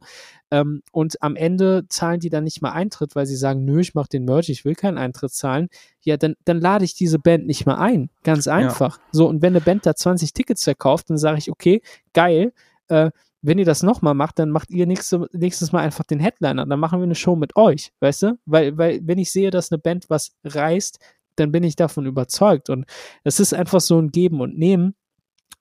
[0.50, 3.94] ähm, und am Ende zahlen die dann nicht mal Eintritt, weil sie sagen, nö, ich
[3.94, 5.68] mache den Merch, ich will keinen Eintritt zahlen,
[6.02, 8.10] ja, dann, dann lade ich diese Band nicht mehr ein.
[8.22, 8.98] Ganz einfach.
[8.98, 9.04] Ja.
[9.12, 11.80] So, und wenn eine Band da 20 Tickets verkauft, dann sage ich, okay,
[12.12, 12.52] geil,
[12.88, 13.10] äh,
[13.42, 16.66] wenn ihr das nochmal macht, dann macht ihr nächste, nächstes Mal einfach den Headliner.
[16.66, 18.38] Dann machen wir eine Show mit euch, weißt du?
[18.44, 20.98] Weil, weil, wenn ich sehe, dass eine Band was reißt,
[21.36, 22.70] dann bin ich davon überzeugt.
[22.70, 22.84] Und
[23.24, 24.94] es ist einfach so ein Geben und Nehmen.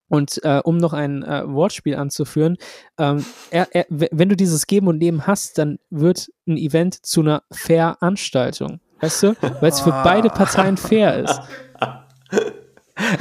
[0.09, 2.57] Und äh, um noch ein äh, Wortspiel anzuführen,
[2.97, 7.21] ähm, er, er, wenn du dieses Geben und Nehmen hast, dann wird ein Event zu
[7.21, 8.79] einer Veranstaltung.
[9.01, 9.35] Weißt du?
[9.61, 11.39] Weil es für beide Parteien fair ist.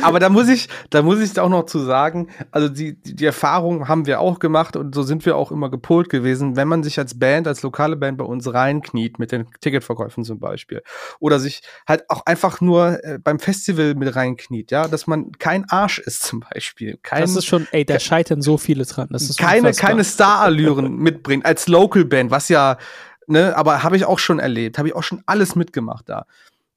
[0.03, 3.89] Aber da muss ich, da muss ich auch noch zu sagen, also die, die Erfahrung
[3.89, 6.99] haben wir auch gemacht und so sind wir auch immer gepolt gewesen, wenn man sich
[6.99, 10.83] als Band, als lokale Band bei uns reinkniet, mit den Ticketverkäufen zum Beispiel,
[11.21, 15.69] oder sich halt auch einfach nur äh, beim Festival mit reinkniet, ja, dass man kein
[15.69, 16.99] Arsch ist zum Beispiel.
[17.03, 19.09] Kein, das ist schon, ey, da scheitern so viele dran.
[19.11, 22.79] Das ist keine, keine Star-Allüren mitbringt, als Local Band, was ja,
[23.27, 26.27] ne, aber habe ich auch schon erlebt, habe ich auch schon alles mitgemacht da.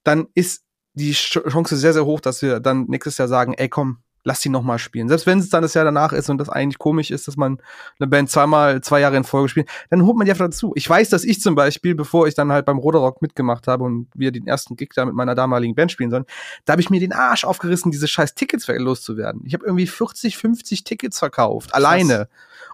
[0.03, 3.97] Dann ist die Chance sehr, sehr hoch, dass wir dann nächstes Jahr sagen, ey komm,
[4.23, 5.09] lass die noch mal spielen.
[5.09, 7.59] Selbst wenn es dann das Jahr danach ist und das eigentlich komisch ist, dass man
[7.99, 10.73] eine Band zweimal, zwei Jahre in Folge spielt, dann holt man die einfach dazu.
[10.75, 14.07] Ich weiß, dass ich zum Beispiel, bevor ich dann halt beim Roderock mitgemacht habe und
[14.13, 16.25] wir den ersten Gig da mit meiner damaligen Band spielen sollen,
[16.65, 19.41] da habe ich mir den Arsch aufgerissen, diese scheiß Tickets loszuwerden.
[19.45, 21.83] Ich habe irgendwie 40, 50 Tickets verkauft, Krass.
[21.83, 22.27] alleine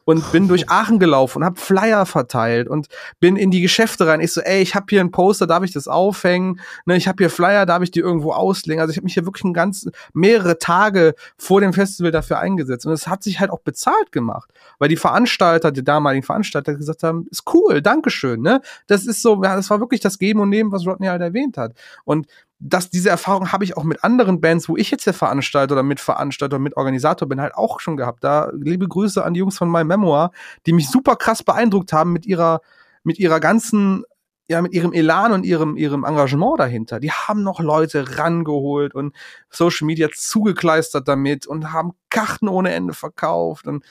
[0.07, 2.87] und bin durch Aachen gelaufen und habe Flyer verteilt und
[3.19, 4.21] bin in die Geschäfte rein.
[4.21, 6.61] Ich so, ey, ich habe hier ein Poster, darf ich das aufhängen?
[6.85, 8.79] Ne, ich habe hier Flyer, darf ich die irgendwo auslegen?
[8.79, 12.85] Also ich habe mich hier wirklich ein ganz mehrere Tage vor dem Festival dafür eingesetzt
[12.85, 14.49] und es hat sich halt auch bezahlt gemacht,
[14.79, 18.61] weil die Veranstalter, die damaligen Veranstalter gesagt haben, ist cool, Dankeschön, ne?
[18.87, 21.57] Das ist so, ja, das war wirklich das Geben und Nehmen, was Rodney halt erwähnt
[21.57, 21.73] hat.
[22.05, 22.27] Und
[22.59, 25.83] dass diese Erfahrung habe ich auch mit anderen Bands, wo ich jetzt der Veranstalter oder
[25.83, 28.23] Mitveranstalter Mitorganisator bin, halt auch schon gehabt.
[28.23, 30.31] Da liebe Grüße an die Jungs von My Memoir,
[30.65, 32.61] die mich super krass beeindruckt haben mit ihrer,
[33.03, 34.03] mit ihrer ganzen,
[34.49, 36.99] ja, mit ihrem Elan und ihrem, ihrem Engagement dahinter.
[36.99, 39.15] Die haben noch Leute rangeholt und
[39.51, 43.83] Social Media zugekleistert damit und haben Karten ohne Ende verkauft und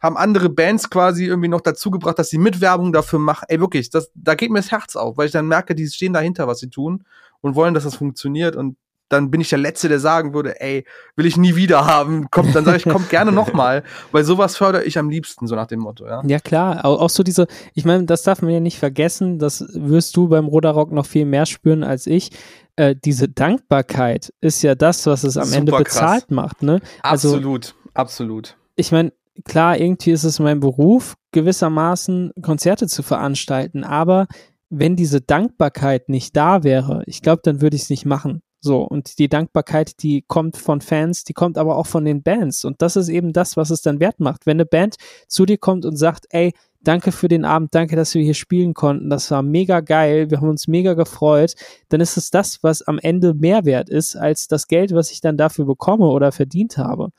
[0.00, 3.46] haben andere Bands quasi irgendwie noch dazu gebracht, dass sie Mitwerbung dafür machen.
[3.48, 6.12] Ey, wirklich, das, da geht mir das Herz auf, weil ich dann merke, die stehen
[6.12, 7.04] dahinter, was sie tun
[7.40, 8.76] und wollen, dass das funktioniert und
[9.08, 10.84] dann bin ich der Letzte, der sagen würde, ey,
[11.16, 12.30] will ich nie wieder haben.
[12.30, 13.82] Kommt, dann sage ich, kommt gerne nochmal,
[14.12, 16.22] weil sowas fördere ich am liebsten, so nach dem Motto, ja.
[16.26, 16.84] Ja, klar.
[16.84, 20.28] Auch, auch so diese, ich meine, das darf man ja nicht vergessen, das wirst du
[20.28, 22.30] beim Roderock noch viel mehr spüren als ich.
[22.76, 26.30] Äh, diese Dankbarkeit ist ja das, was es am Super Ende bezahlt krass.
[26.30, 26.80] macht, ne?
[27.02, 28.56] Also, absolut, absolut.
[28.76, 29.12] Ich meine,
[29.44, 34.26] klar, irgendwie ist es mein Beruf, gewissermaßen Konzerte zu veranstalten, aber
[34.70, 38.42] wenn diese Dankbarkeit nicht da wäre, ich glaube, dann würde ich es nicht machen.
[38.60, 42.64] So, und die Dankbarkeit, die kommt von Fans, die kommt aber auch von den Bands.
[42.64, 44.46] Und das ist eben das, was es dann wert macht.
[44.46, 44.96] Wenn eine Band
[45.28, 48.74] zu dir kommt und sagt, ey, danke für den Abend, danke, dass wir hier spielen
[48.74, 51.54] konnten, das war mega geil, wir haben uns mega gefreut,
[51.88, 55.20] dann ist es das, was am Ende mehr wert ist, als das Geld, was ich
[55.20, 57.10] dann dafür bekomme oder verdient habe.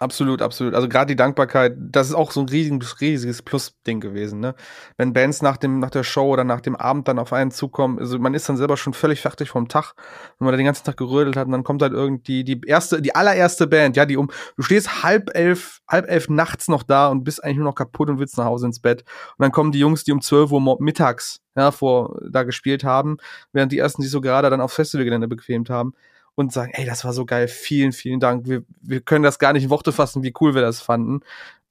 [0.00, 0.74] Absolut, absolut.
[0.74, 4.54] Also gerade die Dankbarkeit, das ist auch so ein riesiges, riesiges Plus-Ding gewesen, ne?
[4.96, 7.98] Wenn Bands nach dem, nach der Show oder nach dem Abend dann auf einen zukommen,
[7.98, 9.94] also man ist dann selber schon völlig fertig vom Tag,
[10.38, 13.02] wenn man da den ganzen Tag gerödelt hat und dann kommt halt irgendwie die erste,
[13.02, 17.08] die allererste Band, ja, die um, du stehst halb elf, halb elf nachts noch da
[17.08, 19.04] und bist eigentlich nur noch kaputt und willst nach Hause ins Bett
[19.36, 23.18] und dann kommen die Jungs, die um 12 Uhr mittags ja, vor, da gespielt haben,
[23.52, 25.94] während die ersten sich so gerade dann auf Festivalgelände bequemt haben
[26.34, 28.46] und sagen, ey, das war so geil, vielen, vielen Dank.
[28.46, 31.20] Wir, wir können das gar nicht in Worte fassen, wie cool wir das fanden.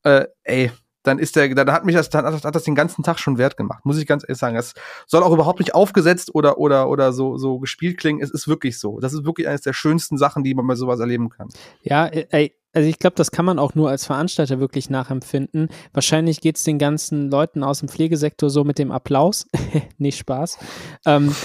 [0.03, 0.71] Äh, ey,
[1.03, 3.55] dann ist der, dann hat mich das, dann hat das den ganzen Tag schon wert
[3.55, 4.57] gemacht, muss ich ganz ehrlich sagen.
[4.57, 4.73] Es
[5.05, 8.21] soll auch überhaupt nicht aufgesetzt oder, oder, oder so, so gespielt klingen.
[8.21, 8.99] Es ist wirklich so.
[8.99, 11.47] Das ist wirklich eines der schönsten Sachen, die man bei sowas erleben kann.
[11.81, 15.69] Ja, ey, also ich glaube, das kann man auch nur als Veranstalter wirklich nachempfinden.
[15.93, 19.47] Wahrscheinlich geht es den ganzen Leuten aus dem Pflegesektor so mit dem Applaus.
[19.97, 20.59] Nicht Spaß.
[21.07, 21.35] Ähm,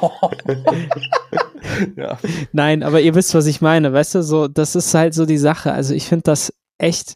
[1.96, 2.18] ja.
[2.52, 3.92] Nein, aber ihr wisst, was ich meine.
[3.92, 5.72] Weißt du, so, das ist halt so die Sache.
[5.72, 7.14] Also ich finde das echt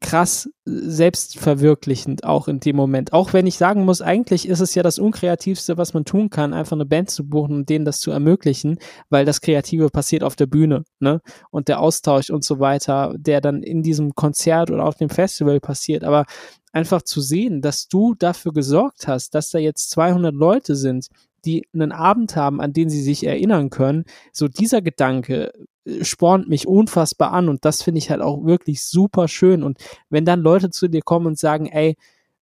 [0.00, 3.12] krass selbstverwirklichend auch in dem Moment.
[3.12, 6.54] Auch wenn ich sagen muss, eigentlich ist es ja das Unkreativste, was man tun kann,
[6.54, 8.78] einfach eine Band zu buchen und denen das zu ermöglichen,
[9.10, 11.20] weil das Kreative passiert auf der Bühne, ne?
[11.50, 15.60] Und der Austausch und so weiter, der dann in diesem Konzert oder auf dem Festival
[15.60, 16.04] passiert.
[16.04, 16.24] Aber
[16.72, 21.08] einfach zu sehen, dass du dafür gesorgt hast, dass da jetzt 200 Leute sind,
[21.44, 25.52] die einen Abend haben, an den sie sich erinnern können, so dieser Gedanke
[25.84, 29.62] äh, spornt mich unfassbar an und das finde ich halt auch wirklich super schön.
[29.62, 29.78] Und
[30.10, 31.96] wenn dann Leute zu dir kommen und sagen, ey,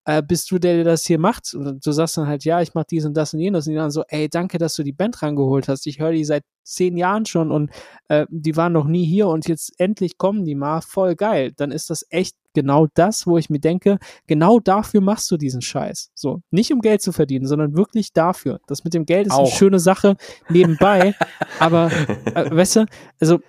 [0.09, 1.52] äh, bist du der, der das hier macht?
[1.52, 3.66] Und du sagst dann halt, ja, ich mach dies und das und jenes.
[3.66, 5.86] Und die dann so, ey, danke, dass du die Band rangeholt hast.
[5.86, 7.70] Ich höre die seit zehn Jahren schon und
[8.09, 11.52] äh, die waren noch nie hier und jetzt endlich kommen die mal, voll geil.
[11.55, 15.60] Dann ist das echt genau das, wo ich mir denke, genau dafür machst du diesen
[15.60, 16.10] Scheiß.
[16.14, 18.60] So, nicht um Geld zu verdienen, sondern wirklich dafür.
[18.66, 19.40] Das mit dem Geld ist Auch.
[19.40, 20.16] eine schöne Sache
[20.48, 21.14] nebenbei,
[21.60, 21.90] aber
[22.35, 22.86] äh, weißt du,
[23.20, 23.40] also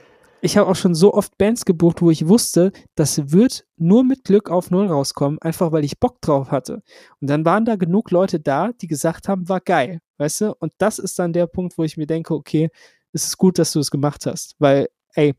[0.41, 4.23] ich habe auch schon so oft Bands gebucht, wo ich wusste, das wird nur mit
[4.23, 6.81] Glück auf Null rauskommen, einfach weil ich Bock drauf hatte.
[7.19, 10.55] Und dann waren da genug Leute da, die gesagt haben, war geil, weißt du?
[10.59, 12.69] Und das ist dann der Punkt, wo ich mir denke, okay,
[13.11, 15.33] es ist gut, dass du es gemacht hast, weil, ey,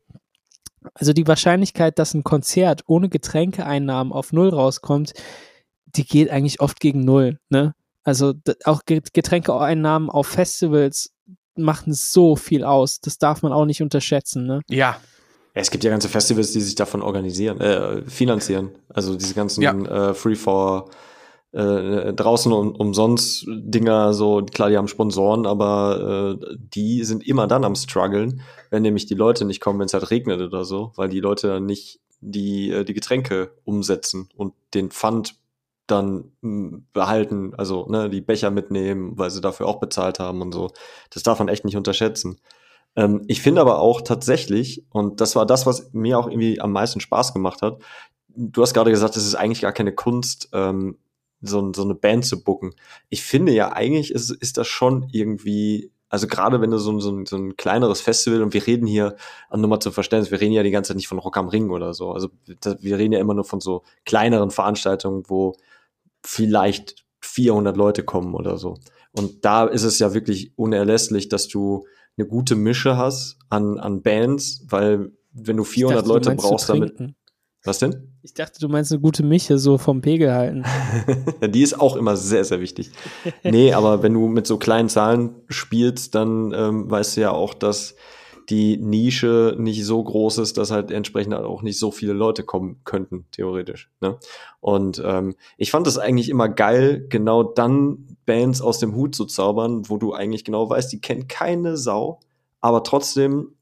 [0.93, 5.13] also die Wahrscheinlichkeit, dass ein Konzert ohne Getränkeeinnahmen auf Null rauskommt,
[5.85, 7.75] die geht eigentlich oft gegen Null, ne?
[8.03, 8.33] Also
[8.65, 11.13] auch Ge- Getränkeeinnahmen auf Festivals
[11.55, 12.99] machen so viel aus.
[13.01, 14.61] Das darf man auch nicht unterschätzen, ne?
[14.69, 14.99] Ja.
[15.53, 18.69] Es gibt ja ganze Festivals, die sich davon organisieren, äh, finanzieren.
[18.87, 19.73] Also diese ganzen Ja.
[19.73, 20.89] äh, Free for
[21.51, 27.47] äh, draußen um, umsonst Dinger, so klar, die haben Sponsoren, aber äh, die sind immer
[27.47, 30.93] dann am struggeln, wenn nämlich die Leute nicht kommen, wenn es halt regnet oder so,
[30.95, 35.35] weil die Leute dann nicht die, äh, die Getränke umsetzen und den Pfand
[35.87, 40.53] dann mh, behalten, also ne, die Becher mitnehmen, weil sie dafür auch bezahlt haben und
[40.53, 40.71] so.
[41.09, 42.39] Das darf man echt nicht unterschätzen.
[42.95, 46.71] Ähm, ich finde aber auch tatsächlich, und das war das, was mir auch irgendwie am
[46.71, 47.81] meisten Spaß gemacht hat,
[48.29, 50.97] du hast gerade gesagt, es ist eigentlich gar keine Kunst, ähm,
[51.41, 52.73] so, so eine Band zu booken.
[53.09, 56.99] Ich finde ja eigentlich ist, ist das schon irgendwie, also gerade wenn du so, ein-
[56.99, 59.15] so, so ein kleineres Festival und wir reden hier,
[59.55, 61.69] nur mal zum Verständnis, wir reden ja die ganze Zeit nicht von Rock am Ring
[61.71, 62.11] oder so.
[62.11, 65.53] Also wir reden ja immer nur von so kleineren Veranstaltungen, wo
[66.23, 68.77] vielleicht 400 Leute kommen oder so.
[69.13, 71.85] Und da ist es ja wirklich unerlässlich, dass du
[72.17, 76.69] eine gute Mische hast an, an Bands, weil wenn du 400 Ich dachte, Leute brauchst
[76.69, 77.15] damit.
[77.63, 78.07] Was denn?
[78.23, 80.63] Ich dachte, du meinst eine gute Miche, so vom Pegel halten.
[81.47, 82.91] Die ist auch immer sehr, sehr wichtig.
[83.43, 87.53] Nee, aber wenn du mit so kleinen Zahlen spielst, dann ähm, weißt du ja auch,
[87.53, 87.95] dass
[88.49, 92.81] die Nische nicht so groß ist, dass halt entsprechend auch nicht so viele Leute kommen
[92.83, 93.89] könnten, theoretisch.
[94.01, 94.17] Ne?
[94.59, 99.25] Und ähm, ich fand es eigentlich immer geil, genau dann Bands aus dem Hut zu
[99.25, 102.19] zaubern, wo du eigentlich genau weißt, die kennt keine Sau,
[102.59, 103.53] aber trotzdem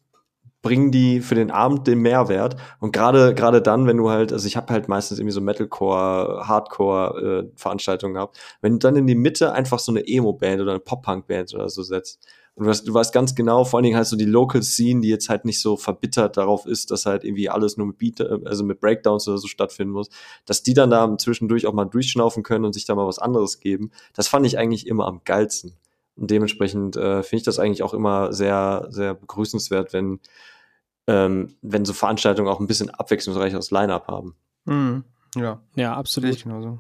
[0.62, 2.58] bringen die für den Abend den Mehrwert.
[2.80, 6.48] Und gerade gerade dann, wenn du halt, also ich habe halt meistens irgendwie so Metalcore,
[6.48, 10.72] Hardcore äh, Veranstaltungen gehabt, wenn du dann in die Mitte einfach so eine Emo-Band oder
[10.72, 12.20] eine Pop-Punk-Band oder so setzt.
[12.56, 15.00] Und du weißt, du weißt ganz genau, vor allen Dingen halt so die Local Scene,
[15.00, 18.20] die jetzt halt nicht so verbittert darauf ist, dass halt irgendwie alles nur mit Beat,
[18.20, 20.10] äh, also mit Breakdowns oder so stattfinden muss,
[20.46, 23.62] dass die dann da zwischendurch auch mal durchschnaufen können und sich da mal was anderes
[23.62, 23.92] geben.
[24.14, 25.74] Das fand ich eigentlich immer am geilsten.
[26.18, 30.20] Und dementsprechend äh, finde ich das eigentlich auch immer sehr, sehr begrüßenswert, wenn,
[31.10, 34.36] ähm, wenn so Veranstaltungen auch ein bisschen abwechslungsreicheres Line-Up haben.
[34.66, 35.04] Mhm.
[35.36, 36.44] Ja, Ja, sehe ich absolut.
[36.44, 36.80] genauso.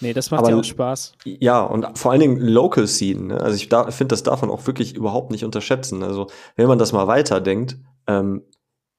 [0.00, 1.12] Nee, das macht Aber- ja auch Spaß.
[1.26, 3.20] Ja, und vor allen Dingen Local Scene.
[3.34, 3.40] Ne?
[3.40, 6.02] Also ich da, finde, das darf man auch wirklich überhaupt nicht unterschätzen.
[6.02, 7.76] Also wenn man das mal weiterdenkt,
[8.06, 8.42] ähm,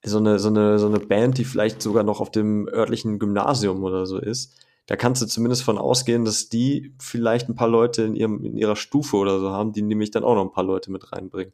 [0.04, 3.84] so eine, so eine, so eine Band, die vielleicht sogar noch auf dem örtlichen Gymnasium
[3.84, 4.54] oder so ist,
[4.88, 8.58] da kannst du zumindest von ausgehen, dass die vielleicht ein paar Leute in, ihrem, in
[8.58, 11.54] ihrer Stufe oder so haben, die nämlich dann auch noch ein paar Leute mit reinbringen.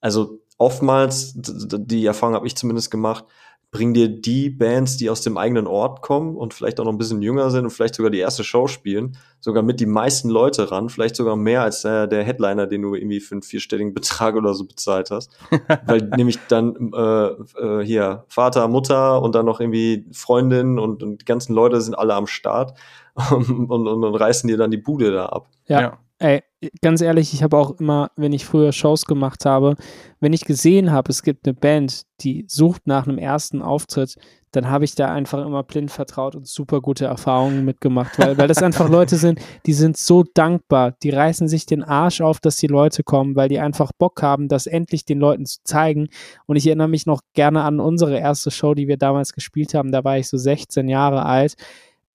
[0.00, 3.24] Also oftmals, die Erfahrung habe ich zumindest gemacht,
[3.72, 6.98] bringen dir die Bands, die aus dem eigenen Ort kommen und vielleicht auch noch ein
[6.98, 10.70] bisschen jünger sind und vielleicht sogar die erste Show spielen, sogar mit die meisten Leute
[10.70, 14.36] ran, vielleicht sogar mehr als der, der Headliner, den du irgendwie für einen vierstelligen Betrag
[14.36, 15.30] oder so bezahlt hast.
[15.86, 21.22] Weil nämlich dann äh, äh, hier Vater, Mutter und dann noch irgendwie Freundin und, und
[21.22, 22.78] die ganzen Leute sind alle am Start
[23.30, 25.48] und, und, und, und reißen dir dann die Bude da ab.
[25.66, 25.98] Ja.
[26.22, 26.40] Ey,
[26.82, 29.74] ganz ehrlich, ich habe auch immer, wenn ich früher Shows gemacht habe,
[30.20, 34.14] wenn ich gesehen habe, es gibt eine Band, die sucht nach einem ersten Auftritt,
[34.52, 38.46] dann habe ich da einfach immer blind vertraut und super gute Erfahrungen mitgemacht, weil, weil
[38.46, 42.54] das einfach Leute sind, die sind so dankbar, die reißen sich den Arsch auf, dass
[42.54, 46.06] die Leute kommen, weil die einfach Bock haben, das endlich den Leuten zu zeigen.
[46.46, 49.90] Und ich erinnere mich noch gerne an unsere erste Show, die wir damals gespielt haben,
[49.90, 51.56] da war ich so 16 Jahre alt.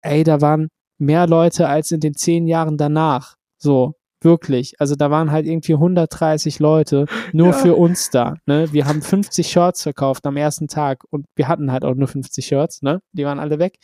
[0.00, 3.34] Ey, da waren mehr Leute als in den zehn Jahren danach.
[3.66, 4.74] So, wirklich.
[4.78, 7.52] Also da waren halt irgendwie 130 Leute nur Ja.
[7.52, 8.34] für uns da.
[8.46, 8.72] Ne?
[8.72, 12.46] Wir haben 50 Shirts verkauft am ersten Tag und wir hatten halt auch nur 50
[12.46, 13.00] Shirts, ne?
[13.12, 13.78] Die waren alle weg.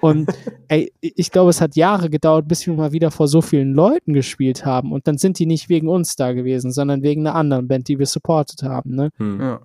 [0.00, 0.28] Und
[0.68, 4.12] ey, ich glaube, es hat Jahre gedauert, bis wir mal wieder vor so vielen Leuten
[4.12, 4.92] gespielt haben.
[4.92, 7.98] Und dann sind die nicht wegen uns da gewesen, sondern wegen einer anderen Band, die
[7.98, 8.94] wir supportet haben.
[8.94, 9.10] Ne?
[9.16, 9.40] Hm.
[9.40, 9.60] Ja.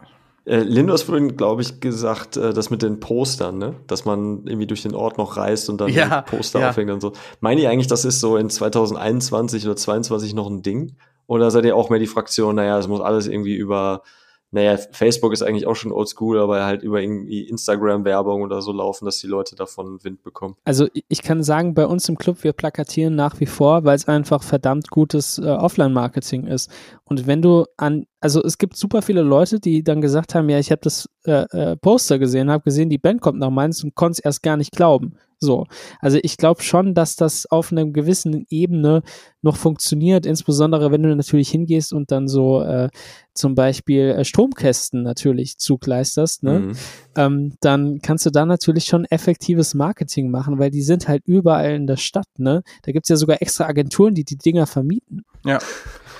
[0.48, 3.76] Äh, Lindo hat vorhin, glaube ich, gesagt, äh, das mit den Postern, ne?
[3.86, 6.69] Dass man irgendwie durch den Ort noch reist und dann Ja, Poster ja.
[6.69, 7.11] aufhängt und so.
[7.41, 10.95] Meint ihr eigentlich, das ist so in 2021 oder 2022 noch ein Ding?
[11.28, 14.03] Oder seid ihr auch mehr die Fraktion, naja, es muss alles irgendwie über
[14.52, 19.03] naja, Facebook ist eigentlich auch schon oldschool, aber halt über irgendwie Instagram-Werbung oder so laufen,
[19.03, 20.56] dass die Leute davon Wind bekommen.
[20.64, 24.07] Also ich kann sagen, bei uns im Club, wir plakatieren nach wie vor, weil es
[24.07, 26.72] einfach verdammt gutes äh, Offline-Marketing ist.
[27.03, 30.60] Und wenn du an, also es gibt super viele Leute, die dann gesagt haben, ja,
[30.60, 33.95] ich habe das äh, äh, Poster gesehen, habe gesehen, die Band kommt nach Mainz und
[33.95, 35.18] konnte es erst gar nicht glauben.
[35.39, 35.65] So.
[35.99, 39.03] Also ich glaube schon, dass das auf einer gewissen Ebene
[39.41, 42.89] noch funktioniert, insbesondere wenn du natürlich hingehst und dann so äh,
[43.35, 46.59] zum Beispiel äh, Stromkästen natürlich zugleisterst, ne?
[46.59, 46.72] Mhm.
[47.15, 51.76] Ähm, dann kannst du da natürlich schon effektives Marketing machen, weil die sind halt überall
[51.76, 52.64] in der Stadt, ne?
[52.84, 55.23] Da gibt's ja sogar extra Agenturen, die die Dinger vermieten.
[55.45, 55.59] Ja.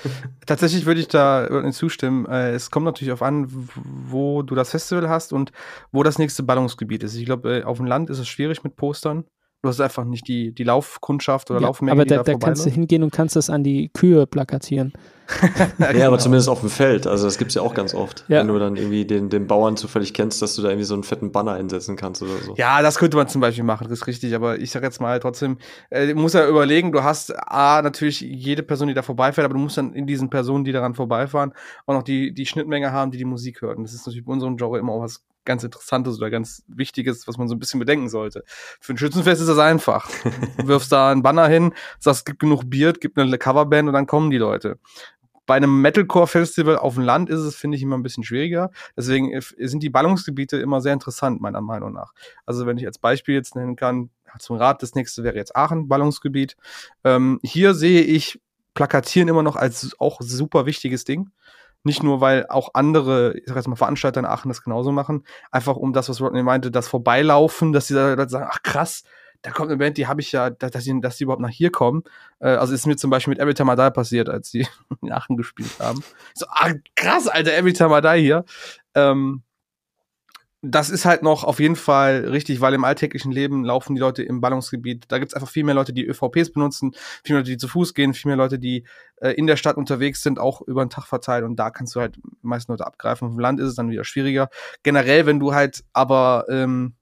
[0.46, 2.26] Tatsächlich würde ich da zustimmen.
[2.26, 5.52] Äh, es kommt natürlich auf an, wo du das Festival hast und
[5.92, 7.14] wo das nächste Ballungsgebiet ist.
[7.14, 9.24] Ich glaube, äh, auf dem Land ist es schwierig mit Postern.
[9.62, 11.92] Du hast einfach nicht die, die Laufkundschaft oder ja, Laufmenge.
[11.92, 14.92] Aber da, da, da kannst du hingehen und kannst das an die Kühe plakatieren.
[15.78, 16.06] ja, genau.
[16.06, 17.08] aber zumindest auf dem Feld.
[17.08, 18.24] Also das gibt's ja auch ganz oft.
[18.28, 18.38] Ja.
[18.40, 21.02] Wenn du dann irgendwie den, den Bauern zufällig kennst, dass du da irgendwie so einen
[21.02, 22.54] fetten Banner einsetzen kannst oder so.
[22.56, 24.34] Ja, das könnte man zum Beispiel machen, das ist richtig.
[24.34, 25.58] Aber ich sag jetzt mal trotzdem,
[25.90, 29.54] äh, du musst ja überlegen, du hast A, natürlich jede Person, die da vorbeifährt, aber
[29.54, 31.52] du musst dann in diesen Personen, die daran vorbeifahren,
[31.86, 33.82] auch noch die, die Schnittmenge haben, die die Musik hören.
[33.82, 37.38] Das ist natürlich bei unserem Genre immer auch was ganz Interessantes oder ganz Wichtiges, was
[37.38, 38.44] man so ein bisschen bedenken sollte.
[38.46, 40.08] Für ein Schützenfest ist das einfach.
[40.58, 43.94] Du wirfst da einen Banner hin, sagst, es gibt genug Bier, gibt eine Coverband und
[43.94, 44.78] dann kommen die Leute.
[45.46, 48.70] Bei einem Metalcore-Festival auf dem Land ist es, finde ich, immer ein bisschen schwieriger.
[48.94, 52.12] Deswegen sind die Ballungsgebiete immer sehr interessant, meiner Meinung nach.
[52.44, 55.88] Also wenn ich als Beispiel jetzt nennen kann, zum Rat, das nächste wäre jetzt Aachen,
[55.88, 56.56] Ballungsgebiet.
[57.02, 58.40] Ähm, hier sehe ich
[58.74, 61.30] Plakatieren immer noch als auch super wichtiges Ding.
[61.84, 65.24] Nicht nur, weil auch andere, ich sag jetzt mal, Veranstalter in Aachen das genauso machen,
[65.50, 69.04] einfach um das, was Rodney meinte, das Vorbeilaufen, dass die Leute sagen, ach krass,
[69.42, 71.70] da kommt eine Band, die habe ich ja, dass, die, dass die überhaupt nach hier
[71.70, 72.02] kommen.
[72.40, 74.66] Äh, also ist mir zum Beispiel mit Every Time I Die passiert, als die
[75.02, 76.02] in Aachen gespielt haben.
[76.34, 78.44] So, ah, krass, Alter, Every Time I Die hier.
[78.94, 79.42] Ähm,
[80.60, 84.24] das ist halt noch auf jeden Fall richtig, weil im alltäglichen Leben laufen die Leute
[84.24, 85.04] im Ballungsgebiet.
[85.08, 87.94] Da gibt's einfach viel mehr Leute, die ÖVPs benutzen, viel mehr Leute, die zu Fuß
[87.94, 88.84] gehen, viel mehr Leute, die
[89.16, 91.44] äh, in der Stadt unterwegs sind, auch über den Tag verteilt.
[91.44, 93.28] Und da kannst du halt meisten Leute abgreifen.
[93.28, 94.48] Auf dem Land ist es dann wieder schwieriger.
[94.82, 96.94] Generell, wenn du halt aber ähm,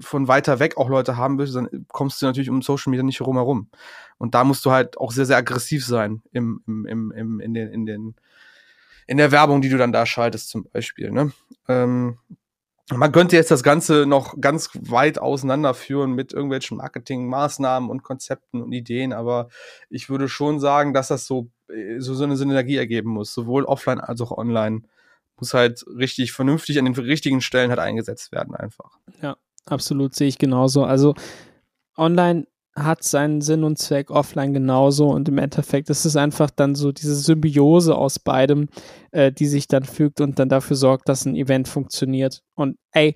[0.00, 3.20] von weiter weg auch Leute haben willst, dann kommst du natürlich um Social Media nicht
[3.20, 3.70] herum.
[4.18, 7.54] Und da musst du halt auch sehr, sehr aggressiv sein im, im, im, im, in
[7.54, 8.14] den, in den
[9.10, 11.10] in der Werbung, die du dann da schaltest zum Beispiel.
[11.10, 11.32] Ne?
[11.66, 12.18] Ähm,
[12.92, 18.72] man könnte jetzt das Ganze noch ganz weit auseinanderführen mit irgendwelchen Marketingmaßnahmen und Konzepten und
[18.72, 19.48] Ideen, aber
[19.88, 23.64] ich würde schon sagen, dass das so, äh, so, so eine Synergie ergeben muss, sowohl
[23.64, 24.82] offline als auch online.
[25.38, 28.98] Muss halt richtig vernünftig an den richtigen Stellen halt eingesetzt werden, einfach.
[29.22, 30.84] Ja, absolut, sehe ich genauso.
[30.84, 31.14] Also
[31.96, 32.46] online
[32.84, 36.92] hat seinen Sinn und Zweck offline genauso und im Endeffekt ist es einfach dann so
[36.92, 38.68] diese Symbiose aus beidem,
[39.12, 42.42] äh, die sich dann fügt und dann dafür sorgt, dass ein Event funktioniert.
[42.54, 43.14] Und ey,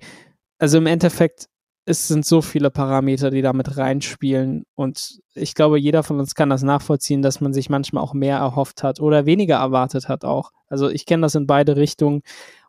[0.59, 1.47] also im Endeffekt
[1.85, 6.49] es sind so viele Parameter, die damit reinspielen und ich glaube, jeder von uns kann
[6.49, 10.51] das nachvollziehen, dass man sich manchmal auch mehr erhofft hat oder weniger erwartet hat auch.
[10.67, 12.23] Also ich kenne das in beide Richtungen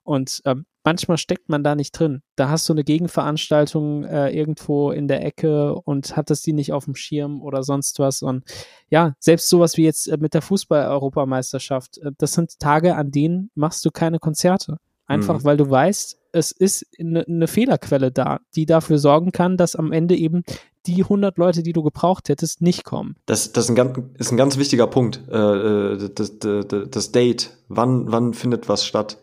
[0.07, 2.23] und ähm, manchmal steckt man da nicht drin.
[2.37, 6.85] Da hast du eine Gegenveranstaltung äh, irgendwo in der Ecke und hattest die nicht auf
[6.85, 8.23] dem Schirm oder sonst was.
[8.23, 8.45] Und
[8.89, 13.51] ja, selbst sowas wie jetzt äh, mit der Fußball-Europameisterschaft, äh, das sind Tage, an denen
[13.55, 14.79] machst du keine Konzerte.
[15.09, 15.45] Einfach mhm.
[15.45, 19.93] weil du weißt, es ist eine, eine Fehlerquelle da, die dafür sorgen kann, dass am
[19.93, 20.43] Ende eben
[20.87, 23.17] die 100 Leute, die du gebraucht hättest, nicht kommen.
[23.27, 25.21] Das, das ist, ein ganz, ist ein ganz wichtiger Punkt.
[25.29, 27.57] Äh, äh das, das, das Date.
[27.69, 29.19] Wann, wann findet was statt?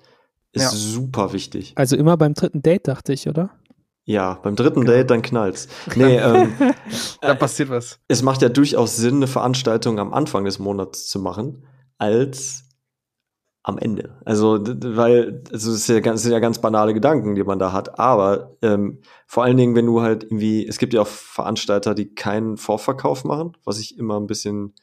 [0.53, 0.69] Ist ja.
[0.69, 1.73] super wichtig.
[1.75, 3.51] Also immer beim dritten Date, dachte ich, oder?
[4.05, 4.91] Ja, beim dritten genau.
[4.91, 5.67] Date, dann knallt's.
[5.95, 6.53] Nee, ähm,
[7.21, 7.99] da passiert was.
[8.07, 11.65] Es macht ja durchaus Sinn, eine Veranstaltung am Anfang des Monats zu machen,
[11.97, 12.63] als
[13.63, 14.17] am Ende.
[14.25, 17.97] Also, weil, also es, ja ganz, sind ja ganz banale Gedanken, die man da hat.
[17.97, 22.13] Aber ähm, vor allen Dingen, wenn du halt irgendwie, es gibt ja auch Veranstalter, die
[22.13, 24.75] keinen Vorverkauf machen, was ich immer ein bisschen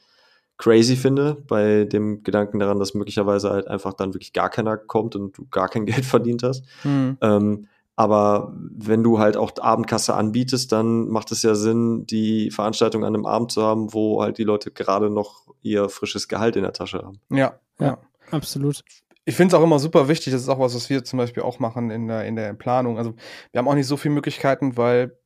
[0.61, 5.16] crazy finde, bei dem Gedanken daran, dass möglicherweise halt einfach dann wirklich gar keiner kommt
[5.16, 6.65] und du gar kein Geld verdient hast.
[6.85, 7.16] Mhm.
[7.20, 7.66] Ähm,
[7.97, 13.15] aber wenn du halt auch Abendkasse anbietest, dann macht es ja Sinn, die Veranstaltung an
[13.15, 16.73] einem Abend zu haben, wo halt die Leute gerade noch ihr frisches Gehalt in der
[16.73, 17.20] Tasche haben.
[17.31, 17.99] Ja, ja, ja.
[18.31, 18.82] absolut.
[19.24, 21.43] Ich finde es auch immer super wichtig, das ist auch was, was wir zum Beispiel
[21.43, 22.99] auch machen in der, in der Planung.
[22.99, 23.15] Also
[23.53, 25.19] wir haben auch nicht so viele Möglichkeiten, weil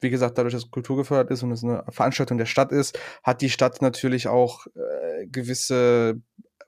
[0.00, 3.42] wie gesagt, dadurch, dass Kultur gefördert ist und es eine Veranstaltung der Stadt ist, hat
[3.42, 6.20] die Stadt natürlich auch äh, gewisse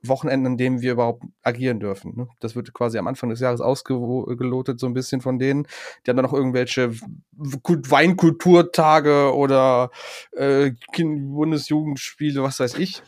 [0.04, 2.14] Wochenenden, in denen wir überhaupt agieren dürfen.
[2.16, 2.28] Ne?
[2.40, 5.66] Das wird quasi am Anfang des Jahres ausgelotet, so ein bisschen von denen.
[6.04, 6.92] Die haben dann noch irgendwelche
[7.32, 9.90] Weinkulturtage oder
[10.32, 13.02] äh, Bundesjugendspiele, was weiß ich.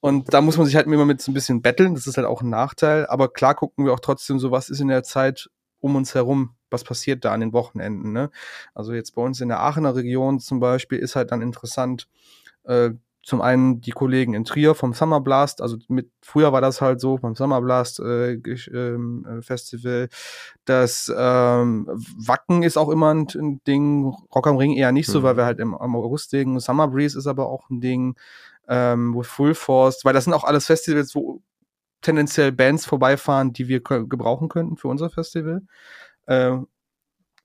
[0.00, 1.94] Und da muss man sich halt immer mit so ein bisschen betteln.
[1.94, 3.06] Das ist halt auch ein Nachteil.
[3.06, 6.56] Aber klar gucken wir auch trotzdem so, was ist in der Zeit um uns herum,
[6.70, 8.12] was passiert da an den Wochenenden.
[8.12, 8.30] Ne?
[8.74, 12.08] Also jetzt bei uns in der Aachener Region zum Beispiel ist halt dann interessant,
[12.64, 12.90] äh,
[13.22, 17.00] zum einen die Kollegen in Trier vom Summer Blast, also mit früher war das halt
[17.00, 18.32] so beim Summer Blast äh,
[18.72, 20.08] ähm, äh, Festival.
[20.64, 21.86] Das ähm,
[22.16, 25.22] Wacken ist auch immer ein, ein, Ding, Rock am Ring eher nicht so, mhm.
[25.24, 26.58] weil wir halt im, am August legen.
[26.60, 28.16] Summer Breeze ist aber auch ein Ding,
[28.68, 31.42] ähm, with Full Force, weil das sind auch alles Festivals, wo
[32.00, 35.62] tendenziell Bands vorbeifahren, die wir gebrauchen könnten für unser Festival.
[36.26, 36.58] Äh,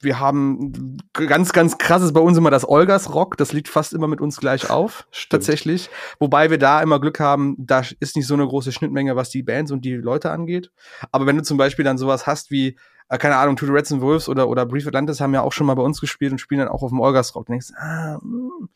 [0.01, 3.37] wir haben ganz, ganz krasses bei uns immer das Olgas Rock.
[3.37, 5.31] Das liegt fast immer mit uns gleich auf, Stimmt.
[5.31, 5.89] tatsächlich.
[6.19, 9.43] Wobei wir da immer Glück haben, da ist nicht so eine große Schnittmenge, was die
[9.43, 10.71] Bands und die Leute angeht.
[11.11, 12.77] Aber wenn du zum Beispiel dann sowas hast wie,
[13.09, 15.53] äh, keine Ahnung, To the Reds and Wolves oder, oder Brief Atlantis haben ja auch
[15.53, 17.47] schon mal bei uns gespielt und spielen dann auch auf dem Olgas Rock.
[17.47, 18.69] Du denkst, ah, mh, hm,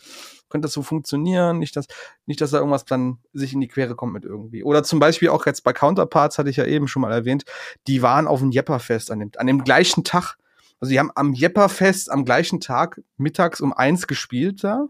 [0.50, 1.60] könnte das so funktionieren?
[1.60, 1.88] Nicht, dass,
[2.26, 4.64] nicht, dass da irgendwas dann sich in die Quere kommt mit irgendwie.
[4.64, 7.44] Oder zum Beispiel auch jetzt bei Counterparts, hatte ich ja eben schon mal erwähnt,
[7.88, 10.38] die waren auf dem Jepperfest an dem, an dem gleichen Tag
[10.80, 14.88] also die haben am Jepperfest am gleichen Tag mittags um eins gespielt da,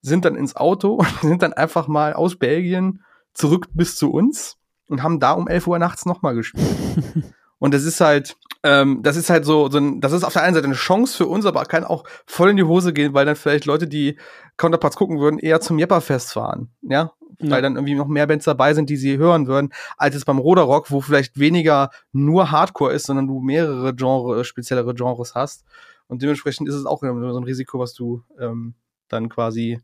[0.00, 3.04] sind dann ins Auto und sind dann einfach mal aus Belgien
[3.34, 4.56] zurück bis zu uns
[4.88, 6.66] und haben da um 11 Uhr nachts nochmal gespielt.
[7.58, 10.42] und das ist halt, ähm, das ist halt so, so ein, das ist auf der
[10.42, 13.26] einen Seite eine Chance für uns, aber kann auch voll in die Hose gehen, weil
[13.26, 14.18] dann vielleicht Leute, die
[14.56, 16.70] Counterparts gucken würden, eher zum Jepperfest fahren.
[16.82, 17.50] Ja, ja.
[17.50, 20.38] weil dann irgendwie noch mehr Bands dabei sind, die sie hören würden, als es beim
[20.38, 25.64] Roderock, wo vielleicht weniger nur Hardcore ist, sondern du mehrere Genre, speziellere Genres hast.
[26.06, 28.74] Und dementsprechend ist es auch so ein Risiko, was du ähm,
[29.08, 29.80] dann quasi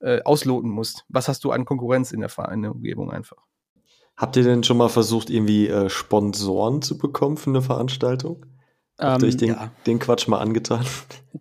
[0.00, 1.04] äh, ausloten musst.
[1.08, 3.38] Was hast du an Konkurrenz in der, in der Umgebung einfach?
[4.22, 8.46] Habt ihr denn schon mal versucht, irgendwie äh, Sponsoren zu bekommen für eine Veranstaltung?
[8.96, 9.72] Habt ihr euch ähm, den, ja.
[9.84, 10.86] den Quatsch mal angetan?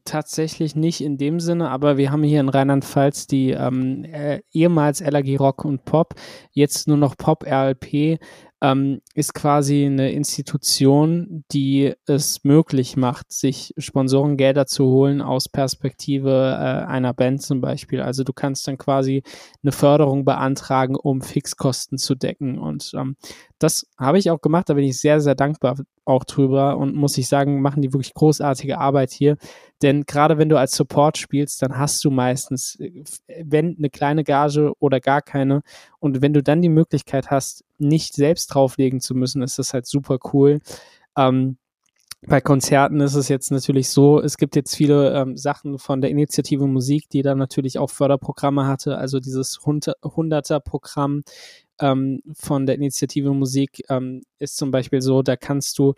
[0.03, 4.99] Tatsächlich nicht in dem Sinne, aber wir haben hier in Rheinland-Pfalz die ähm, äh, ehemals
[4.99, 6.15] LAG Rock und Pop,
[6.53, 8.19] jetzt nur noch Pop RLP
[8.61, 16.29] ähm, ist quasi eine Institution, die es möglich macht, sich Sponsorengelder zu holen aus Perspektive
[16.29, 18.01] äh, einer Band zum Beispiel.
[18.01, 19.23] Also du kannst dann quasi
[19.63, 22.59] eine Förderung beantragen, um Fixkosten zu decken.
[22.59, 23.15] Und ähm,
[23.57, 27.17] das habe ich auch gemacht, da bin ich sehr, sehr dankbar auch drüber und muss
[27.17, 29.37] ich sagen, machen die wirklich großartige Arbeit hier.
[29.81, 33.03] Denn gerade wenn du als Support spielst, dann hast du meistens, äh,
[33.43, 35.61] wenn eine kleine Gage oder gar keine.
[35.99, 39.85] Und wenn du dann die Möglichkeit hast, nicht selbst drauflegen zu müssen, ist das halt
[39.85, 40.59] super cool.
[41.17, 41.57] Ähm,
[42.27, 46.11] bei Konzerten ist es jetzt natürlich so, es gibt jetzt viele ähm, Sachen von der
[46.11, 51.23] Initiative Musik, die da natürlich auch Förderprogramme hatte, also dieses 100er-Programm
[51.81, 55.93] ähm, von der Initiative Musik ähm, ist zum Beispiel so, da kannst du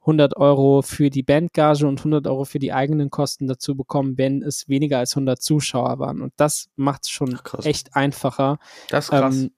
[0.00, 4.42] 100 Euro für die Bandgage und 100 Euro für die eigenen Kosten dazu bekommen, wenn
[4.42, 6.20] es weniger als 100 Zuschauer waren.
[6.20, 8.58] Und das macht es schon Ach, echt einfacher.
[8.90, 9.36] Das ist krass.
[9.36, 9.50] Ähm,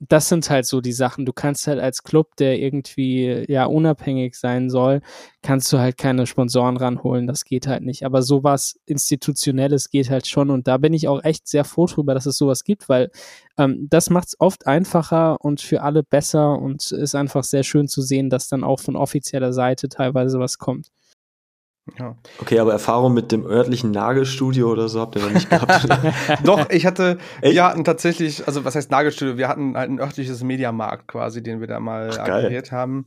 [0.00, 1.26] das sind halt so die Sachen.
[1.26, 5.00] Du kannst halt als Club, der irgendwie ja unabhängig sein soll,
[5.42, 7.26] kannst du halt keine Sponsoren ranholen.
[7.26, 8.04] Das geht halt nicht.
[8.04, 10.50] Aber sowas Institutionelles geht halt schon.
[10.50, 13.10] Und da bin ich auch echt sehr froh drüber, dass es sowas gibt, weil
[13.58, 17.88] ähm, das macht es oft einfacher und für alle besser und ist einfach sehr schön
[17.88, 20.90] zu sehen, dass dann auch von offizieller Seite teilweise was kommt.
[21.98, 22.16] Ja.
[22.40, 25.86] Okay, aber Erfahrung mit dem örtlichen Nagelstudio oder so habt ihr noch nicht gehabt?
[26.44, 27.54] Doch, ich hatte, Echt?
[27.54, 29.36] wir hatten tatsächlich, also was heißt Nagelstudio?
[29.36, 33.06] Wir hatten halt ein örtliches Mediamarkt quasi, den wir da mal Ach, akquiriert haben.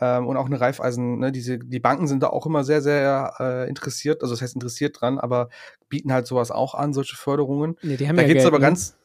[0.00, 3.34] Ähm, und auch eine Reifeisen, ne, diese, die Banken sind da auch immer sehr, sehr
[3.40, 5.48] äh, interessiert, also das heißt interessiert dran, aber
[5.88, 7.76] bieten halt sowas auch an, solche Förderungen.
[7.82, 8.66] Nee, die haben da ja gibt's Geld, aber ne?
[8.66, 8.96] ganz,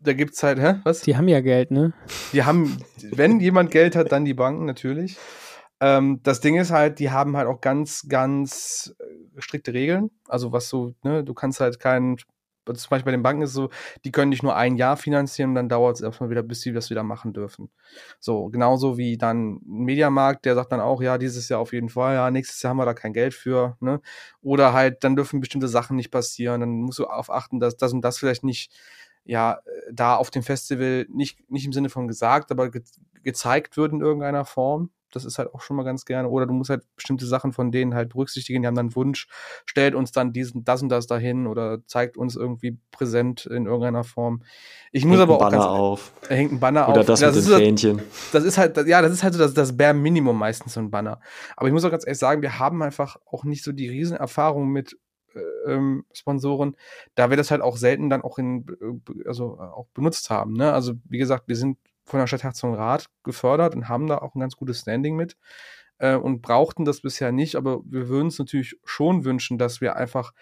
[0.00, 0.76] da gibt's halt, hä?
[0.84, 1.00] Was?
[1.00, 1.92] Die haben ja Geld, ne?
[2.32, 2.76] Die haben,
[3.10, 5.16] wenn jemand Geld hat, dann die Banken natürlich.
[5.80, 10.10] Ähm, das Ding ist halt, die haben halt auch ganz, ganz äh, strikte Regeln.
[10.28, 12.16] Also was so, ne, du kannst halt keinen,
[12.66, 13.68] also zum Beispiel bei den Banken ist es so,
[14.04, 16.72] die können dich nur ein Jahr finanzieren und dann dauert es erstmal wieder, bis sie
[16.72, 17.70] das wieder machen dürfen.
[18.20, 21.88] So, genauso wie dann ein Mediamarkt, der sagt dann auch, ja, dieses Jahr auf jeden
[21.90, 24.00] Fall, ja, nächstes Jahr haben wir da kein Geld für, ne?
[24.40, 27.92] Oder halt, dann dürfen bestimmte Sachen nicht passieren, dann musst du darauf achten, dass das
[27.92, 28.72] und das vielleicht nicht,
[29.24, 32.82] ja, äh, da auf dem Festival nicht, nicht im Sinne von gesagt, aber ge
[33.22, 34.90] gezeigt wird in irgendeiner Form.
[35.14, 36.28] Das ist halt auch schon mal ganz gerne.
[36.28, 38.62] Oder du musst halt bestimmte Sachen von denen halt berücksichtigen.
[38.62, 39.28] Die haben dann Wunsch,
[39.66, 44.04] stellt uns dann diesen, das und das dahin oder zeigt uns irgendwie präsent in irgendeiner
[44.04, 44.42] Form.
[44.92, 45.50] Ich muss hängt aber auch.
[45.50, 46.12] Banner auf.
[46.28, 47.06] Er hängt ein Banner oder auf.
[47.06, 48.02] das, das mit den Fähnchen.
[48.32, 50.90] Das ist halt, ja, das ist halt so das, das Bare Minimum meistens so ein
[50.90, 51.20] Banner.
[51.56, 54.68] Aber ich muss auch ganz ehrlich sagen, wir haben einfach auch nicht so die Riesenerfahrung
[54.68, 54.98] mit
[55.34, 56.76] äh, ähm, Sponsoren,
[57.14, 60.52] da wir das halt auch selten dann auch in, äh, also äh, auch benutzt haben.
[60.52, 60.72] Ne?
[60.72, 64.40] Also wie gesagt, wir sind von der Stadt Herzogenrath gefördert und haben da auch ein
[64.40, 65.36] ganz gutes Standing mit
[65.98, 69.96] äh, und brauchten das bisher nicht, aber wir würden es natürlich schon wünschen, dass wir
[69.96, 70.32] einfach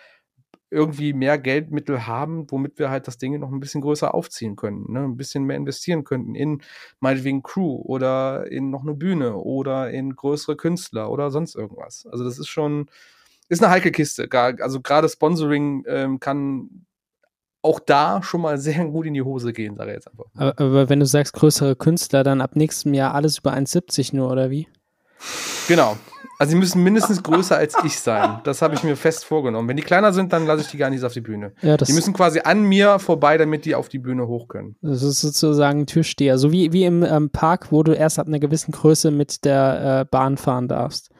[0.72, 4.90] irgendwie mehr Geldmittel haben, womit wir halt das Ding noch ein bisschen größer aufziehen können,
[4.90, 5.00] ne?
[5.00, 6.62] ein bisschen mehr investieren könnten in
[6.98, 12.06] meinetwegen Crew oder in noch eine Bühne oder in größere Künstler oder sonst irgendwas.
[12.10, 12.86] Also das ist schon,
[13.48, 14.28] ist eine heikle Kiste.
[14.32, 16.86] Also gerade Sponsoring ähm, kann
[17.62, 20.26] auch da schon mal sehr gut in die Hose gehen, sage ich jetzt einfach.
[20.36, 24.30] Aber, aber wenn du sagst größere Künstler, dann ab nächstem Jahr alles über 1,70 nur,
[24.30, 24.68] oder wie?
[25.68, 25.96] Genau.
[26.38, 28.40] Also sie müssen mindestens größer als ich sein.
[28.42, 29.68] Das habe ich mir fest vorgenommen.
[29.68, 31.52] Wenn die kleiner sind, dann lasse ich die gar nicht auf die Bühne.
[31.62, 34.74] Ja, die müssen quasi an mir vorbei, damit die auf die Bühne hoch können.
[34.82, 36.38] Das ist sozusagen ein Türsteher.
[36.38, 40.00] So wie, wie im ähm, Park, wo du erst ab einer gewissen Größe mit der
[40.00, 41.10] äh, Bahn fahren darfst.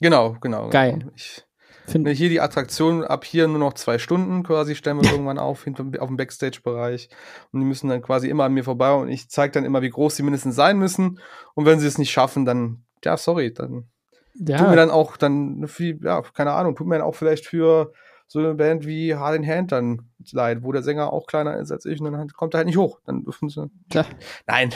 [0.00, 0.70] Genau, genau.
[0.70, 0.98] Geil.
[1.00, 1.12] Genau.
[1.16, 1.43] Ich,
[1.86, 5.64] Find hier die Attraktion ab hier nur noch zwei Stunden quasi stellen wir irgendwann auf,
[5.64, 7.10] hinter, auf dem Backstage-Bereich.
[7.52, 9.90] Und die müssen dann quasi immer an mir vorbei und ich zeige dann immer, wie
[9.90, 11.20] groß sie mindestens sein müssen.
[11.54, 13.88] Und wenn sie es nicht schaffen, dann, ja, sorry, dann
[14.34, 14.58] ja.
[14.58, 17.92] tut mir dann auch dann viel, ja, keine Ahnung, tut mir dann auch vielleicht für
[18.26, 21.70] so eine Band wie Hard in Hand dann leid, wo der Sänger auch kleiner ist
[21.70, 22.98] als ich und dann kommt er halt nicht hoch.
[23.04, 23.70] Dann dürfen sie.
[23.90, 24.06] Klar.
[24.46, 24.72] Nein.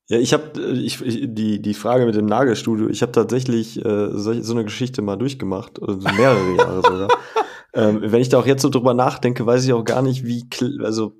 [0.09, 4.41] ja, ich habe ich, die, die Frage mit dem Nagelstudio, ich habe tatsächlich äh, so,
[4.41, 7.07] so eine Geschichte mal durchgemacht, also mehrere Jahre sogar.
[7.73, 10.47] ähm, wenn ich da auch jetzt so drüber nachdenke, weiß ich auch gar nicht, wie,
[10.81, 11.13] also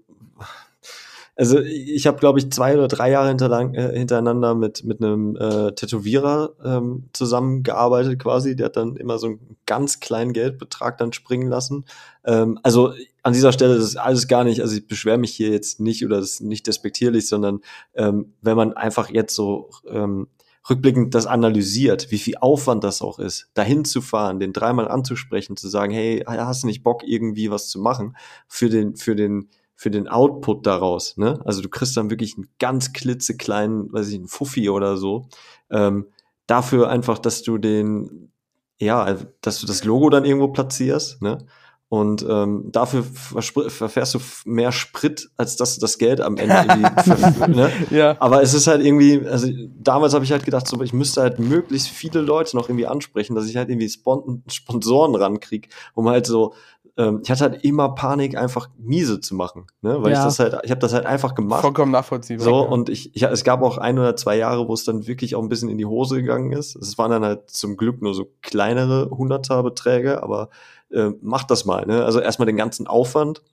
[1.38, 5.72] also ich habe, glaube ich, zwei oder drei Jahre äh, hintereinander mit, mit einem äh,
[5.72, 8.56] Tätowierer ähm, zusammengearbeitet quasi.
[8.56, 11.86] Der hat dann immer so einen ganz kleinen Geldbetrag dann springen lassen.
[12.26, 15.50] Ähm, also an dieser Stelle, das ist alles gar nicht, also ich beschwere mich hier
[15.50, 17.60] jetzt nicht oder das ist nicht despektierlich, sondern
[17.94, 20.28] ähm, wenn man einfach jetzt so ähm,
[20.68, 25.56] rückblickend das analysiert, wie viel Aufwand das auch ist, dahin zu fahren, den dreimal anzusprechen,
[25.56, 29.50] zu sagen, hey, hast du nicht Bock irgendwie was zu machen für den, für den
[29.78, 31.16] für den Output daraus.
[31.18, 31.40] Ne?
[31.46, 35.30] Also du kriegst dann wirklich einen ganz klitzekleinen, weiß ich, einen Fuffi oder so.
[35.70, 36.08] Ähm,
[36.48, 38.32] dafür einfach, dass du den,
[38.80, 41.46] ja, dass du das Logo dann irgendwo platzierst, ne?
[41.90, 47.48] Und ähm, dafür verfährst du mehr Sprit, als dass du das Geld am Ende irgendwie.
[47.56, 47.72] ne?
[47.92, 48.18] ja.
[48.20, 49.48] Aber es ist halt irgendwie, also
[49.80, 53.36] damals habe ich halt gedacht, so, ich müsste halt möglichst viele Leute noch irgendwie ansprechen,
[53.36, 56.54] dass ich halt irgendwie Spon Sponsoren rankrieg, um halt so
[56.98, 60.02] ähm, ich hatte halt immer Panik, einfach miese zu machen, ne?
[60.02, 60.20] weil ja.
[60.20, 61.62] ich das halt, ich habe das halt einfach gemacht.
[61.62, 62.44] Vollkommen nachvollziehbar.
[62.44, 62.68] So ja.
[62.68, 65.42] und ich, ich, es gab auch ein oder zwei Jahre, wo es dann wirklich auch
[65.42, 66.76] ein bisschen in die Hose gegangen ist.
[66.76, 70.50] Es waren dann halt zum Glück nur so kleinere Hunderter-Beträge, aber
[70.92, 71.86] äh, mach das mal.
[71.86, 72.04] Ne?
[72.04, 73.44] Also erstmal den ganzen Aufwand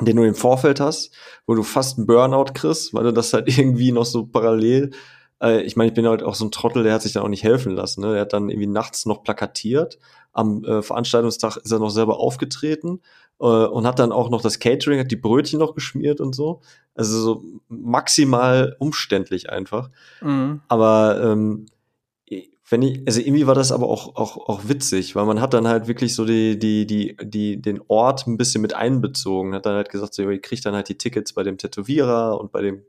[0.00, 1.12] den du im Vorfeld hast,
[1.46, 4.90] wo du fast einen Burnout kriegst, weil du das halt irgendwie noch so parallel
[5.44, 7.28] äh, ich meine, ich bin halt auch so ein Trottel, der hat sich dann auch
[7.28, 8.00] nicht helfen lassen.
[8.00, 8.12] Ne?
[8.12, 9.98] Der hat dann irgendwie nachts noch plakatiert
[10.34, 13.00] am äh, Veranstaltungstag ist er noch selber aufgetreten
[13.40, 16.60] äh, und hat dann auch noch das Catering, hat die Brötchen noch geschmiert und so.
[16.94, 19.90] Also so maximal umständlich einfach.
[20.20, 20.60] Mhm.
[20.68, 21.66] Aber ähm,
[22.68, 25.68] wenn ich, also irgendwie war das aber auch, auch, auch witzig, weil man hat dann
[25.68, 29.74] halt wirklich so die, die, die, die, den Ort ein bisschen mit einbezogen, hat dann
[29.74, 32.82] halt gesagt, so, ihr kriegt dann halt die Tickets bei dem Tätowierer und bei dem,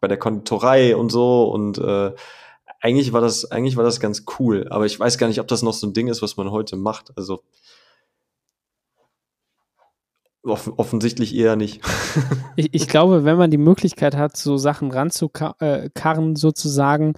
[0.00, 2.12] bei der Konditorei und so und äh,
[2.80, 5.62] eigentlich war das, eigentlich war das ganz cool, aber ich weiß gar nicht, ob das
[5.62, 7.12] noch so ein Ding ist, was man heute macht.
[7.16, 7.42] Also
[10.42, 11.82] off offensichtlich eher nicht.
[12.56, 17.14] ich, ich glaube, wenn man die Möglichkeit hat, so Sachen ranzukarren sozusagen,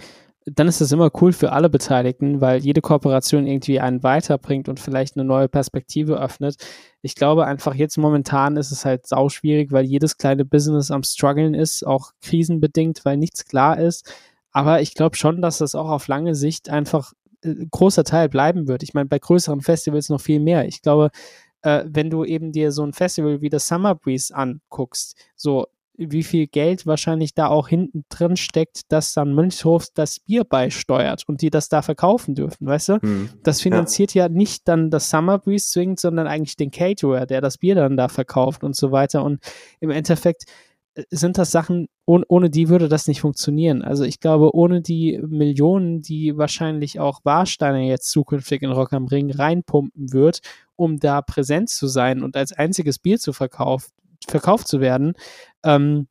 [0.47, 4.81] dann ist das immer cool für alle Beteiligten, weil jede Kooperation irgendwie einen weiterbringt und
[4.81, 6.57] vielleicht eine neue Perspektive öffnet.
[7.01, 11.03] Ich glaube einfach jetzt momentan ist es halt sau schwierig, weil jedes kleine Business am
[11.05, 14.13] struggeln ist, auch krisenbedingt, weil nichts klar ist.
[14.51, 17.13] Aber ich glaube schon, dass das auch auf lange Sicht einfach
[17.43, 18.83] äh, großer Teil bleiben wird.
[18.83, 20.67] Ich meine, bei größeren Festivals noch viel mehr.
[20.67, 21.11] Ich glaube,
[21.63, 25.67] äh, wenn du eben dir so ein Festival wie das Summer Breeze anguckst, so
[25.97, 31.25] wie viel Geld wahrscheinlich da auch hinten drin steckt, dass dann Mönchshof das Bier beisteuert
[31.27, 33.03] und die das da verkaufen dürfen, weißt du?
[33.03, 33.29] Hm.
[33.43, 34.25] Das finanziert ja.
[34.25, 34.29] ja.
[34.29, 38.09] nicht dann das Summer Breeze zwingend, sondern eigentlich den Caterer, der das Bier dann da
[38.09, 39.23] verkauft und so weiter.
[39.23, 39.41] Und
[39.81, 40.45] im Endeffekt
[41.11, 43.83] sind das Sachen, ohne, ohne die würde das nicht funktionieren.
[43.83, 49.07] Also ich glaube, ohne die Millionen, die wahrscheinlich auch Warsteiner jetzt zukünftig in Rock am
[49.07, 50.41] Ring reinpumpen wird,
[50.77, 53.93] um da präsent zu sein und als einziges Bier zu verkauft,
[54.29, 55.15] verkauft zu werden,
[55.65, 56.09] ähm,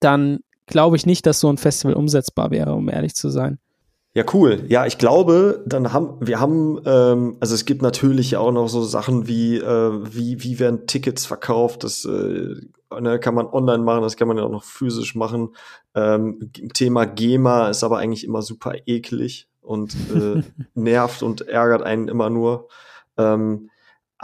[0.00, 3.58] dann glaube ich nicht, dass so ein Festival umsetzbar wäre, um ehrlich zu sein.
[4.16, 4.64] Ja, cool.
[4.68, 8.82] Ja, ich glaube, dann haben wir haben, ähm, also es gibt natürlich auch noch so
[8.84, 12.54] Sachen wie, äh, wie, wie werden Tickets verkauft, das äh,
[13.00, 15.56] ne, kann man online machen, das kann man ja auch noch physisch machen.
[15.96, 20.42] Ähm, Thema GEMA ist aber eigentlich immer super eklig und äh,
[20.74, 22.68] nervt und ärgert einen immer nur.
[23.16, 23.70] Ähm,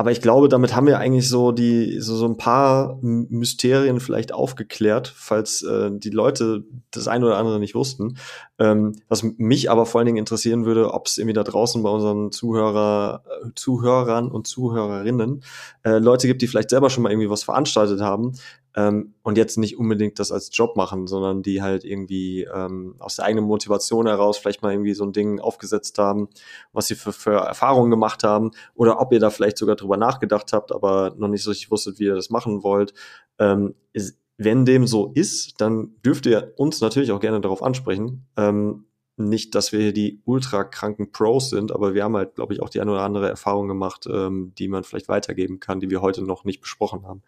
[0.00, 4.32] aber ich glaube, damit haben wir eigentlich so die so, so ein paar Mysterien vielleicht
[4.32, 8.16] aufgeklärt, falls äh, die Leute das ein oder andere nicht wussten.
[8.58, 11.90] Ähm, was mich aber vor allen Dingen interessieren würde, ob es irgendwie da draußen bei
[11.90, 15.44] unseren Zuhörer, äh, Zuhörern und Zuhörerinnen
[15.82, 18.32] äh, Leute gibt, die vielleicht selber schon mal irgendwie was veranstaltet haben,
[18.76, 23.16] ähm, und jetzt nicht unbedingt das als Job machen, sondern die halt irgendwie ähm, aus
[23.16, 26.28] der eigenen Motivation heraus vielleicht mal irgendwie so ein Ding aufgesetzt haben,
[26.72, 30.52] was sie für, für Erfahrungen gemacht haben oder ob ihr da vielleicht sogar drüber nachgedacht
[30.52, 32.94] habt, aber noch nicht so richtig wusstet, wie ihr das machen wollt.
[33.38, 38.26] Ähm, ist, wenn dem so ist, dann dürft ihr uns natürlich auch gerne darauf ansprechen.
[38.36, 38.86] Ähm,
[39.16, 42.62] nicht, dass wir hier die ultra kranken Pros sind, aber wir haben halt, glaube ich,
[42.62, 46.00] auch die eine oder andere Erfahrung gemacht, ähm, die man vielleicht weitergeben kann, die wir
[46.00, 47.22] heute noch nicht besprochen haben.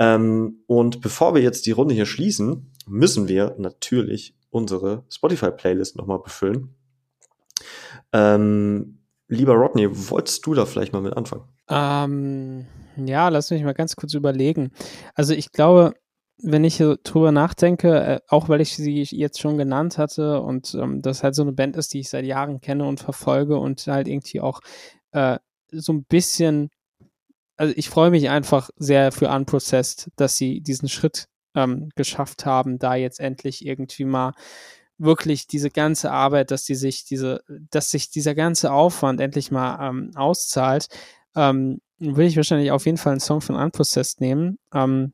[0.00, 6.18] Ähm, und bevor wir jetzt die Runde hier schließen, müssen wir natürlich unsere Spotify-Playlist nochmal
[6.18, 6.74] befüllen.
[8.12, 8.98] Ähm,
[9.28, 11.44] lieber Rodney, wolltest du da vielleicht mal mit anfangen?
[11.68, 12.66] Ähm,
[12.96, 14.72] ja, lass mich mal ganz kurz überlegen.
[15.14, 15.92] Also ich glaube,
[16.42, 21.02] wenn ich drüber nachdenke, äh, auch weil ich sie jetzt schon genannt hatte und ähm,
[21.02, 24.08] das halt so eine Band ist, die ich seit Jahren kenne und verfolge und halt
[24.08, 24.60] irgendwie auch
[25.12, 25.38] äh,
[25.70, 26.70] so ein bisschen
[27.60, 32.78] also ich freue mich einfach sehr für Unprocessed, dass sie diesen Schritt ähm, geschafft haben,
[32.78, 34.32] da jetzt endlich irgendwie mal
[34.96, 39.90] wirklich diese ganze Arbeit, dass die sich diese, dass sich dieser ganze Aufwand endlich mal
[39.90, 40.88] ähm, auszahlt,
[41.36, 44.58] ähm, würde ich wahrscheinlich auf jeden Fall einen Song von Unprocessed nehmen.
[44.72, 45.12] Ähm,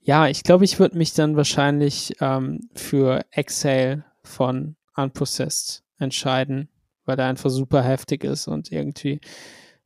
[0.00, 6.70] ja, ich glaube, ich würde mich dann wahrscheinlich ähm, für Exhale von Unprocessed entscheiden,
[7.04, 9.20] weil der einfach super heftig ist und irgendwie,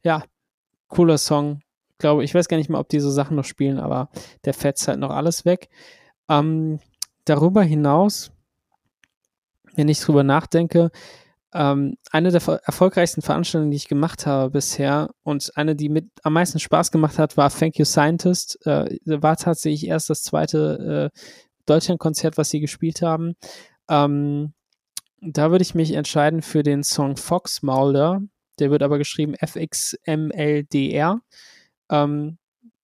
[0.02, 0.24] ja,
[0.88, 1.60] cooler Song,
[1.98, 4.10] glaube, ich weiß gar nicht mal, ob diese Sachen noch spielen, aber
[4.44, 5.68] der fetzt halt noch alles weg.
[6.28, 6.80] Ähm,
[7.24, 8.32] darüber hinaus,
[9.74, 10.90] wenn ich drüber nachdenke,
[11.54, 16.34] ähm, eine der erfolgreichsten Veranstaltungen, die ich gemacht habe bisher und eine, die mit am
[16.34, 18.58] meisten Spaß gemacht hat, war Thank You Scientist.
[18.66, 21.18] Äh, war tatsächlich erst das zweite äh,
[21.64, 23.36] Deutschlandkonzert, was sie gespielt haben.
[23.88, 24.52] Ähm,
[25.20, 28.20] da würde ich mich entscheiden für den Song Fox Mulder.
[28.58, 31.20] Der wird aber geschrieben FXMLDR.
[31.90, 32.38] Ähm,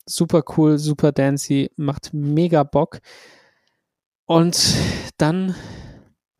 [0.06, 3.00] super cool, super dancy, macht mega Bock.
[4.26, 4.76] Und
[5.18, 5.54] dann,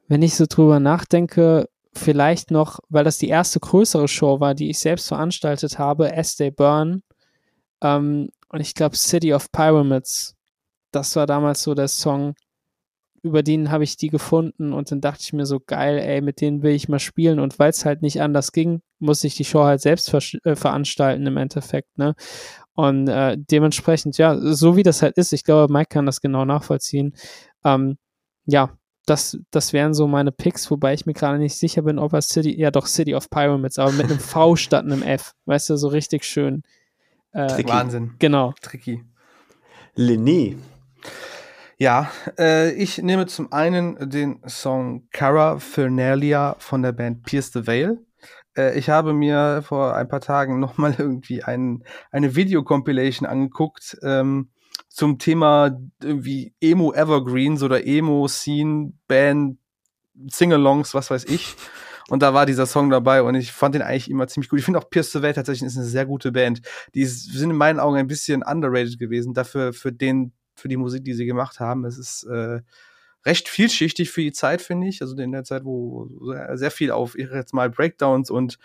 [0.08, 4.70] wenn ich so drüber nachdenke, vielleicht noch, weil das die erste größere Show war, die
[4.70, 7.02] ich selbst veranstaltet habe, As They Burn.
[7.82, 10.36] Ähm, und ich glaube, City of Pyramids.
[10.90, 12.34] Das war damals so der Song,
[13.22, 16.40] über den habe ich die gefunden und dann dachte ich mir so, geil, ey, mit
[16.40, 17.38] denen will ich mal spielen.
[17.38, 20.56] Und weil es halt nicht anders ging, muss ich die Show halt selbst ver äh,
[20.56, 22.14] veranstalten im Endeffekt, ne?
[22.74, 26.44] Und äh, dementsprechend, ja, so wie das halt ist, ich glaube, Mike kann das genau
[26.44, 27.14] nachvollziehen.
[27.64, 27.98] Ähm,
[28.46, 28.76] ja,
[29.06, 32.22] das, das wären so meine Picks, wobei ich mir gerade nicht sicher bin, ob er
[32.22, 35.34] City, ja doch City of Pyramids, aber mit einem V statt einem F.
[35.44, 36.62] Weißt du, so richtig schön.
[37.32, 38.14] Äh, Wahnsinn.
[38.18, 38.54] Genau.
[38.60, 39.04] Tricky.
[39.96, 40.56] Lené.
[41.82, 47.66] Ja, äh, ich nehme zum einen den Song Cara Fernalia von der Band Pierce the
[47.66, 47.98] Veil.
[48.56, 51.82] Äh, ich habe mir vor ein paar Tagen nochmal irgendwie ein,
[52.12, 54.50] eine Videocompilation angeguckt ähm,
[54.90, 59.58] zum Thema irgendwie Emo Evergreens oder Emo Scene Band
[60.28, 61.56] Singalongs, was weiß ich.
[62.08, 64.60] Und da war dieser Song dabei und ich fand den eigentlich immer ziemlich gut.
[64.60, 66.62] Ich finde auch Pierce the Veil tatsächlich ist eine sehr gute Band.
[66.94, 71.04] Die sind in meinen Augen ein bisschen underrated gewesen, dafür für den, für die Musik,
[71.04, 71.84] die sie gemacht haben.
[71.84, 72.60] Es ist äh,
[73.24, 75.00] recht vielschichtig für die Zeit, finde ich.
[75.00, 76.08] Also in der Zeit, wo
[76.54, 78.58] sehr viel auf jetzt mal Breakdowns und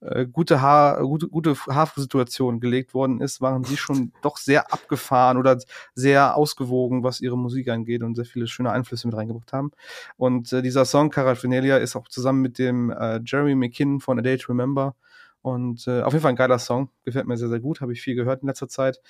[0.00, 5.38] äh, gute Haar, gute, gute Hafensituationen gelegt worden ist, waren sie schon doch sehr abgefahren
[5.38, 5.58] oder
[5.94, 9.70] sehr ausgewogen, was ihre Musik angeht und sehr viele schöne Einflüsse mit reingebracht haben.
[10.16, 14.22] Und äh, dieser Song Caraphanelia ist auch zusammen mit dem äh, Jeremy McKinnon von A
[14.22, 14.94] Day to Remember
[15.42, 16.88] und äh, auf jeden Fall ein geiler Song.
[17.04, 17.80] Gefällt mir sehr, sehr gut.
[17.80, 19.00] Habe ich viel gehört in letzter Zeit.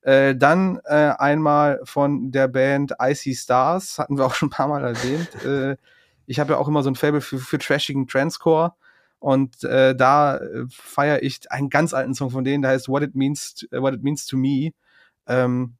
[0.00, 3.98] Äh, dann äh, einmal von der Band Icy Stars.
[3.98, 5.34] Hatten wir auch schon ein paar Mal erwähnt.
[5.44, 5.76] äh,
[6.26, 8.72] ich habe ja auch immer so ein Fable für, für trashigen Transcore.
[9.18, 13.02] Und äh, da äh, feiere ich einen ganz alten Song von denen, der heißt What
[13.02, 14.70] It Means, What It Means to Me.
[15.26, 15.76] Ähm,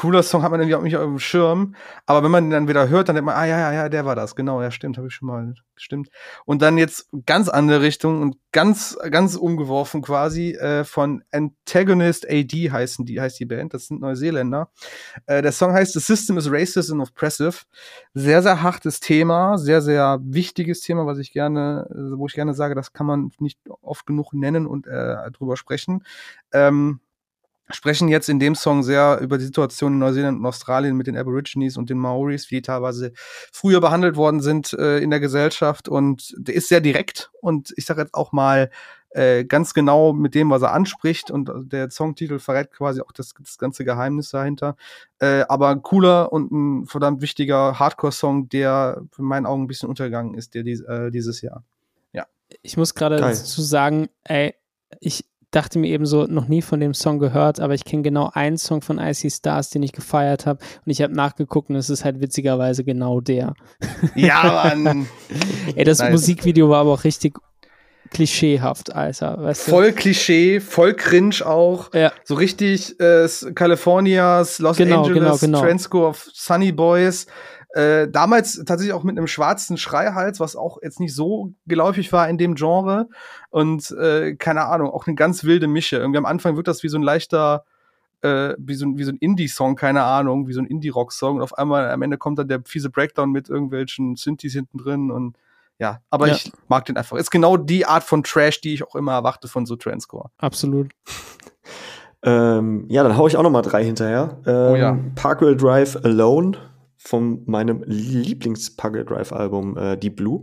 [0.00, 1.74] cooler Song hat man irgendwie auch nicht auf dem Schirm.
[2.06, 4.06] Aber wenn man den dann wieder hört, dann denkt man, ah ja, ja, ja, der
[4.06, 4.34] war das.
[4.34, 6.08] Genau, ja, stimmt, habe ich schon mal gestimmt.
[6.46, 12.70] Und dann jetzt ganz andere Richtung und ganz, ganz umgeworfen quasi äh, von Antagonist AD
[12.70, 13.74] heißen die, heißt die Band.
[13.74, 14.70] Das sind Neuseeländer.
[15.26, 17.58] Äh, der Song heißt The System is Racist and Oppressive.
[18.14, 21.86] Sehr, sehr hartes Thema, sehr, sehr wichtiges Thema, was ich gerne,
[22.16, 26.04] wo ich gerne sage, das kann man nicht oft genug nennen und äh, drüber sprechen.
[26.52, 27.00] Ähm,
[27.72, 31.16] sprechen jetzt in dem Song sehr über die Situation in Neuseeland und Australien mit den
[31.16, 33.12] Aborigines und den Maoris, wie die teilweise
[33.52, 35.88] früher behandelt worden sind äh, in der Gesellschaft.
[35.88, 38.70] Und der ist sehr direkt und ich sage jetzt auch mal
[39.10, 43.34] äh, ganz genau mit dem, was er anspricht und der Songtitel verrät quasi auch das,
[43.38, 44.76] das ganze Geheimnis dahinter.
[45.18, 50.34] Äh, aber cooler und ein verdammt wichtiger Hardcore-Song, der in meinen Augen ein bisschen untergegangen
[50.34, 51.64] ist, der dies, äh, dieses Jahr.
[52.12, 52.26] Ja.
[52.62, 54.54] Ich muss gerade dazu sagen, ey,
[55.00, 58.30] ich dachte mir eben so, noch nie von dem Song gehört, aber ich kenne genau
[58.32, 61.90] einen Song von Icy Stars, den ich gefeiert habe und ich habe nachgeguckt und es
[61.90, 63.54] ist halt witzigerweise genau der.
[64.14, 65.06] Ja, Mann.
[65.74, 66.12] Ey, das nice.
[66.12, 67.38] Musikvideo war aber auch richtig
[68.10, 69.38] klischeehaft, Alter.
[69.40, 69.70] Weißt du?
[69.70, 71.92] Voll Klischee, voll cringe auch.
[71.94, 72.12] Ja.
[72.24, 75.60] So richtig äh, Californias, Los genau, Angeles, genau, genau.
[75.60, 77.26] Transco of Sunny Boys.
[77.72, 82.28] Äh, damals tatsächlich auch mit einem schwarzen Schreihals, was auch jetzt nicht so geläufig war
[82.28, 83.08] in dem Genre.
[83.50, 85.96] Und äh, keine Ahnung, auch eine ganz wilde Mische.
[85.96, 87.64] Irgendwie am Anfang wirkt das wie so ein leichter,
[88.22, 91.36] äh, wie so, wie so ein Indie-Song, keine Ahnung, wie so ein Indie-Rock-Song.
[91.36, 95.10] Und auf einmal am Ende kommt dann der fiese Breakdown mit irgendwelchen Synthes hinten drin
[95.10, 95.36] und
[95.78, 96.34] ja, aber ja.
[96.34, 97.16] ich mag den einfach.
[97.16, 100.28] Ist genau die Art von Trash, die ich auch immer erwarte von so Transcore.
[100.36, 100.90] Absolut.
[102.22, 104.36] ähm, ja, dann hau ich auch noch mal drei hinterher.
[104.44, 104.98] Ähm, oh ja.
[105.14, 106.58] Parkway Drive Alone
[107.02, 110.42] von meinem Lieblings-Parkway Drive Album äh, Deep Blue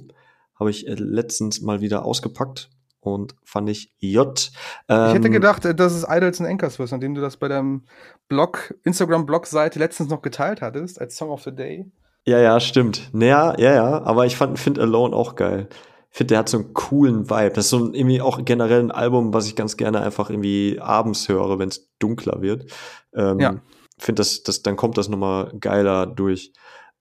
[0.59, 4.51] habe ich äh, letztens mal wieder ausgepackt und fand ich J.
[4.89, 7.37] Ähm, ich hätte ähm, gedacht, äh, dass es Idols and Anchors wirst, nachdem du das
[7.37, 7.83] bei deinem
[8.27, 11.85] Blog, Instagram-Blog-Seite letztens noch geteilt hattest als Song of the Day.
[12.25, 13.11] Ja, ja, stimmt.
[13.13, 15.69] Naja, ja, ja, aber ich fand, finde Alone auch geil.
[16.09, 17.51] Ich finde, der hat so einen coolen Vibe.
[17.51, 20.79] Das ist so ein, irgendwie auch generell ein Album, was ich ganz gerne einfach irgendwie
[20.81, 22.71] abends höre, wenn es dunkler wird.
[23.13, 23.55] Ähm, ja.
[23.97, 26.53] Finde das, das, dann kommt das nochmal geiler durch.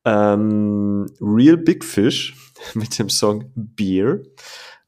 [0.04, 2.34] Ähm, Real Big Fish
[2.74, 4.20] mit dem Song Beer.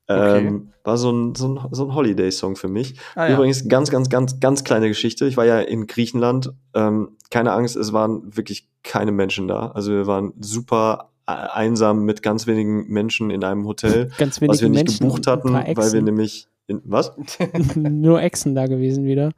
[0.07, 0.47] Okay.
[0.47, 2.99] Ähm, war so ein, so ein, so ein Holiday-Song für mich.
[3.15, 3.35] Ah, ja.
[3.35, 5.27] Übrigens, ganz, ganz, ganz, ganz kleine Geschichte.
[5.27, 6.51] Ich war ja in Griechenland.
[6.73, 9.69] Ähm, keine Angst, es waren wirklich keine Menschen da.
[9.73, 14.63] Also wir waren super äh, einsam mit ganz wenigen Menschen in einem Hotel, ganz was
[14.63, 17.13] wir nicht Menschen gebucht hatten, weil wir nämlich in, was?
[17.75, 19.33] nur Echsen da gewesen wieder.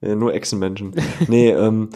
[0.00, 0.94] Ja, nur Echsenmenschen.
[1.28, 1.90] nee, ähm,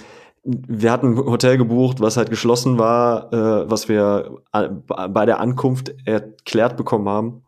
[0.44, 5.40] wir hatten ein Hotel gebucht, was halt geschlossen war, äh, was wir äh, bei der
[5.40, 7.40] Ankunft erklärt bekommen haben.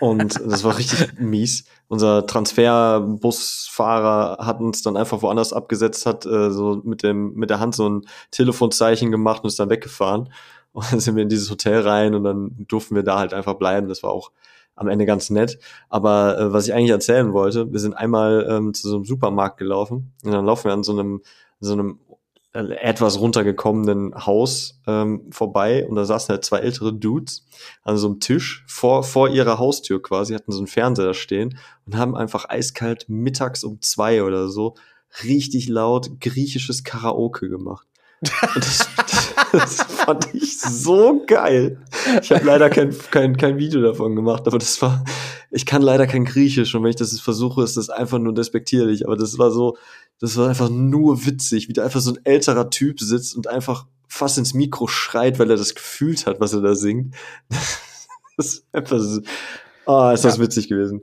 [0.00, 1.66] Und das war richtig mies.
[1.86, 7.60] Unser Transferbusfahrer hat uns dann einfach woanders abgesetzt, hat äh, so mit dem mit der
[7.60, 8.02] Hand so ein
[8.32, 10.32] Telefonzeichen gemacht und ist dann weggefahren.
[10.72, 13.54] Und dann sind wir in dieses Hotel rein und dann durften wir da halt einfach
[13.54, 13.86] bleiben.
[13.88, 14.32] Das war auch
[14.76, 15.58] am Ende ganz nett.
[15.88, 19.58] Aber äh, was ich eigentlich erzählen wollte, wir sind einmal ähm, zu so einem Supermarkt
[19.58, 21.22] gelaufen und dann laufen wir an so einem
[21.58, 21.98] so einem
[22.56, 27.44] äh, etwas runtergekommenen Haus ähm, vorbei und da saßen halt zwei ältere Dudes
[27.82, 31.96] an so einem Tisch vor, vor ihrer Haustür quasi, hatten so einen Fernseher stehen und
[31.96, 34.74] haben einfach eiskalt mittags um zwei oder so
[35.24, 37.86] richtig laut griechisches Karaoke gemacht.
[38.54, 38.88] Das,
[39.52, 41.78] das, fand ich so geil.
[42.22, 45.04] Ich habe leider kein, kein, kein Video davon gemacht, aber das war,
[45.50, 49.06] ich kann leider kein Griechisch und wenn ich das versuche, ist das einfach nur despektierlich.
[49.06, 49.76] Aber das war so,
[50.20, 53.86] das war einfach nur witzig, wie da einfach so ein älterer Typ sitzt und einfach
[54.08, 57.14] fast ins Mikro schreit, weil er das gefühlt hat, was er da singt.
[58.36, 59.20] das ist einfach so,
[59.86, 60.42] ah, ist das ja.
[60.42, 61.02] witzig gewesen.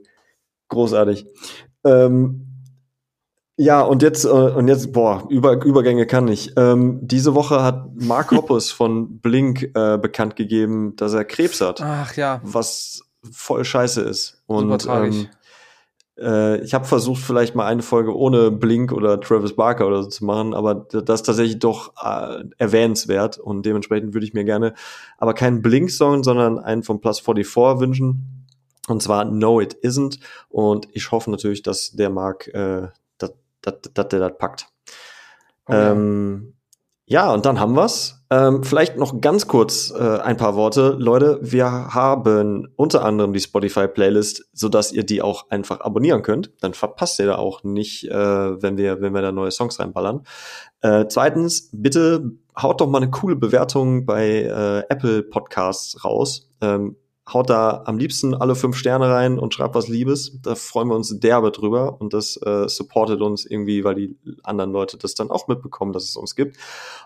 [0.68, 1.26] Großartig.
[1.84, 2.53] Ähm,
[3.56, 6.52] ja, und jetzt, äh, und jetzt, boah, Über, Übergänge kann ich.
[6.56, 11.80] Ähm, diese Woche hat Mark Hoppus von Blink äh, bekannt gegeben, dass er Krebs hat.
[11.80, 12.40] Ach ja.
[12.42, 13.02] Was
[13.32, 14.42] voll scheiße ist.
[14.46, 15.28] Und ähm,
[16.18, 20.08] äh, ich habe versucht, vielleicht mal eine Folge ohne Blink oder Travis Barker oder so
[20.08, 24.74] zu machen, aber das ist tatsächlich doch äh, erwähnenswert und dementsprechend würde ich mir gerne
[25.16, 28.46] aber keinen Blink-Song, sondern einen von Plus 44 wünschen.
[28.86, 30.18] Und zwar No It Isn't.
[30.50, 32.88] Und ich hoffe natürlich, dass der Mark äh,
[33.64, 34.68] dass der das packt.
[35.66, 36.54] Oh, ähm,
[37.06, 37.32] ja.
[37.32, 38.20] und dann haben wir's.
[38.30, 40.96] Ähm, vielleicht noch ganz kurz äh, ein paar Worte.
[40.98, 46.50] Leute, wir haben unter anderem die Spotify-Playlist, sodass ihr die auch einfach abonnieren könnt.
[46.60, 50.24] Dann verpasst ihr da auch nicht, äh, wenn, wir, wenn wir da neue Songs reinballern.
[50.80, 56.50] Äh, zweitens, bitte haut doch mal eine coole Bewertung bei äh, Apple Podcasts raus.
[56.60, 56.96] Ähm,
[57.32, 60.38] haut da am liebsten alle fünf Sterne rein und schreibt was Liebes.
[60.42, 64.72] Da freuen wir uns derbe drüber und das äh, supportet uns irgendwie, weil die anderen
[64.72, 66.58] Leute das dann auch mitbekommen, dass es uns gibt.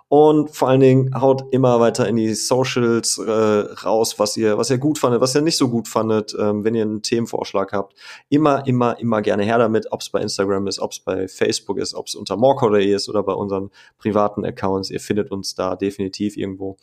[0.09, 4.71] Und vor allen Dingen haut immer weiter in die Socials äh, raus, was ihr, was
[4.71, 7.95] ihr gut fandet, was ihr nicht so gut fandet, ähm, wenn ihr einen Themenvorschlag habt.
[8.29, 11.79] Immer, immer, immer gerne her damit, ob es bei Instagram ist, ob es bei Facebook
[11.79, 14.91] ist, ob es unter morco.de ist oder bei unseren privaten Accounts.
[14.91, 16.77] Ihr findet uns da definitiv irgendwo.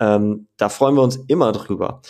[0.00, 2.00] Ähm, da freuen wir uns immer drüber.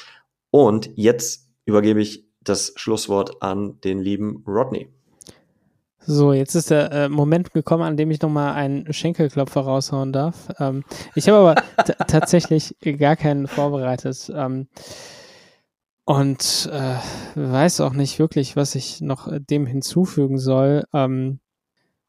[0.51, 4.89] Und jetzt übergebe ich das Schlusswort an den lieben Rodney.
[5.99, 10.49] So, jetzt ist der äh, Moment gekommen, an dem ich nochmal einen Schenkelklopfer raushauen darf.
[10.59, 10.83] Ähm,
[11.15, 11.63] ich habe aber
[12.07, 14.33] tatsächlich gar keinen vorbereitet.
[14.35, 14.69] Ähm,
[16.05, 16.97] Und äh,
[17.37, 20.85] weiß auch nicht wirklich, was ich noch äh, dem hinzufügen soll.
[20.93, 21.39] Ähm,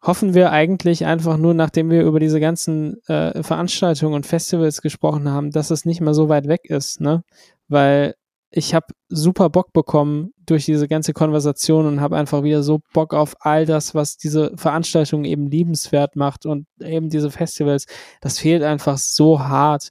[0.02, 5.30] hoffen wir eigentlich einfach nur, nachdem wir über diese ganzen äh, Veranstaltungen und Festivals gesprochen
[5.30, 7.24] haben, dass es nicht mehr so weit weg ist, ne?
[7.68, 8.16] Weil
[8.52, 13.14] ich habe super Bock bekommen durch diese ganze Konversation und habe einfach wieder so Bock
[13.14, 17.86] auf all das, was diese Veranstaltung eben liebenswert macht und eben diese Festivals.
[18.20, 19.90] Das fehlt einfach so hart.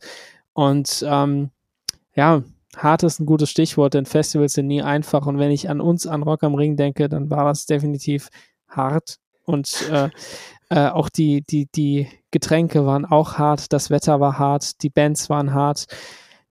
[0.53, 1.51] Und ähm,
[2.15, 2.43] ja,
[2.77, 5.27] hart ist ein gutes Stichwort, denn Festivals sind nie einfach.
[5.27, 8.29] Und wenn ich an uns, an Rock am Ring denke, dann war das definitiv
[8.69, 9.17] hart.
[9.47, 10.11] Und äh,
[10.69, 15.31] äh, auch die, die, die Getränke waren auch hart, das Wetter war hart, die Bands
[15.31, 15.87] waren hart.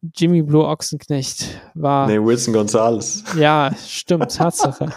[0.02, 2.08] Jimmy Blue Ochsenknecht war.
[2.08, 3.24] Nee, Wilson Gonzalez.
[3.38, 4.94] Ja, stimmt, Tatsache.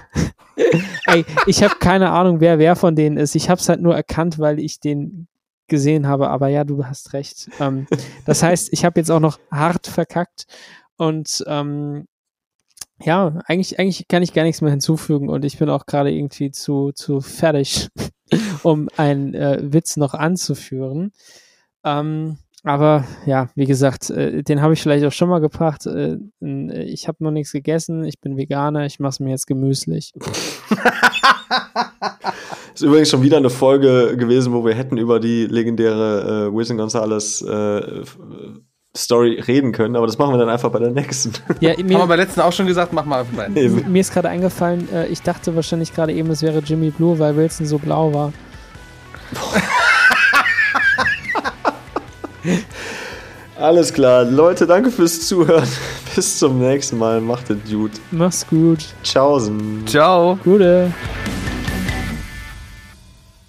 [1.06, 3.34] Ey, ich habe keine Ahnung, wer wer von denen ist.
[3.34, 5.28] Ich habe es halt nur erkannt, weil ich den
[5.66, 6.28] gesehen habe.
[6.28, 7.50] Aber ja, du hast recht.
[7.58, 7.86] Ähm,
[8.26, 10.46] das heißt, ich habe jetzt auch noch hart verkackt
[10.96, 12.06] und ähm,
[13.00, 16.50] ja, eigentlich, eigentlich kann ich gar nichts mehr hinzufügen und ich bin auch gerade irgendwie
[16.52, 17.88] zu, zu fertig,
[18.62, 21.12] um einen äh, Witz noch anzuführen.
[21.84, 25.86] Ähm, aber ja, wie gesagt, äh, den habe ich vielleicht auch schon mal gebracht.
[25.86, 30.12] Äh, ich habe noch nichts gegessen, ich bin Veganer, ich mache es mir jetzt gemüßlich.
[32.74, 36.78] ist übrigens schon wieder eine Folge gewesen, wo wir hätten über die legendäre äh, Wilson
[36.78, 38.04] Gonzalez äh,
[38.96, 41.32] Story reden können, aber das machen wir dann einfach bei der nächsten.
[41.60, 44.12] Ja, mir, Haben wir bei der letzten auch schon gesagt, mach mal bei Mir ist
[44.12, 47.78] gerade eingefallen, äh, ich dachte wahrscheinlich gerade eben, es wäre Jimmy Blue, weil Wilson so
[47.78, 48.32] blau war.
[53.56, 54.24] Alles klar.
[54.24, 55.68] Leute, danke fürs Zuhören.
[56.14, 57.20] Bis zum nächsten Mal.
[57.20, 57.92] Macht es gut.
[58.10, 58.86] Mach's gut.
[59.02, 59.86] Tschaußen.
[59.86, 60.38] Ciao.
[60.42, 60.92] Gute.